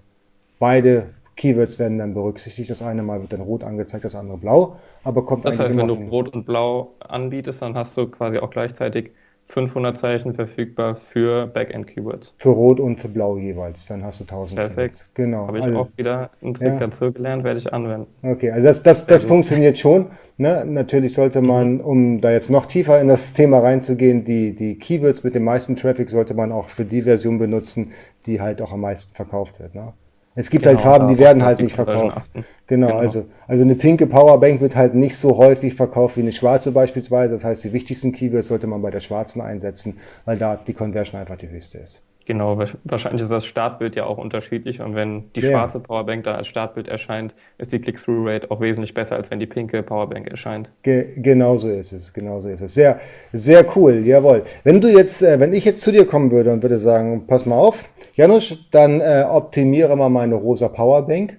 beide 0.58 1.10
Keywords 1.36 1.78
werden 1.78 1.98
dann 1.98 2.14
berücksichtigt. 2.14 2.70
Das 2.70 2.82
eine 2.82 3.02
Mal 3.02 3.20
wird 3.20 3.32
dann 3.32 3.42
rot 3.42 3.62
angezeigt, 3.62 4.04
das 4.04 4.14
andere 4.14 4.38
blau, 4.38 4.76
aber 5.04 5.24
kommt 5.24 5.44
Das 5.44 5.58
heißt, 5.58 5.76
wenn 5.76 5.88
du 5.88 5.94
rot 5.94 6.34
und 6.34 6.44
blau 6.44 6.94
anbietest, 6.98 7.62
dann 7.62 7.74
hast 7.74 7.96
du 7.96 8.08
quasi 8.08 8.38
auch 8.38 8.50
gleichzeitig 8.50 9.10
500 9.48 9.96
Zeichen 9.96 10.34
verfügbar 10.34 10.96
für 10.96 11.46
Backend-Keywords. 11.46 12.34
Für 12.36 12.50
Rot 12.50 12.80
und 12.80 12.98
für 12.98 13.08
Blau 13.08 13.36
jeweils. 13.36 13.86
Dann 13.86 14.04
hast 14.04 14.20
du 14.20 14.24
1000 14.24 14.58
Perfekt. 14.58 14.76
Keywords. 14.76 15.06
Genau. 15.14 15.46
Habe 15.46 15.58
ich 15.58 15.64
also, 15.64 15.78
auch 15.78 15.88
wieder 15.96 16.30
einen 16.42 16.54
Trick 16.54 16.66
ja. 16.68 16.78
dazu 16.78 17.12
gelernt, 17.12 17.44
werde 17.44 17.58
ich 17.58 17.72
anwenden. 17.72 18.06
Okay, 18.22 18.50
also 18.50 18.66
das, 18.66 18.82
das, 18.82 19.06
das 19.06 19.24
funktioniert 19.24 19.78
schon. 19.78 20.06
Ne? 20.36 20.64
Natürlich 20.66 21.14
sollte 21.14 21.40
man, 21.42 21.74
mhm. 21.74 21.80
um 21.80 22.20
da 22.20 22.32
jetzt 22.32 22.50
noch 22.50 22.66
tiefer 22.66 23.00
in 23.00 23.08
das 23.08 23.34
Thema 23.34 23.60
reinzugehen, 23.60 24.24
die, 24.24 24.54
die 24.54 24.78
Keywords 24.78 25.22
mit 25.22 25.34
dem 25.34 25.44
meisten 25.44 25.76
Traffic 25.76 26.10
sollte 26.10 26.34
man 26.34 26.52
auch 26.52 26.68
für 26.68 26.84
die 26.84 27.02
Version 27.02 27.38
benutzen, 27.38 27.92
die 28.26 28.40
halt 28.40 28.60
auch 28.60 28.72
am 28.72 28.80
meisten 28.80 29.14
verkauft 29.14 29.60
wird. 29.60 29.74
Ne? 29.74 29.92
Es 30.38 30.50
gibt 30.50 30.66
halt 30.66 30.76
genau, 30.76 30.90
halt 30.90 30.98
Farben, 31.00 31.14
die 31.14 31.18
werden 31.18 31.42
halt 31.42 31.60
nicht 31.60 31.74
verkauft. 31.74 32.20
Genau, 32.66 32.88
genau, 32.88 32.98
also, 32.98 33.24
also 33.48 33.64
eine 33.64 33.74
pinke 33.74 34.06
Powerbank 34.06 34.60
wird 34.60 34.76
halt 34.76 34.94
nicht 34.94 35.16
so 35.16 35.38
häufig 35.38 35.74
verkauft 35.74 36.18
wie 36.18 36.20
eine 36.20 36.32
schwarze 36.32 36.72
beispielsweise. 36.72 37.32
Das 37.32 37.42
heißt, 37.42 37.64
die 37.64 37.72
wichtigsten 37.72 38.12
Keywords 38.12 38.48
sollte 38.48 38.66
man 38.66 38.82
bei 38.82 38.90
der 38.90 39.00
schwarzen 39.00 39.40
einsetzen, 39.40 39.98
weil 40.26 40.36
da 40.36 40.56
die 40.56 40.74
Conversion 40.74 41.18
einfach 41.18 41.36
die 41.36 41.48
höchste 41.48 41.78
ist. 41.78 42.02
Genau, 42.26 42.58
wahrscheinlich 42.82 43.22
ist 43.22 43.30
das 43.30 43.46
Startbild 43.46 43.94
ja 43.94 44.04
auch 44.04 44.18
unterschiedlich 44.18 44.80
und 44.80 44.96
wenn 44.96 45.32
die 45.34 45.40
ja. 45.40 45.50
schwarze 45.50 45.78
Powerbank 45.78 46.24
da 46.24 46.34
als 46.34 46.48
Startbild 46.48 46.88
erscheint, 46.88 47.32
ist 47.58 47.72
die 47.72 47.78
Click-Through-Rate 47.78 48.50
auch 48.50 48.60
wesentlich 48.60 48.94
besser, 48.94 49.14
als 49.14 49.30
wenn 49.30 49.38
die 49.38 49.46
pinke 49.46 49.80
Powerbank 49.84 50.26
erscheint. 50.26 50.68
Ge 50.82 51.06
genau 51.18 51.56
so 51.56 51.68
ist 51.68 51.92
es, 51.92 52.12
genau 52.12 52.40
so 52.40 52.48
ist 52.48 52.62
es. 52.62 52.74
Sehr, 52.74 52.98
sehr 53.32 53.64
cool, 53.76 54.02
jawohl. 54.04 54.42
Wenn 54.64 54.80
du 54.80 54.88
jetzt, 54.88 55.22
äh, 55.22 55.38
wenn 55.38 55.52
ich 55.52 55.64
jetzt 55.64 55.82
zu 55.82 55.92
dir 55.92 56.04
kommen 56.04 56.32
würde 56.32 56.52
und 56.52 56.64
würde 56.64 56.80
sagen, 56.80 57.28
pass 57.28 57.46
mal 57.46 57.54
auf, 57.54 57.88
Janusz, 58.14 58.58
dann 58.72 59.00
äh, 59.00 59.24
optimiere 59.30 59.96
mal 59.96 60.08
meine 60.08 60.34
rosa 60.34 60.66
Powerbank. 60.66 61.38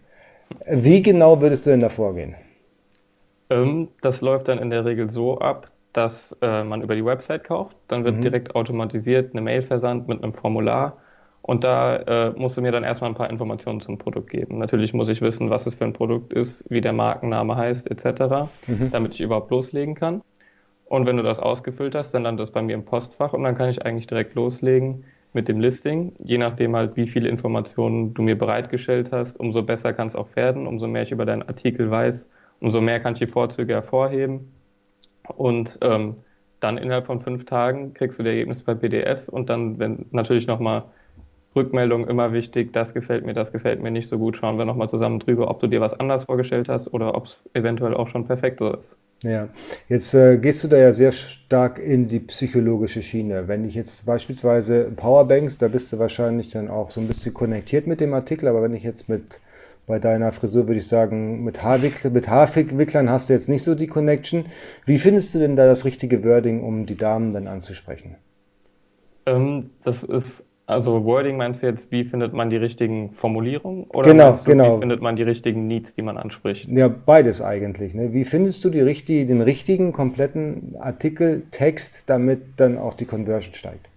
Wie 0.70 1.02
genau 1.02 1.42
würdest 1.42 1.66
du 1.66 1.72
denn 1.72 1.82
da 1.82 1.90
vorgehen? 1.90 2.36
Ähm, 3.50 3.90
das 4.02 4.22
läuft 4.22 4.48
dann 4.48 4.60
in 4.60 4.70
der 4.70 4.86
Regel 4.86 5.12
so 5.12 5.40
ab, 5.40 5.70
dass 5.98 6.38
äh, 6.42 6.64
man 6.64 6.84
über 6.84 6.96
die 6.96 7.04
Website 7.04 7.44
kauft. 7.44 7.76
Dann 7.88 8.04
wird 8.04 8.18
mhm. 8.18 8.22
direkt 8.22 8.56
automatisiert 8.56 9.34
eine 9.34 9.42
Mail 9.42 9.64
versandt 9.64 10.08
mit 10.08 10.24
einem 10.24 10.34
Formular. 10.34 10.98
Und 11.42 11.64
da 11.64 11.96
äh, 11.96 12.34
musst 12.38 12.56
du 12.56 12.62
mir 12.62 12.72
dann 12.72 12.84
erstmal 12.84 13.10
ein 13.10 13.16
paar 13.16 13.30
Informationen 13.30 13.82
zum 13.82 13.98
Produkt 13.98 14.30
geben. 14.30 14.58
Natürlich 14.58 14.94
muss 14.94 15.10
ich 15.10 15.22
wissen, 15.22 15.50
was 15.50 15.66
es 15.66 15.74
für 15.74 15.86
ein 15.86 15.94
Produkt 15.94 16.34
ist, 16.34 16.64
wie 16.70 16.82
der 16.82 16.94
Markenname 16.94 17.56
heißt, 17.56 17.90
etc., 17.90 18.50
mhm. 18.68 18.92
damit 18.92 19.16
ich 19.16 19.22
überhaupt 19.22 19.50
loslegen 19.50 19.96
kann. 19.96 20.22
Und 20.86 21.08
wenn 21.08 21.18
du 21.18 21.24
das 21.24 21.40
ausgefüllt 21.40 21.96
hast, 21.96 22.14
dann 22.14 22.24
landet 22.24 22.42
das 22.42 22.52
bei 22.52 22.62
mir 22.62 22.76
im 22.76 22.86
Postfach 22.86 23.34
und 23.34 23.44
dann 23.44 23.56
kann 23.56 23.70
ich 23.70 23.84
eigentlich 23.84 24.08
direkt 24.08 24.36
loslegen 24.36 25.04
mit 25.34 25.48
dem 25.48 25.60
Listing. 25.60 26.14
Je 26.24 26.38
nachdem 26.38 26.76
halt, 26.76 26.96
wie 26.96 27.08
viele 27.08 27.28
Informationen 27.28 28.14
du 28.14 28.22
mir 28.22 28.38
bereitgestellt 28.38 29.12
hast, 29.12 29.40
umso 29.40 29.64
besser 29.64 29.94
kann 29.94 30.08
es 30.08 30.16
auch 30.16 30.36
werden. 30.36 30.68
Umso 30.68 30.88
mehr 30.88 31.02
ich 31.02 31.12
über 31.12 31.26
deinen 31.26 31.44
Artikel 31.44 31.90
weiß, 31.90 32.30
umso 32.60 32.82
mehr 32.82 33.00
kann 33.00 33.14
ich 33.14 33.20
die 33.20 33.28
Vorzüge 33.28 33.74
hervorheben. 33.74 34.52
Und 35.36 35.78
ähm, 35.82 36.16
dann 36.60 36.78
innerhalb 36.78 37.06
von 37.06 37.20
fünf 37.20 37.46
Tagen 37.46 37.94
kriegst 37.94 38.18
du 38.20 38.24
die 38.24 38.30
Ergebnisse 38.30 38.64
bei 38.64 38.74
PDF 38.74 39.28
und 39.30 39.50
dann, 39.50 39.78
wenn 39.80 40.06
natürlich 40.12 40.48
nochmal 40.48 40.84
Rückmeldung 41.56 42.08
immer 42.08 42.34
wichtig, 42.34 42.72
das 42.74 42.94
gefällt 42.94 43.26
mir, 43.26 43.34
das 43.34 43.52
gefällt 43.52 43.82
mir 43.82 43.92
nicht 43.92 44.08
so 44.10 44.18
gut, 44.18 44.38
schauen 44.38 44.58
wir 44.58 44.66
nochmal 44.66 44.90
zusammen 44.90 45.20
drüber, 45.20 45.50
ob 45.50 45.60
du 45.60 45.68
dir 45.68 45.82
was 45.82 46.00
anders 46.00 46.26
vorgestellt 46.26 46.70
hast 46.70 46.94
oder 46.94 47.16
ob 47.16 47.26
es 47.26 47.40
eventuell 47.54 47.96
auch 47.96 48.08
schon 48.08 48.26
perfekt 48.26 48.60
so 48.60 48.74
ist. 48.74 48.96
Ja, 49.24 49.50
jetzt 49.90 50.14
äh, 50.14 50.38
gehst 50.38 50.64
du 50.64 50.68
da 50.68 50.78
ja 50.78 50.94
sehr 50.94 51.12
stark 51.12 51.80
in 51.80 52.08
die 52.08 52.20
psychologische 52.20 53.02
Schiene. 53.02 53.48
Wenn 53.48 53.66
ich 53.66 53.74
jetzt 53.74 54.06
beispielsweise 54.06 54.92
Powerbanks, 54.96 55.58
da 55.58 55.68
bist 55.68 55.92
du 55.92 55.98
wahrscheinlich 55.98 56.50
dann 56.52 56.70
auch 56.70 56.92
so 56.92 57.02
ein 57.02 57.08
bisschen 57.08 57.34
konnektiert 57.34 57.88
mit 57.88 58.00
dem 58.00 58.14
Artikel, 58.14 58.48
aber 58.48 58.62
wenn 58.62 58.76
ich 58.76 58.84
jetzt 58.84 59.10
mit 59.10 59.40
bei 59.88 60.00
deiner 60.00 60.34
Frisur 60.34 60.68
würde 60.68 60.80
ich 60.80 60.88
sagen, 60.88 61.44
mit, 61.44 61.64
Haarwickl 61.64 62.10
mit 62.10 62.28
Haarwicklern 62.28 63.10
hast 63.10 63.30
du 63.30 63.34
jetzt 63.34 63.48
nicht 63.48 63.64
so 63.64 63.74
die 63.74 63.88
Connection. 63.88 64.46
Wie 64.86 64.98
findest 64.98 65.34
du 65.34 65.40
denn 65.40 65.56
da 65.56 65.66
das 65.66 65.86
richtige 65.86 66.24
Wording, 66.24 66.62
um 66.62 66.86
die 66.86 66.98
Damen 66.98 67.32
dann 67.32 67.48
anzusprechen? 67.48 68.16
Ähm, 69.26 69.70
das 69.86 70.04
ist, 70.04 70.44
also 70.66 71.06
Wording 71.06 71.38
meinst 71.38 71.64
du 71.64 71.68
jetzt, 71.68 71.90
wie 71.90 72.04
findet 72.04 72.34
man 72.34 72.50
die 72.50 72.58
richtigen 72.58 73.12
Formulierungen? 73.14 73.86
Oder 73.86 74.12
genau, 74.12 74.34
du, 74.34 74.44
genau. 74.44 74.76
wie 74.76 74.80
findet 74.82 75.02
man 75.02 75.16
die 75.16 75.24
richtigen 75.24 75.68
Needs, 75.68 75.94
die 75.94 76.02
man 76.02 76.18
anspricht? 76.18 76.68
Ja, 76.68 76.90
beides 76.90 77.42
eigentlich. 77.42 77.94
Ne? 77.96 78.12
Wie 78.12 78.26
findest 78.26 78.66
du 78.66 78.70
richtig, 78.70 79.28
den 79.28 79.42
richtigen, 79.42 79.94
kompletten 79.94 80.76
Artikel, 80.78 81.44
Text, 81.52 82.04
damit 82.08 82.42
dann 82.58 82.78
auch 82.78 82.94
die 82.94 83.06
Conversion 83.06 83.54
steigt? 83.54 83.88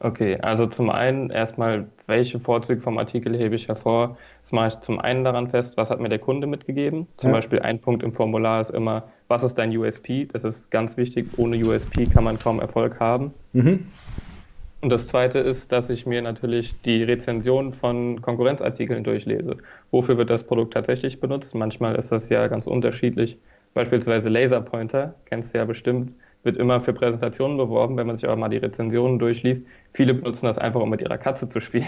Okay, 0.00 0.36
also 0.42 0.66
zum 0.66 0.90
einen 0.90 1.30
erstmal, 1.30 1.86
welche 2.06 2.38
Vorzüge 2.38 2.82
vom 2.82 2.98
Artikel 2.98 3.34
hebe 3.38 3.54
ich 3.54 3.68
hervor? 3.68 4.18
Das 4.44 4.52
mache 4.52 4.68
ich 4.68 4.80
zum 4.80 5.00
einen 5.00 5.24
daran 5.24 5.48
fest, 5.48 5.76
was 5.78 5.88
hat 5.88 6.00
mir 6.00 6.10
der 6.10 6.18
Kunde 6.18 6.46
mitgegeben? 6.46 7.06
Zum 7.16 7.30
ja. 7.30 7.36
Beispiel 7.36 7.60
ein 7.60 7.80
Punkt 7.80 8.02
im 8.02 8.12
Formular 8.12 8.60
ist 8.60 8.70
immer, 8.70 9.04
was 9.26 9.42
ist 9.42 9.54
dein 9.54 9.74
USP? 9.74 10.26
Das 10.30 10.44
ist 10.44 10.70
ganz 10.70 10.98
wichtig. 10.98 11.26
Ohne 11.38 11.56
USP 11.64 12.04
kann 12.04 12.24
man 12.24 12.38
kaum 12.38 12.60
Erfolg 12.60 13.00
haben. 13.00 13.32
Mhm. 13.54 13.84
Und 14.82 14.90
das 14.90 15.08
zweite 15.08 15.38
ist, 15.38 15.72
dass 15.72 15.88
ich 15.88 16.04
mir 16.04 16.20
natürlich 16.20 16.78
die 16.82 17.02
Rezension 17.02 17.72
von 17.72 18.20
Konkurrenzartikeln 18.20 19.02
durchlese. 19.02 19.56
Wofür 19.90 20.18
wird 20.18 20.28
das 20.28 20.44
Produkt 20.44 20.74
tatsächlich 20.74 21.20
benutzt? 21.20 21.54
Manchmal 21.54 21.94
ist 21.94 22.12
das 22.12 22.28
ja 22.28 22.46
ganz 22.48 22.66
unterschiedlich. 22.66 23.38
Beispielsweise 23.72 24.28
Laserpointer, 24.28 25.14
kennst 25.24 25.54
du 25.54 25.58
ja 25.58 25.64
bestimmt, 25.64 26.12
wird 26.44 26.56
immer 26.56 26.80
für 26.80 26.92
Präsentationen 26.92 27.56
beworben, 27.56 27.96
wenn 27.96 28.06
man 28.06 28.16
sich 28.16 28.24
aber 28.26 28.36
mal 28.36 28.48
die 28.48 28.58
Rezensionen 28.58 29.18
durchliest. 29.18 29.66
Viele 29.92 30.14
benutzen 30.14 30.46
das 30.46 30.58
einfach, 30.58 30.80
um 30.80 30.90
mit 30.90 31.00
ihrer 31.00 31.18
Katze 31.18 31.48
zu 31.48 31.60
spielen. 31.60 31.86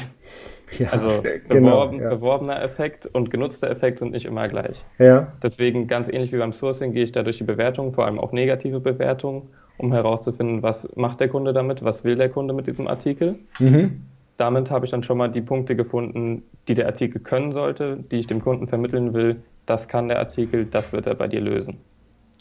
Ja, 0.79 0.89
also 0.93 1.23
genau, 1.49 1.87
beworben, 1.87 2.01
ja. 2.01 2.11
beworbener 2.11 2.63
Effekt 2.63 3.07
und 3.07 3.31
genutzter 3.31 3.71
Effekt 3.71 3.99
sind 3.99 4.13
nicht 4.13 4.25
immer 4.25 4.49
gleich. 4.49 4.85
Ja. 4.99 5.33
Deswegen 5.43 5.87
ganz 5.87 6.09
ähnlich 6.09 6.33
wie 6.33 6.39
beim 6.39 6.53
Sourcing 6.53 6.93
gehe 6.93 7.05
ich 7.05 7.13
da 7.13 7.23
durch 7.23 7.39
die 7.39 7.45
Bewertungen, 7.45 7.93
vor 7.93 8.07
allem 8.07 8.19
auch 8.19 8.33
negative 8.33 8.81
Bewertungen, 8.81 9.43
um 9.77 9.93
herauszufinden, 9.93 10.63
was 10.63 10.89
macht 10.97 11.21
der 11.21 11.29
Kunde 11.29 11.53
damit, 11.53 11.85
was 11.85 12.03
will 12.03 12.17
der 12.17 12.31
Kunde 12.31 12.55
mit 12.55 12.67
diesem 12.67 12.89
Artikel. 12.89 13.37
Mhm. 13.61 14.03
Damit 14.39 14.71
habe 14.71 14.85
ich 14.85 14.91
dann 14.91 15.03
schon 15.03 15.19
mal 15.19 15.29
die 15.29 15.41
Punkte 15.41 15.77
gefunden, 15.77 16.43
die 16.69 16.75
der 16.75 16.87
Artikel 16.87 17.21
können 17.21 17.53
sollte, 17.53 17.99
die 18.11 18.19
ich 18.19 18.27
dem 18.27 18.43
Kunden 18.43 18.69
vermitteln 18.69 19.15
will. 19.15 19.37
Das 19.67 19.89
kann 19.89 20.09
der 20.09 20.19
Artikel, 20.19 20.67
das 20.67 20.93
wird 20.93 21.07
er 21.07 21.15
bei 21.15 21.27
dir 21.27 21.41
lösen. 21.41 21.79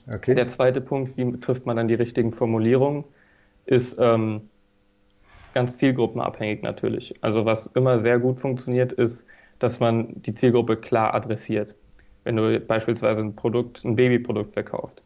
Okay. 0.07 0.35
Der 0.35 0.47
zweite 0.47 0.81
Punkt, 0.81 1.17
wie 1.17 1.39
trifft 1.39 1.65
man 1.65 1.77
dann 1.77 1.87
die 1.87 1.95
richtigen 1.95 2.31
Formulierungen, 2.31 3.03
ist 3.65 3.97
ähm, 3.99 4.49
ganz 5.53 5.77
zielgruppenabhängig 5.77 6.61
natürlich. 6.61 7.15
Also 7.21 7.45
was 7.45 7.67
immer 7.67 7.99
sehr 7.99 8.19
gut 8.19 8.39
funktioniert, 8.39 8.91
ist, 8.91 9.25
dass 9.59 9.79
man 9.79 10.21
die 10.21 10.35
Zielgruppe 10.35 10.77
klar 10.77 11.13
adressiert. 11.13 11.75
Wenn 12.23 12.35
du 12.35 12.59
beispielsweise 12.59 13.21
ein 13.21 13.35
Produkt, 13.35 13.83
ein 13.83 13.95
Babyprodukt 13.95 14.53
verkaufst, 14.53 15.01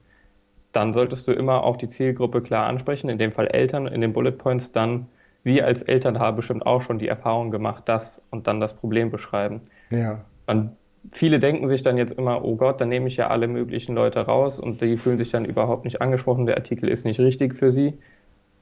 dann 0.71 0.93
solltest 0.93 1.27
du 1.27 1.31
immer 1.31 1.63
auch 1.63 1.77
die 1.77 1.87
Zielgruppe 1.87 2.41
klar 2.41 2.67
ansprechen, 2.67 3.09
in 3.09 3.17
dem 3.17 3.31
Fall 3.31 3.47
Eltern, 3.47 3.87
in 3.87 4.01
den 4.01 4.13
Bullet 4.13 4.31
Points 4.33 4.71
dann, 4.71 5.07
Sie 5.43 5.63
als 5.63 5.83
Eltern 5.83 6.19
haben 6.19 6.35
bestimmt 6.35 6.65
auch 6.65 6.81
schon 6.81 6.99
die 6.99 7.07
Erfahrung 7.07 7.49
gemacht, 7.49 7.83
das 7.87 8.21
und 8.29 8.45
dann 8.47 8.59
das 8.59 8.73
Problem 8.75 9.09
beschreiben. 9.09 9.61
Ja. 9.89 10.25
Man 10.47 10.75
viele 11.11 11.39
denken 11.39 11.67
sich 11.67 11.81
dann 11.81 11.97
jetzt 11.97 12.11
immer, 12.13 12.43
oh 12.43 12.55
Gott, 12.55 12.81
dann 12.81 12.89
nehme 12.89 13.07
ich 13.07 13.17
ja 13.17 13.27
alle 13.27 13.47
möglichen 13.47 13.95
Leute 13.95 14.19
raus 14.19 14.59
und 14.59 14.81
die 14.81 14.97
fühlen 14.97 15.17
sich 15.17 15.31
dann 15.31 15.45
überhaupt 15.45 15.85
nicht 15.85 16.01
angesprochen, 16.01 16.45
der 16.45 16.57
Artikel 16.57 16.89
ist 16.89 17.05
nicht 17.05 17.19
richtig 17.19 17.55
für 17.55 17.71
sie. 17.71 17.93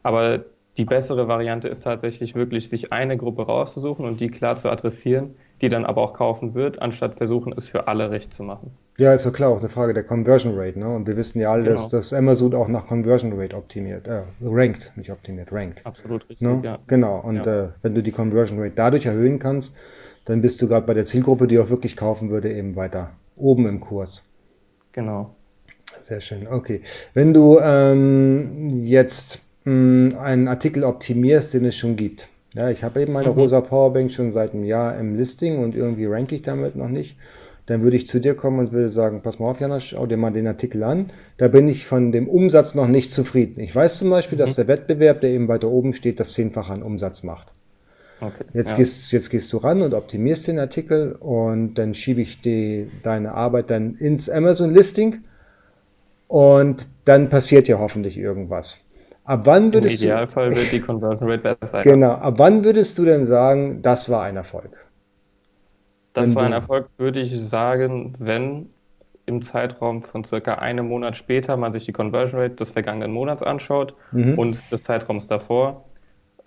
Aber 0.04 0.45
die 0.78 0.86
bessere 0.86 1.28
Variante 1.28 1.67
ist 1.67 1.84
tatsächlich 1.84 2.36
wirklich, 2.36 2.69
sich 2.69 2.93
eine 2.93 3.17
Gruppe 3.17 3.43
rauszusuchen 3.43 4.06
und 4.06 4.19
die 4.19 4.30
klar 4.30 4.58
zu 4.58 4.69
adressieren, 4.69 5.36
die 5.62 5.69
dann 5.69 5.86
aber 5.86 6.02
auch 6.04 6.13
kaufen 6.13 6.54
wird, 6.54 6.82
anstatt 6.82 7.15
versuchen, 7.15 7.54
es 7.58 7.67
für 7.67 7.88
alle 7.88 8.12
recht 8.12 8.34
zu 8.34 8.43
machen. 8.43 8.71
Ja, 9.00 9.13
ist 9.13 9.26
ja 9.26 9.32
klar, 9.32 9.50
auch 9.50 9.60
eine 9.60 9.69
Frage 9.69 9.93
der 9.93 10.04
Conversion 10.04 10.54
Rate. 10.56 10.80
Ne? 10.80 10.88
Und 10.88 11.08
wir 11.08 11.17
wissen 11.17 11.39
ja 11.39 11.52
alle, 11.52 11.63
genau. 11.63 11.76
dass, 11.76 11.89
dass 11.89 12.13
Amazon 12.13 12.54
auch 12.54 12.67
nach 12.67 12.86
Conversion 12.86 13.34
Rate 13.34 13.56
optimiert, 13.56 14.08
äh, 14.08 14.21
rankt, 14.41 14.93
nicht 14.95 15.12
optimiert, 15.12 15.52
rankt. 15.52 15.84
Absolut 15.86 16.30
richtig, 16.30 16.47
ne? 16.47 16.62
ja. 16.63 16.80
Genau, 16.88 17.19
und 17.19 17.45
ja. 17.45 17.65
äh, 17.65 17.69
wenn 17.82 17.95
du 17.95 18.04
die 18.04 18.12
Conversion 18.12 18.60
Rate 18.60 18.73
dadurch 18.76 19.06
erhöhen 19.06 19.39
kannst, 19.39 19.76
dann 20.27 20.41
bist 20.41 20.61
du 20.61 20.67
gerade 20.67 20.85
bei 20.85 20.93
der 20.93 21.05
Zielgruppe, 21.05 21.47
die 21.47 21.57
auch 21.57 21.69
wirklich 21.69 21.95
kaufen 21.95 22.29
würde, 22.29 22.53
eben 22.53 22.75
weiter 22.75 23.11
oben 23.37 23.65
im 23.65 23.79
Kurs. 23.79 24.23
Genau. 24.91 25.35
Sehr 26.01 26.19
schön, 26.19 26.47
okay. 26.47 26.81
Wenn 27.13 27.33
du 27.33 27.59
ähm, 27.59 28.83
jetzt 28.83 29.39
mh, 29.63 29.71
hm, 29.71 30.17
einen 30.19 30.47
Artikel 30.49 30.83
optimierst, 30.83 31.53
den 31.53 31.65
es 31.65 31.75
schon 31.75 31.95
gibt. 31.95 32.27
Ja, 32.55 32.69
ich 32.69 32.83
habe 32.83 33.01
eben 33.01 33.13
meine 33.13 33.29
mhm. 33.29 33.39
rosa 33.39 33.61
Powerbank 33.61 34.11
schon 34.11 34.31
seit 34.31 34.53
einem 34.53 34.65
Jahr 34.65 34.97
im 34.97 35.15
Listing 35.15 35.59
und 35.59 35.75
irgendwie 35.75 36.05
ranke 36.05 36.35
ich 36.35 36.41
damit 36.41 36.75
noch 36.75 36.89
nicht. 36.89 37.17
Dann 37.65 37.81
würde 37.81 37.97
ich 37.97 38.07
zu 38.07 38.19
dir 38.19 38.35
kommen 38.35 38.59
und 38.59 38.71
würde 38.71 38.89
sagen, 38.89 39.21
pass 39.21 39.39
mal 39.39 39.49
auf, 39.49 39.59
Jana, 39.61 39.79
schau 39.79 40.07
dir 40.07 40.17
mal 40.17 40.31
den 40.31 40.47
Artikel 40.47 40.83
an. 40.83 41.11
Da 41.37 41.47
bin 41.47 41.67
ich 41.69 41.85
von 41.85 42.11
dem 42.11 42.27
Umsatz 42.27 42.75
noch 42.75 42.87
nicht 42.87 43.11
zufrieden. 43.11 43.61
Ich 43.61 43.73
weiß 43.73 43.97
zum 43.97 44.09
Beispiel, 44.09 44.37
mhm. 44.37 44.41
dass 44.41 44.55
der 44.55 44.67
Wettbewerb, 44.67 45.21
der 45.21 45.29
eben 45.29 45.47
weiter 45.47 45.69
oben 45.69 45.93
steht, 45.93 46.19
das 46.19 46.33
zehnfache 46.33 46.73
an 46.73 46.83
Umsatz 46.83 47.23
macht. 47.23 47.53
Okay, 48.19 48.45
jetzt, 48.53 48.71
ja. 48.71 48.77
gehst, 48.77 49.12
jetzt 49.12 49.30
gehst 49.30 49.53
du 49.53 49.58
ran 49.58 49.82
und 49.82 49.93
optimierst 49.93 50.47
den 50.47 50.60
Artikel 50.60 51.13
und 51.19 51.75
dann 51.75 51.93
schiebe 51.93 52.21
ich 52.21 52.41
die, 52.41 52.89
deine 53.03 53.34
Arbeit 53.34 53.69
dann 53.69 53.93
ins 53.95 54.30
Amazon-Listing 54.30 55.19
und 56.27 56.88
dann 57.06 57.30
passiert 57.30 57.67
ja 57.67 57.77
hoffentlich 57.80 58.17
irgendwas. 58.17 58.84
Ab 59.23 59.41
wann 59.43 59.73
würdest 59.73 60.01
Im 60.01 60.08
Idealfall 60.08 60.49
du, 60.49 60.56
wird 60.56 60.71
die 60.71 60.80
Conversion 60.80 61.30
Rate 61.30 61.41
besser 61.41 61.67
sein. 61.67 61.84
Genau. 61.84 62.12
Ab 62.12 62.36
wann 62.38 62.63
würdest 62.63 62.97
du 62.97 63.06
denn 63.06 63.25
sagen, 63.25 63.82
das 63.82 64.10
war 64.10 64.23
ein 64.23 64.38
Erfolg? 64.38 64.71
Das 66.13 66.25
wenn 66.25 66.36
war 66.36 66.45
ein 66.45 66.53
Erfolg, 66.53 66.88
würde 66.97 67.19
ich 67.19 67.47
sagen, 67.47 68.15
wenn 68.19 68.69
im 69.25 69.41
Zeitraum 69.41 70.01
von 70.03 70.23
circa 70.23 70.56
einem 70.56 70.88
Monat 70.88 71.17
später 71.17 71.58
man 71.58 71.73
sich 71.73 71.86
die 71.86 71.91
Conversion 71.91 72.39
Rate 72.39 72.56
des 72.56 72.71
vergangenen 72.71 73.12
Monats 73.12 73.43
anschaut 73.43 73.93
mhm. 74.13 74.39
und 74.39 74.71
des 74.71 74.84
Zeitraums 74.84 75.27
davor 75.27 75.84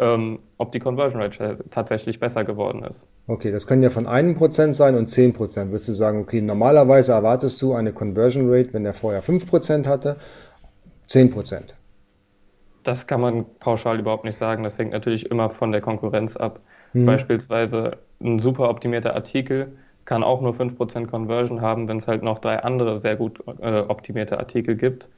ähm, 0.00 0.38
ob 0.56 0.72
die 0.72 0.78
Conversion 0.78 1.20
Rate 1.20 1.58
tatsächlich 1.70 2.18
besser 2.18 2.42
geworden 2.42 2.82
ist. 2.84 3.06
Okay, 3.26 3.52
das 3.52 3.66
können 3.66 3.82
ja 3.82 3.90
von 3.90 4.06
einem 4.06 4.34
Prozent 4.34 4.74
sein 4.74 4.96
und 4.96 5.06
zehn 5.06 5.32
Prozent. 5.34 5.70
Würdest 5.70 5.88
du 5.88 5.92
sagen, 5.92 6.20
okay, 6.20 6.40
normalerweise 6.40 7.12
erwartest 7.12 7.60
du 7.60 7.74
eine 7.74 7.92
Conversion 7.92 8.50
Rate, 8.50 8.72
wenn 8.72 8.84
der 8.84 8.94
vorher 8.94 9.20
fünf 9.20 9.48
Prozent 9.48 9.86
hatte, 9.86 10.16
zehn 11.06 11.30
Prozent? 11.30 11.74
Das 12.82 13.06
kann 13.06 13.20
man 13.20 13.44
pauschal 13.60 14.00
überhaupt 14.00 14.24
nicht 14.24 14.38
sagen. 14.38 14.64
Das 14.64 14.78
hängt 14.78 14.92
natürlich 14.92 15.30
immer 15.30 15.50
von 15.50 15.70
der 15.70 15.82
Konkurrenz 15.82 16.36
ab. 16.36 16.60
Hm. 16.92 17.04
Beispielsweise 17.04 17.98
ein 18.22 18.40
super 18.40 18.70
optimierter 18.70 19.14
Artikel 19.14 19.72
kann 20.06 20.24
auch 20.24 20.40
nur 20.40 20.54
5% 20.54 21.06
Conversion 21.08 21.60
haben, 21.60 21.88
wenn 21.88 21.98
es 21.98 22.08
halt 22.08 22.22
noch 22.22 22.38
drei 22.38 22.58
andere 22.62 23.00
sehr 23.00 23.16
gut 23.16 23.44
äh, 23.60 23.80
optimierte 23.80 24.38
Artikel 24.38 24.76
gibt. 24.76 25.08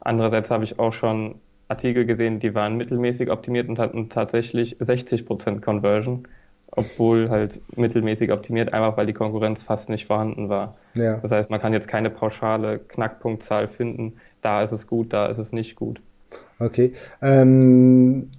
Andererseits 0.00 0.50
habe 0.50 0.62
ich 0.62 0.78
auch 0.78 0.92
schon 0.92 1.34
Artikel 1.68 2.06
gesehen, 2.06 2.40
die 2.40 2.54
waren 2.54 2.76
mittelmäßig 2.76 3.30
optimiert 3.30 3.68
und 3.68 3.78
hatten 3.78 4.08
tatsächlich 4.08 4.76
60% 4.78 5.60
Conversion, 5.60 6.26
obwohl 6.70 7.28
halt 7.28 7.60
mittelmäßig 7.76 8.32
optimiert, 8.32 8.72
einfach 8.72 8.96
weil 8.96 9.06
die 9.06 9.12
Konkurrenz 9.12 9.62
fast 9.62 9.88
nicht 9.88 10.06
vorhanden 10.06 10.48
war. 10.48 10.76
Ja. 10.94 11.18
Das 11.18 11.30
heißt, 11.30 11.50
man 11.50 11.60
kann 11.60 11.72
jetzt 11.72 11.88
keine 11.88 12.10
pauschale 12.10 12.78
Knackpunktzahl 12.78 13.68
finden, 13.68 14.14
da 14.40 14.62
ist 14.62 14.72
es 14.72 14.86
gut, 14.86 15.12
da 15.12 15.26
ist 15.26 15.38
es 15.38 15.52
nicht 15.52 15.76
gut. 15.76 16.00
Okay. 16.58 16.94
Ähm, 17.22 18.30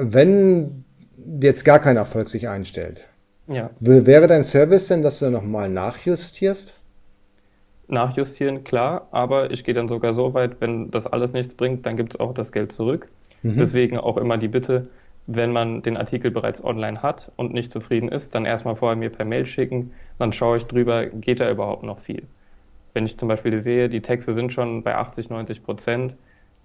wenn 0.00 0.84
jetzt 1.40 1.64
gar 1.64 1.78
kein 1.78 1.96
Erfolg 1.96 2.28
sich 2.28 2.48
einstellt, 2.48 3.06
ja. 3.46 3.70
wäre 3.80 4.26
dein 4.26 4.44
Service 4.44 4.88
denn, 4.88 5.02
dass 5.02 5.20
du 5.20 5.30
nochmal 5.30 5.68
nachjustierst? 5.68 6.74
Nachjustieren, 7.92 8.64
klar, 8.64 9.08
aber 9.12 9.50
ich 9.50 9.64
gehe 9.64 9.74
dann 9.74 9.88
sogar 9.88 10.14
so 10.14 10.34
weit, 10.34 10.60
wenn 10.60 10.90
das 10.90 11.06
alles 11.06 11.32
nichts 11.32 11.54
bringt, 11.54 11.86
dann 11.86 11.96
gibt 11.96 12.14
es 12.14 12.20
auch 12.20 12.34
das 12.34 12.52
Geld 12.52 12.72
zurück. 12.72 13.08
Mhm. 13.42 13.56
Deswegen 13.58 13.98
auch 13.98 14.16
immer 14.16 14.38
die 14.38 14.48
Bitte, 14.48 14.88
wenn 15.26 15.52
man 15.52 15.82
den 15.82 15.96
Artikel 15.96 16.30
bereits 16.30 16.62
online 16.64 17.02
hat 17.02 17.30
und 17.36 17.52
nicht 17.54 17.72
zufrieden 17.72 18.08
ist, 18.08 18.34
dann 18.34 18.44
erstmal 18.44 18.76
vorher 18.76 18.96
mir 18.96 19.10
per 19.10 19.24
Mail 19.24 19.46
schicken, 19.46 19.92
dann 20.18 20.32
schaue 20.32 20.58
ich 20.58 20.64
drüber, 20.64 21.06
geht 21.06 21.40
da 21.40 21.50
überhaupt 21.50 21.84
noch 21.84 22.00
viel. 22.00 22.28
Wenn 22.94 23.06
ich 23.06 23.18
zum 23.18 23.28
Beispiel 23.28 23.60
sehe, 23.60 23.88
die 23.88 24.02
Texte 24.02 24.34
sind 24.34 24.52
schon 24.52 24.82
bei 24.82 24.96
80, 24.96 25.30
90 25.30 25.62
Prozent, 25.62 26.16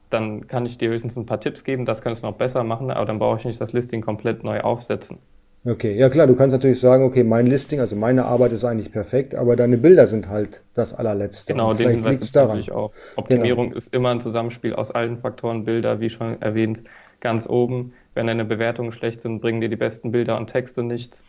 dann 0.09 0.47
kann 0.47 0.65
ich 0.65 0.77
dir 0.77 0.89
höchstens 0.89 1.17
ein 1.17 1.25
paar 1.25 1.39
Tipps 1.41 1.63
geben, 1.63 1.85
das 1.85 2.01
kannst 2.01 2.23
du 2.23 2.27
noch 2.27 2.37
besser 2.37 2.63
machen, 2.63 2.91
aber 2.91 3.05
dann 3.05 3.19
brauche 3.19 3.39
ich 3.39 3.45
nicht 3.45 3.61
das 3.61 3.73
Listing 3.73 4.01
komplett 4.01 4.43
neu 4.43 4.61
aufsetzen. 4.61 5.19
Okay, 5.65 5.97
ja 5.97 6.07
klar, 6.09 6.27
du 6.27 6.35
kannst 6.35 6.53
natürlich 6.53 6.79
sagen, 6.79 7.03
okay, 7.03 7.23
mein 7.23 7.45
Listing, 7.45 7.79
also 7.79 7.95
meine 7.95 8.25
Arbeit 8.25 8.53
ist 8.53 8.63
eigentlich 8.63 8.91
perfekt, 8.91 9.35
aber 9.35 9.55
deine 9.55 9.77
Bilder 9.77 10.07
sind 10.07 10.29
halt 10.29 10.63
das 10.73 10.93
allerletzte. 10.93 11.53
Genau, 11.53 11.73
den 11.73 11.89
Hinweis 11.89 12.11
liegt's 12.11 12.31
daran. 12.31 12.49
natürlich 12.49 12.71
auch. 12.71 12.91
Optimierung 13.17 13.67
genau. 13.67 13.77
ist 13.77 13.93
immer 13.93 14.11
ein 14.11 14.21
Zusammenspiel 14.21 14.73
aus 14.73 14.91
allen 14.91 15.17
Faktoren, 15.17 15.65
Bilder, 15.65 15.99
wie 15.99 16.09
schon 16.09 16.41
erwähnt, 16.41 16.83
ganz 17.19 17.49
oben. 17.49 17.93
Wenn 18.13 18.27
deine 18.27 18.45
Bewertungen 18.45 18.93
schlecht 18.93 19.21
sind, 19.21 19.41
bringen 19.41 19.59
dir 19.59 19.69
die 19.69 19.75
besten 19.75 20.11
Bilder 20.11 20.37
und 20.37 20.47
Texte 20.47 20.83
nichts. 20.83 21.23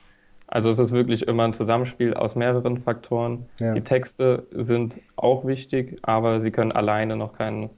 Also 0.47 0.71
es 0.71 0.79
ist 0.79 0.93
wirklich 0.93 1.29
immer 1.29 1.45
ein 1.45 1.53
Zusammenspiel 1.53 2.15
aus 2.15 2.35
mehreren 2.35 2.79
Faktoren. 2.79 3.47
Ja. 3.61 3.75
Die 3.75 3.83
Texte 3.83 4.47
sind 4.53 5.01
auch 5.17 5.47
wichtig, 5.47 5.99
aber 6.03 6.41
sie 6.41 6.51
können 6.51 6.73
alleine 6.73 7.17
noch 7.17 7.37
keinen 7.37 7.71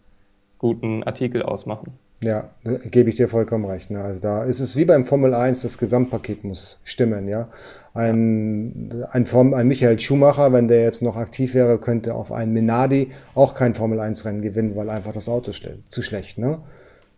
guten 0.58 1.02
Artikel 1.02 1.42
ausmachen. 1.42 1.98
Ja, 2.22 2.50
gebe 2.90 3.08
ich 3.08 3.16
dir 3.16 3.28
vollkommen 3.28 3.64
recht. 3.64 3.90
Ne? 3.90 4.02
Also 4.02 4.20
da 4.20 4.44
ist 4.44 4.60
es 4.60 4.76
wie 4.76 4.84
beim 4.84 5.06
Formel 5.06 5.32
1, 5.32 5.62
das 5.62 5.78
Gesamtpaket 5.78 6.44
muss 6.44 6.78
stimmen, 6.84 7.28
ja. 7.28 7.48
Ein, 7.94 9.04
ein, 9.10 9.24
Form, 9.24 9.54
ein 9.54 9.66
Michael 9.66 9.98
Schumacher, 9.98 10.52
wenn 10.52 10.68
der 10.68 10.82
jetzt 10.82 11.00
noch 11.00 11.16
aktiv 11.16 11.54
wäre, 11.54 11.78
könnte 11.78 12.14
auf 12.14 12.30
einen 12.30 12.52
Minardi 12.52 13.10
auch 13.34 13.54
kein 13.54 13.74
Formel 13.74 14.00
1 14.00 14.26
Rennen 14.26 14.42
gewinnen, 14.42 14.76
weil 14.76 14.90
einfach 14.90 15.12
das 15.12 15.28
Auto 15.28 15.50
zu 15.50 16.02
schlecht, 16.02 16.38
ne? 16.38 16.58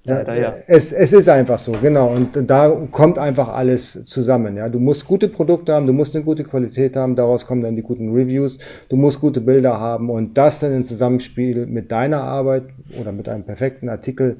Ja, 0.04 0.22
ja, 0.22 0.34
ja. 0.34 0.54
Es, 0.66 0.92
es 0.92 1.12
ist 1.12 1.28
einfach 1.28 1.60
so, 1.60 1.72
genau. 1.80 2.08
Und 2.08 2.50
da 2.50 2.68
kommt 2.90 3.18
einfach 3.18 3.48
alles 3.48 4.04
zusammen. 4.04 4.56
Ja, 4.56 4.68
du 4.68 4.80
musst 4.80 5.06
gute 5.06 5.28
Produkte 5.28 5.74
haben, 5.74 5.86
du 5.86 5.92
musst 5.92 6.16
eine 6.16 6.24
gute 6.24 6.42
Qualität 6.42 6.96
haben. 6.96 7.14
Daraus 7.14 7.46
kommen 7.46 7.60
dann 7.60 7.76
die 7.76 7.82
guten 7.82 8.12
Reviews. 8.12 8.58
Du 8.88 8.96
musst 8.96 9.20
gute 9.20 9.40
Bilder 9.40 9.78
haben 9.78 10.10
und 10.10 10.36
das 10.36 10.58
dann 10.58 10.74
im 10.74 10.82
Zusammenspiel 10.82 11.66
mit 11.66 11.92
deiner 11.92 12.22
Arbeit 12.22 12.64
oder 13.00 13.12
mit 13.12 13.28
einem 13.28 13.44
perfekten 13.44 13.88
Artikel 13.88 14.38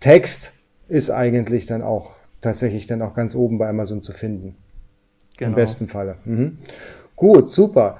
Text 0.00 0.52
ist 0.88 1.10
eigentlich 1.10 1.66
dann 1.66 1.82
auch 1.82 2.14
tatsächlich 2.40 2.86
dann 2.86 3.02
auch 3.02 3.14
ganz 3.14 3.34
oben 3.34 3.58
bei 3.58 3.68
Amazon 3.68 4.00
zu 4.00 4.12
finden. 4.12 4.56
Genau. 5.36 5.50
Im 5.50 5.54
besten 5.54 5.88
Falle. 5.88 6.16
Mhm. 6.24 6.58
Gut, 7.16 7.48
super. 7.48 7.98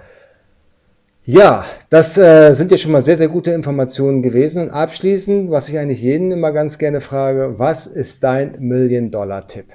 Ja, 1.25 1.67
das 1.91 2.17
äh, 2.17 2.55
sind 2.55 2.71
ja 2.71 2.79
schon 2.79 2.93
mal 2.93 3.03
sehr, 3.03 3.17
sehr 3.17 3.29
gute 3.29 3.51
Informationen 3.51 4.23
gewesen. 4.23 4.63
Und 4.63 4.71
abschließend, 4.71 5.51
was 5.51 5.69
ich 5.69 5.79
eigentlich 5.79 6.01
jeden 6.01 6.33
immer 6.33 6.53
ganz 6.53 6.79
gerne 6.79 7.01
frage, 7.01 7.59
was 7.59 7.87
ist 7.87 8.25
dein 8.25 8.57
Million-Dollar-Tipp? 8.61 9.67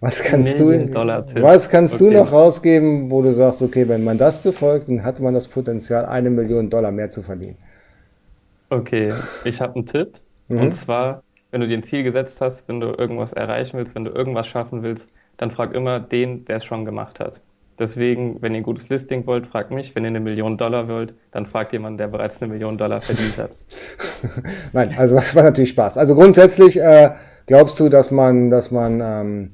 Was 0.00 0.22
kannst 0.22 0.60
du, 0.60 0.66
was 0.66 1.68
kannst 1.68 1.94
okay. 1.94 2.04
du 2.04 2.10
noch 2.10 2.30
rausgeben, 2.30 3.10
wo 3.10 3.20
du 3.22 3.32
sagst, 3.32 3.62
okay, 3.62 3.88
wenn 3.88 4.04
man 4.04 4.16
das 4.16 4.38
befolgt, 4.38 4.88
dann 4.88 5.02
hat 5.02 5.18
man 5.18 5.34
das 5.34 5.48
Potenzial, 5.48 6.06
eine 6.06 6.30
Million 6.30 6.70
Dollar 6.70 6.92
mehr 6.92 7.08
zu 7.08 7.22
verdienen? 7.22 7.56
Okay, 8.70 9.12
ich 9.44 9.60
habe 9.60 9.74
einen 9.74 9.86
Tipp. 9.86 10.20
Mhm. 10.46 10.58
Und 10.58 10.76
zwar, 10.76 11.22
wenn 11.50 11.60
du 11.60 11.68
dir 11.68 11.78
ein 11.78 11.82
Ziel 11.82 12.02
gesetzt 12.02 12.40
hast, 12.40 12.68
wenn 12.68 12.80
du 12.80 12.88
irgendwas 12.88 13.32
erreichen 13.32 13.78
willst, 13.78 13.94
wenn 13.94 14.04
du 14.04 14.10
irgendwas 14.10 14.46
schaffen 14.46 14.82
willst, 14.82 15.10
dann 15.36 15.50
frag 15.50 15.74
immer 15.74 16.00
den, 16.00 16.44
der 16.44 16.56
es 16.56 16.64
schon 16.64 16.84
gemacht 16.84 17.20
hat. 17.20 17.40
Deswegen, 17.78 18.42
wenn 18.42 18.54
ihr 18.54 18.60
ein 18.60 18.64
gutes 18.64 18.88
Listing 18.88 19.24
wollt, 19.26 19.46
fragt 19.46 19.70
mich. 19.70 19.94
Wenn 19.94 20.02
ihr 20.02 20.08
eine 20.08 20.18
Million 20.18 20.58
Dollar 20.58 20.88
wollt, 20.88 21.14
dann 21.30 21.46
fragt 21.46 21.72
jemanden, 21.72 21.98
der 21.98 22.08
bereits 22.08 22.42
eine 22.42 22.52
Million 22.52 22.76
Dollar 22.76 23.00
verdient 23.00 23.38
hat. 23.38 23.50
Nein, 24.72 24.94
also 24.98 25.14
das 25.14 25.34
war 25.36 25.44
natürlich 25.44 25.70
Spaß. 25.70 25.96
Also 25.96 26.16
grundsätzlich 26.16 26.80
äh, 26.80 27.10
glaubst 27.46 27.78
du, 27.78 27.88
dass 27.88 28.10
man, 28.10 28.50
dass 28.50 28.72
man, 28.72 29.00
ähm, 29.00 29.50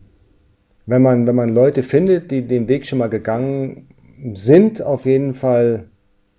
wenn 0.86 1.02
man, 1.02 1.26
wenn 1.26 1.36
man 1.36 1.50
Leute 1.50 1.82
findet, 1.82 2.30
die 2.30 2.46
den 2.46 2.66
Weg 2.66 2.86
schon 2.86 2.98
mal 2.98 3.10
gegangen 3.10 3.88
sind, 4.32 4.80
auf 4.80 5.04
jeden 5.04 5.34
Fall 5.34 5.90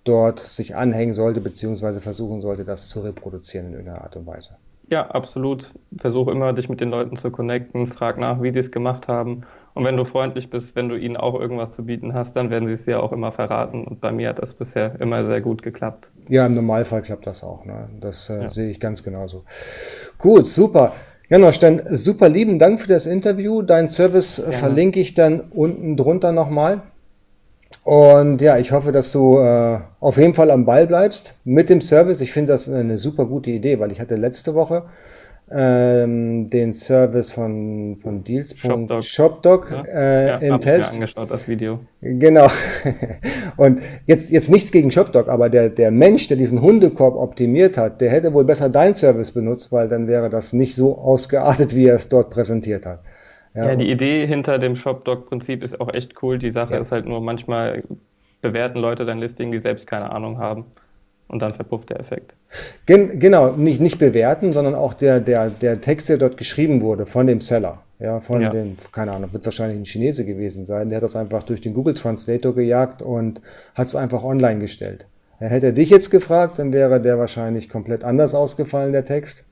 dort 0.02 0.40
sich 0.40 0.74
anhängen 0.74 1.14
sollte, 1.14 1.40
beziehungsweise 1.40 2.00
versuchen 2.00 2.40
sollte, 2.40 2.64
das 2.64 2.88
zu 2.88 3.00
reproduzieren 3.00 3.68
in 3.68 3.72
irgendeiner 3.74 4.02
Art 4.02 4.16
und 4.16 4.26
Weise. 4.26 4.56
Ja, 4.88 5.08
absolut. 5.08 5.72
Versuch 5.98 6.28
immer, 6.28 6.52
dich 6.52 6.68
mit 6.68 6.80
den 6.80 6.90
Leuten 6.90 7.16
zu 7.16 7.30
connecten, 7.30 7.86
frag 7.86 8.18
nach, 8.18 8.42
wie 8.42 8.52
sie 8.52 8.60
es 8.60 8.70
gemacht 8.70 9.08
haben. 9.08 9.42
Und 9.74 9.84
wenn 9.84 9.96
du 9.96 10.04
freundlich 10.04 10.48
bist, 10.48 10.74
wenn 10.74 10.88
du 10.88 10.96
ihnen 10.96 11.16
auch 11.16 11.38
irgendwas 11.38 11.72
zu 11.72 11.84
bieten 11.84 12.14
hast, 12.14 12.34
dann 12.34 12.50
werden 12.50 12.66
sie 12.66 12.74
es 12.74 12.84
dir 12.84 13.02
auch 13.02 13.12
immer 13.12 13.32
verraten. 13.32 13.84
Und 13.84 14.00
bei 14.00 14.10
mir 14.12 14.30
hat 14.30 14.38
das 14.38 14.54
bisher 14.54 14.98
immer 15.00 15.26
sehr 15.26 15.40
gut 15.40 15.62
geklappt. 15.62 16.10
Ja, 16.28 16.46
im 16.46 16.52
Normalfall 16.52 17.02
klappt 17.02 17.26
das 17.26 17.44
auch. 17.44 17.64
Ne? 17.64 17.88
Das 18.00 18.30
äh, 18.30 18.42
ja. 18.42 18.48
sehe 18.48 18.70
ich 18.70 18.80
ganz 18.80 19.02
genauso. 19.02 19.44
Gut, 20.18 20.46
super. 20.46 20.94
Janosch, 21.28 21.58
dann 21.58 21.82
super 21.90 22.28
lieben 22.28 22.58
Dank 22.58 22.80
für 22.80 22.88
das 22.88 23.04
Interview. 23.04 23.62
Dein 23.62 23.88
Service 23.88 24.38
ja. 24.38 24.52
verlinke 24.52 25.00
ich 25.00 25.14
dann 25.14 25.40
unten 25.40 25.96
drunter 25.96 26.30
nochmal. 26.30 26.82
Und 27.86 28.40
ja, 28.40 28.58
ich 28.58 28.72
hoffe, 28.72 28.90
dass 28.90 29.12
du 29.12 29.38
äh, 29.38 29.78
auf 30.00 30.16
jeden 30.16 30.34
Fall 30.34 30.50
am 30.50 30.64
Ball 30.64 30.88
bleibst 30.88 31.36
mit 31.44 31.70
dem 31.70 31.80
Service. 31.80 32.20
Ich 32.20 32.32
finde 32.32 32.50
das 32.52 32.68
eine 32.68 32.98
super 32.98 33.26
gute 33.26 33.50
Idee, 33.50 33.78
weil 33.78 33.92
ich 33.92 34.00
hatte 34.00 34.16
letzte 34.16 34.56
Woche 34.56 34.86
ähm, 35.52 36.50
den 36.50 36.72
Service 36.72 37.30
von, 37.30 37.96
von 38.02 38.24
Deals. 38.24 38.56
Shopdog, 38.58 39.04
Shopdog 39.04 39.70
ja. 39.70 39.82
äh, 39.84 40.26
ja, 40.26 40.34
im 40.38 40.60
Test. 40.60 40.94
Ich 40.94 40.98
mir 40.98 41.04
angeschaut, 41.04 41.30
das 41.30 41.46
Video. 41.46 41.78
Genau. 42.00 42.48
Und 43.56 43.80
jetzt, 44.08 44.30
jetzt 44.30 44.50
nichts 44.50 44.72
gegen 44.72 44.90
Shopdog, 44.90 45.28
aber 45.28 45.48
der, 45.48 45.68
der 45.68 45.92
Mensch, 45.92 46.26
der 46.26 46.36
diesen 46.36 46.62
Hundekorb 46.62 47.14
optimiert 47.14 47.78
hat, 47.78 48.00
der 48.00 48.10
hätte 48.10 48.32
wohl 48.32 48.44
besser 48.44 48.68
dein 48.68 48.96
Service 48.96 49.30
benutzt, 49.30 49.70
weil 49.70 49.88
dann 49.88 50.08
wäre 50.08 50.28
das 50.28 50.52
nicht 50.52 50.74
so 50.74 50.98
ausgeartet, 50.98 51.76
wie 51.76 51.86
er 51.86 51.94
es 51.94 52.08
dort 52.08 52.30
präsentiert 52.30 52.84
hat. 52.84 52.98
Ja, 53.56 53.70
ja 53.70 53.76
die 53.76 53.90
Idee 53.90 54.26
hinter 54.26 54.58
dem 54.58 54.76
Shopdog-Prinzip 54.76 55.62
ist 55.62 55.80
auch 55.80 55.92
echt 55.92 56.22
cool. 56.22 56.38
Die 56.38 56.50
Sache 56.50 56.74
ja. 56.74 56.80
ist 56.80 56.92
halt 56.92 57.06
nur, 57.06 57.20
manchmal 57.20 57.82
bewerten 58.42 58.78
Leute 58.78 59.04
dein 59.04 59.18
Listing, 59.18 59.50
die 59.50 59.58
selbst 59.58 59.86
keine 59.86 60.12
Ahnung 60.12 60.38
haben. 60.38 60.66
Und 61.28 61.42
dann 61.42 61.54
verpufft 61.54 61.90
der 61.90 61.98
Effekt. 61.98 62.34
Gen 62.86 63.18
genau, 63.18 63.50
nicht, 63.52 63.80
nicht 63.80 63.98
bewerten, 63.98 64.52
sondern 64.52 64.76
auch 64.76 64.94
der, 64.94 65.18
der, 65.18 65.50
der 65.50 65.80
Text, 65.80 66.08
der 66.08 66.18
dort 66.18 66.36
geschrieben 66.36 66.82
wurde 66.82 67.04
von 67.04 67.26
dem 67.26 67.40
Seller. 67.40 67.82
Ja, 67.98 68.20
von 68.20 68.42
ja. 68.42 68.50
dem, 68.50 68.76
keine 68.92 69.12
Ahnung, 69.12 69.32
wird 69.32 69.44
wahrscheinlich 69.44 69.78
ein 69.78 69.86
Chinese 69.86 70.24
gewesen 70.24 70.64
sein. 70.64 70.90
Der 70.90 70.98
hat 70.98 71.02
das 71.02 71.16
einfach 71.16 71.42
durch 71.42 71.62
den 71.62 71.74
Google 71.74 71.94
Translator 71.94 72.54
gejagt 72.54 73.02
und 73.02 73.40
hat 73.74 73.88
es 73.88 73.96
einfach 73.96 74.22
online 74.22 74.60
gestellt. 74.60 75.06
Er 75.40 75.48
hätte 75.48 75.72
dich 75.72 75.90
jetzt 75.90 76.10
gefragt, 76.10 76.58
dann 76.58 76.72
wäre 76.72 77.00
der 77.00 77.18
wahrscheinlich 77.18 77.68
komplett 77.68 78.04
anders 78.04 78.34
ausgefallen, 78.34 78.92
der 78.92 79.04
Text. 79.04 79.45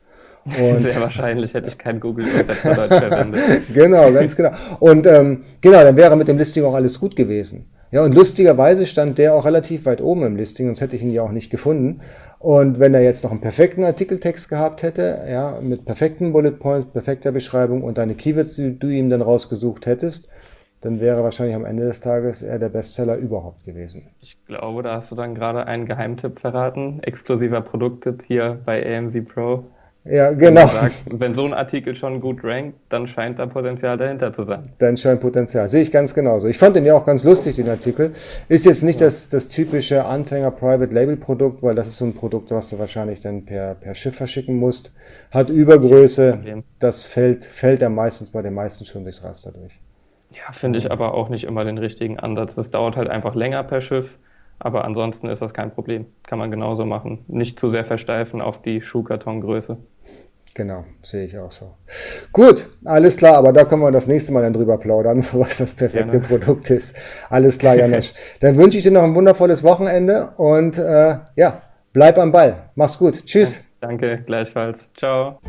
Und 0.45 0.83
Sehr 0.83 1.01
wahrscheinlich 1.01 1.55
hätte 1.55 1.69
ich 1.69 1.79
kein 1.79 2.01
Google 2.01 2.27
Übersetzer 2.27 2.89
verwendet. 2.89 3.63
genau, 3.75 4.13
ganz 4.13 4.37
genau. 4.37 4.51
Und 4.79 5.07
ähm, 5.07 5.45
genau, 5.61 5.83
dann 5.83 5.97
wäre 5.97 6.17
mit 6.17 6.29
dem 6.29 6.37
Listing 6.37 6.65
auch 6.65 6.75
alles 6.75 7.01
gut 7.01 7.17
gewesen. 7.17 7.71
Ja, 7.91 8.03
und 8.03 8.15
lustigerweise 8.15 8.87
stand 8.87 9.19
der 9.19 9.35
auch 9.35 9.45
relativ 9.45 9.87
weit 9.87 10.01
oben 10.01 10.25
im 10.25 10.37
Listing, 10.37 10.67
sonst 10.67 10.81
hätte 10.81 10.97
ich 10.97 11.03
ihn 11.03 11.13
ja 11.13 11.23
auch 11.23 11.31
nicht 11.31 11.49
gefunden. 11.49 12.01
Und 12.41 12.81
wenn 12.81 12.93
er 12.93 13.03
jetzt 13.03 13.25
noch 13.25 13.31
einen 13.31 13.41
perfekten 13.41 13.85
Artikeltext 13.85 14.49
gehabt 14.49 14.83
hätte, 14.83 15.25
ja, 15.31 15.61
mit 15.63 15.85
perfekten 15.85 16.33
Bullet 16.33 16.51
Points, 16.51 16.89
perfekter 16.93 17.33
Beschreibung 17.33 17.83
und 17.83 17.97
deine 17.97 18.17
Keywords, 18.17 18.57
die 18.57 18.79
du 18.79 18.89
ihm 18.89 19.11
dann 19.11 19.23
rausgesucht 19.23 19.87
hättest, 19.87 20.29
dann 20.81 21.01
wäre 21.01 21.23
wahrscheinlich 21.23 21.57
am 21.57 21.65
Ende 21.65 21.85
des 21.85 22.01
Tages 22.01 22.43
er 22.43 22.59
der 22.59 22.69
Bestseller 22.69 23.17
überhaupt 23.17 23.65
gewesen. 23.65 24.09
Ich 24.21 24.37
glaube, 24.45 24.83
da 24.83 24.97
hast 24.97 25.11
du 25.11 25.15
dann 25.15 25.35
gerade 25.35 25.67
einen 25.67 25.87
Geheimtipp 25.87 26.41
verraten. 26.41 27.03
Exklusiver 27.03 27.63
Produkttipp 27.63 28.23
hier 28.27 28.61
bei 28.67 28.85
AMZ 28.85 29.25
Pro. 29.27 29.65
Ja, 30.07 30.33
genau. 30.33 30.61
Wenn, 30.61 30.69
sagst, 30.69 31.21
wenn, 31.21 31.35
so 31.35 31.47
ein 31.47 31.55
Artikel 31.55 31.95
schon 31.95 32.21
gut 32.21 32.45
rankt, 32.45 32.77
dann 32.91 33.09
scheint 33.09 33.39
da 33.39 33.47
Potenzial 33.47 33.97
dahinter 33.97 34.35
zu 34.35 34.43
sein. 34.43 34.71
Dann 34.79 34.99
scheint 34.99 35.21
Potenzial. 35.21 35.67
Sehe 35.67 35.81
ich 35.81 35.91
ganz 35.91 36.13
genauso. 36.13 36.47
Ich 36.47 36.59
fand 36.59 36.77
den 36.77 36.85
ja 36.85 36.95
auch 36.95 37.07
ganz 37.07 37.25
lustig, 37.25 37.57
den 37.57 37.71
Artikel. 37.71 38.13
Ist 38.49 38.67
jetzt 38.67 38.83
nicht 38.83 39.01
das, 39.01 39.31
das 39.31 39.49
typische 39.49 40.05
Anfänger-Private-Label-Produkt, 40.05 41.63
weil 41.63 41.75
das 41.75 41.89
ist 41.89 41.97
so 41.97 42.05
ein 42.05 42.15
Produkt, 42.15 42.51
was 42.51 42.69
du 42.69 42.79
wahrscheinlich 42.79 43.23
dann 43.23 43.47
per, 43.47 43.77
per 43.77 43.95
Schiff 43.95 44.15
verschicken 44.15 44.59
musst. 44.59 44.95
Hat 45.31 45.49
Übergröße. 45.49 46.39
Das 46.79 47.07
fällt, 47.07 47.47
fällt 47.47 47.81
ja 47.81 47.89
meistens 47.89 48.31
bei 48.31 48.43
den 48.43 48.53
meisten 48.53 48.85
schon 48.85 49.05
durchs 49.05 49.25
Raster 49.25 49.53
durch. 49.53 49.81
Ja, 50.33 50.53
finde 50.53 50.79
ich 50.79 50.91
aber 50.91 51.15
auch 51.15 51.31
nicht 51.31 51.45
immer 51.45 51.65
den 51.65 51.79
richtigen 51.79 52.19
Ansatz. 52.19 52.55
Das 52.57 52.71
dauert 52.71 52.97
halt 52.97 53.09
einfach 53.09 53.35
länger 53.35 53.65
per 53.65 53.81
Schiff. 53.81 54.19
Aber 54.59 54.85
ansonsten 54.85 55.29
ist 55.29 55.41
das 55.41 55.55
kein 55.55 55.71
Problem. 55.71 56.07
Kann 56.25 56.39
man 56.39 56.51
genauso 56.51 56.85
machen. 56.85 57.25
Nicht 57.27 57.59
zu 57.59 57.71
sehr 57.71 57.85
versteifen 57.85 58.43
auf 58.43 58.61
die 58.61 58.83
Schuhkartongröße. 58.83 59.79
Genau, 60.55 60.85
sehe 61.01 61.25
ich 61.25 61.37
auch 61.37 61.51
so. 61.51 61.75
Gut, 62.33 62.69
alles 62.85 63.17
klar, 63.17 63.37
aber 63.37 63.53
da 63.53 63.65
können 63.65 63.83
wir 63.83 63.91
das 63.91 64.07
nächste 64.07 64.33
Mal 64.33 64.43
dann 64.43 64.53
drüber 64.53 64.79
plaudern, 64.79 65.25
was 65.33 65.59
das 65.59 65.75
perfekte 65.75 66.21
Gerne. 66.21 66.27
Produkt 66.27 66.71
ist. 66.71 66.97
Alles 67.29 67.59
klar, 67.59 67.75
Janusz. 67.75 68.15
dann 68.41 68.57
wünsche 68.57 68.79
ich 68.79 68.85
dir 68.85 68.93
noch 68.93 69.03
ein 69.03 69.17
wundervolles 69.17 69.65
Wochenende 69.65 70.31
und 70.37 70.79
äh, 70.79 71.17
ja, 71.35 71.63
bleib 71.93 72.19
am 72.19 72.31
Ball. 72.31 72.71
Mach's 72.77 72.97
gut. 72.99 73.27
Tschüss. 73.27 73.61
Danke, 73.81 74.23
gleichfalls. 74.25 74.89
Ciao. 74.97 75.41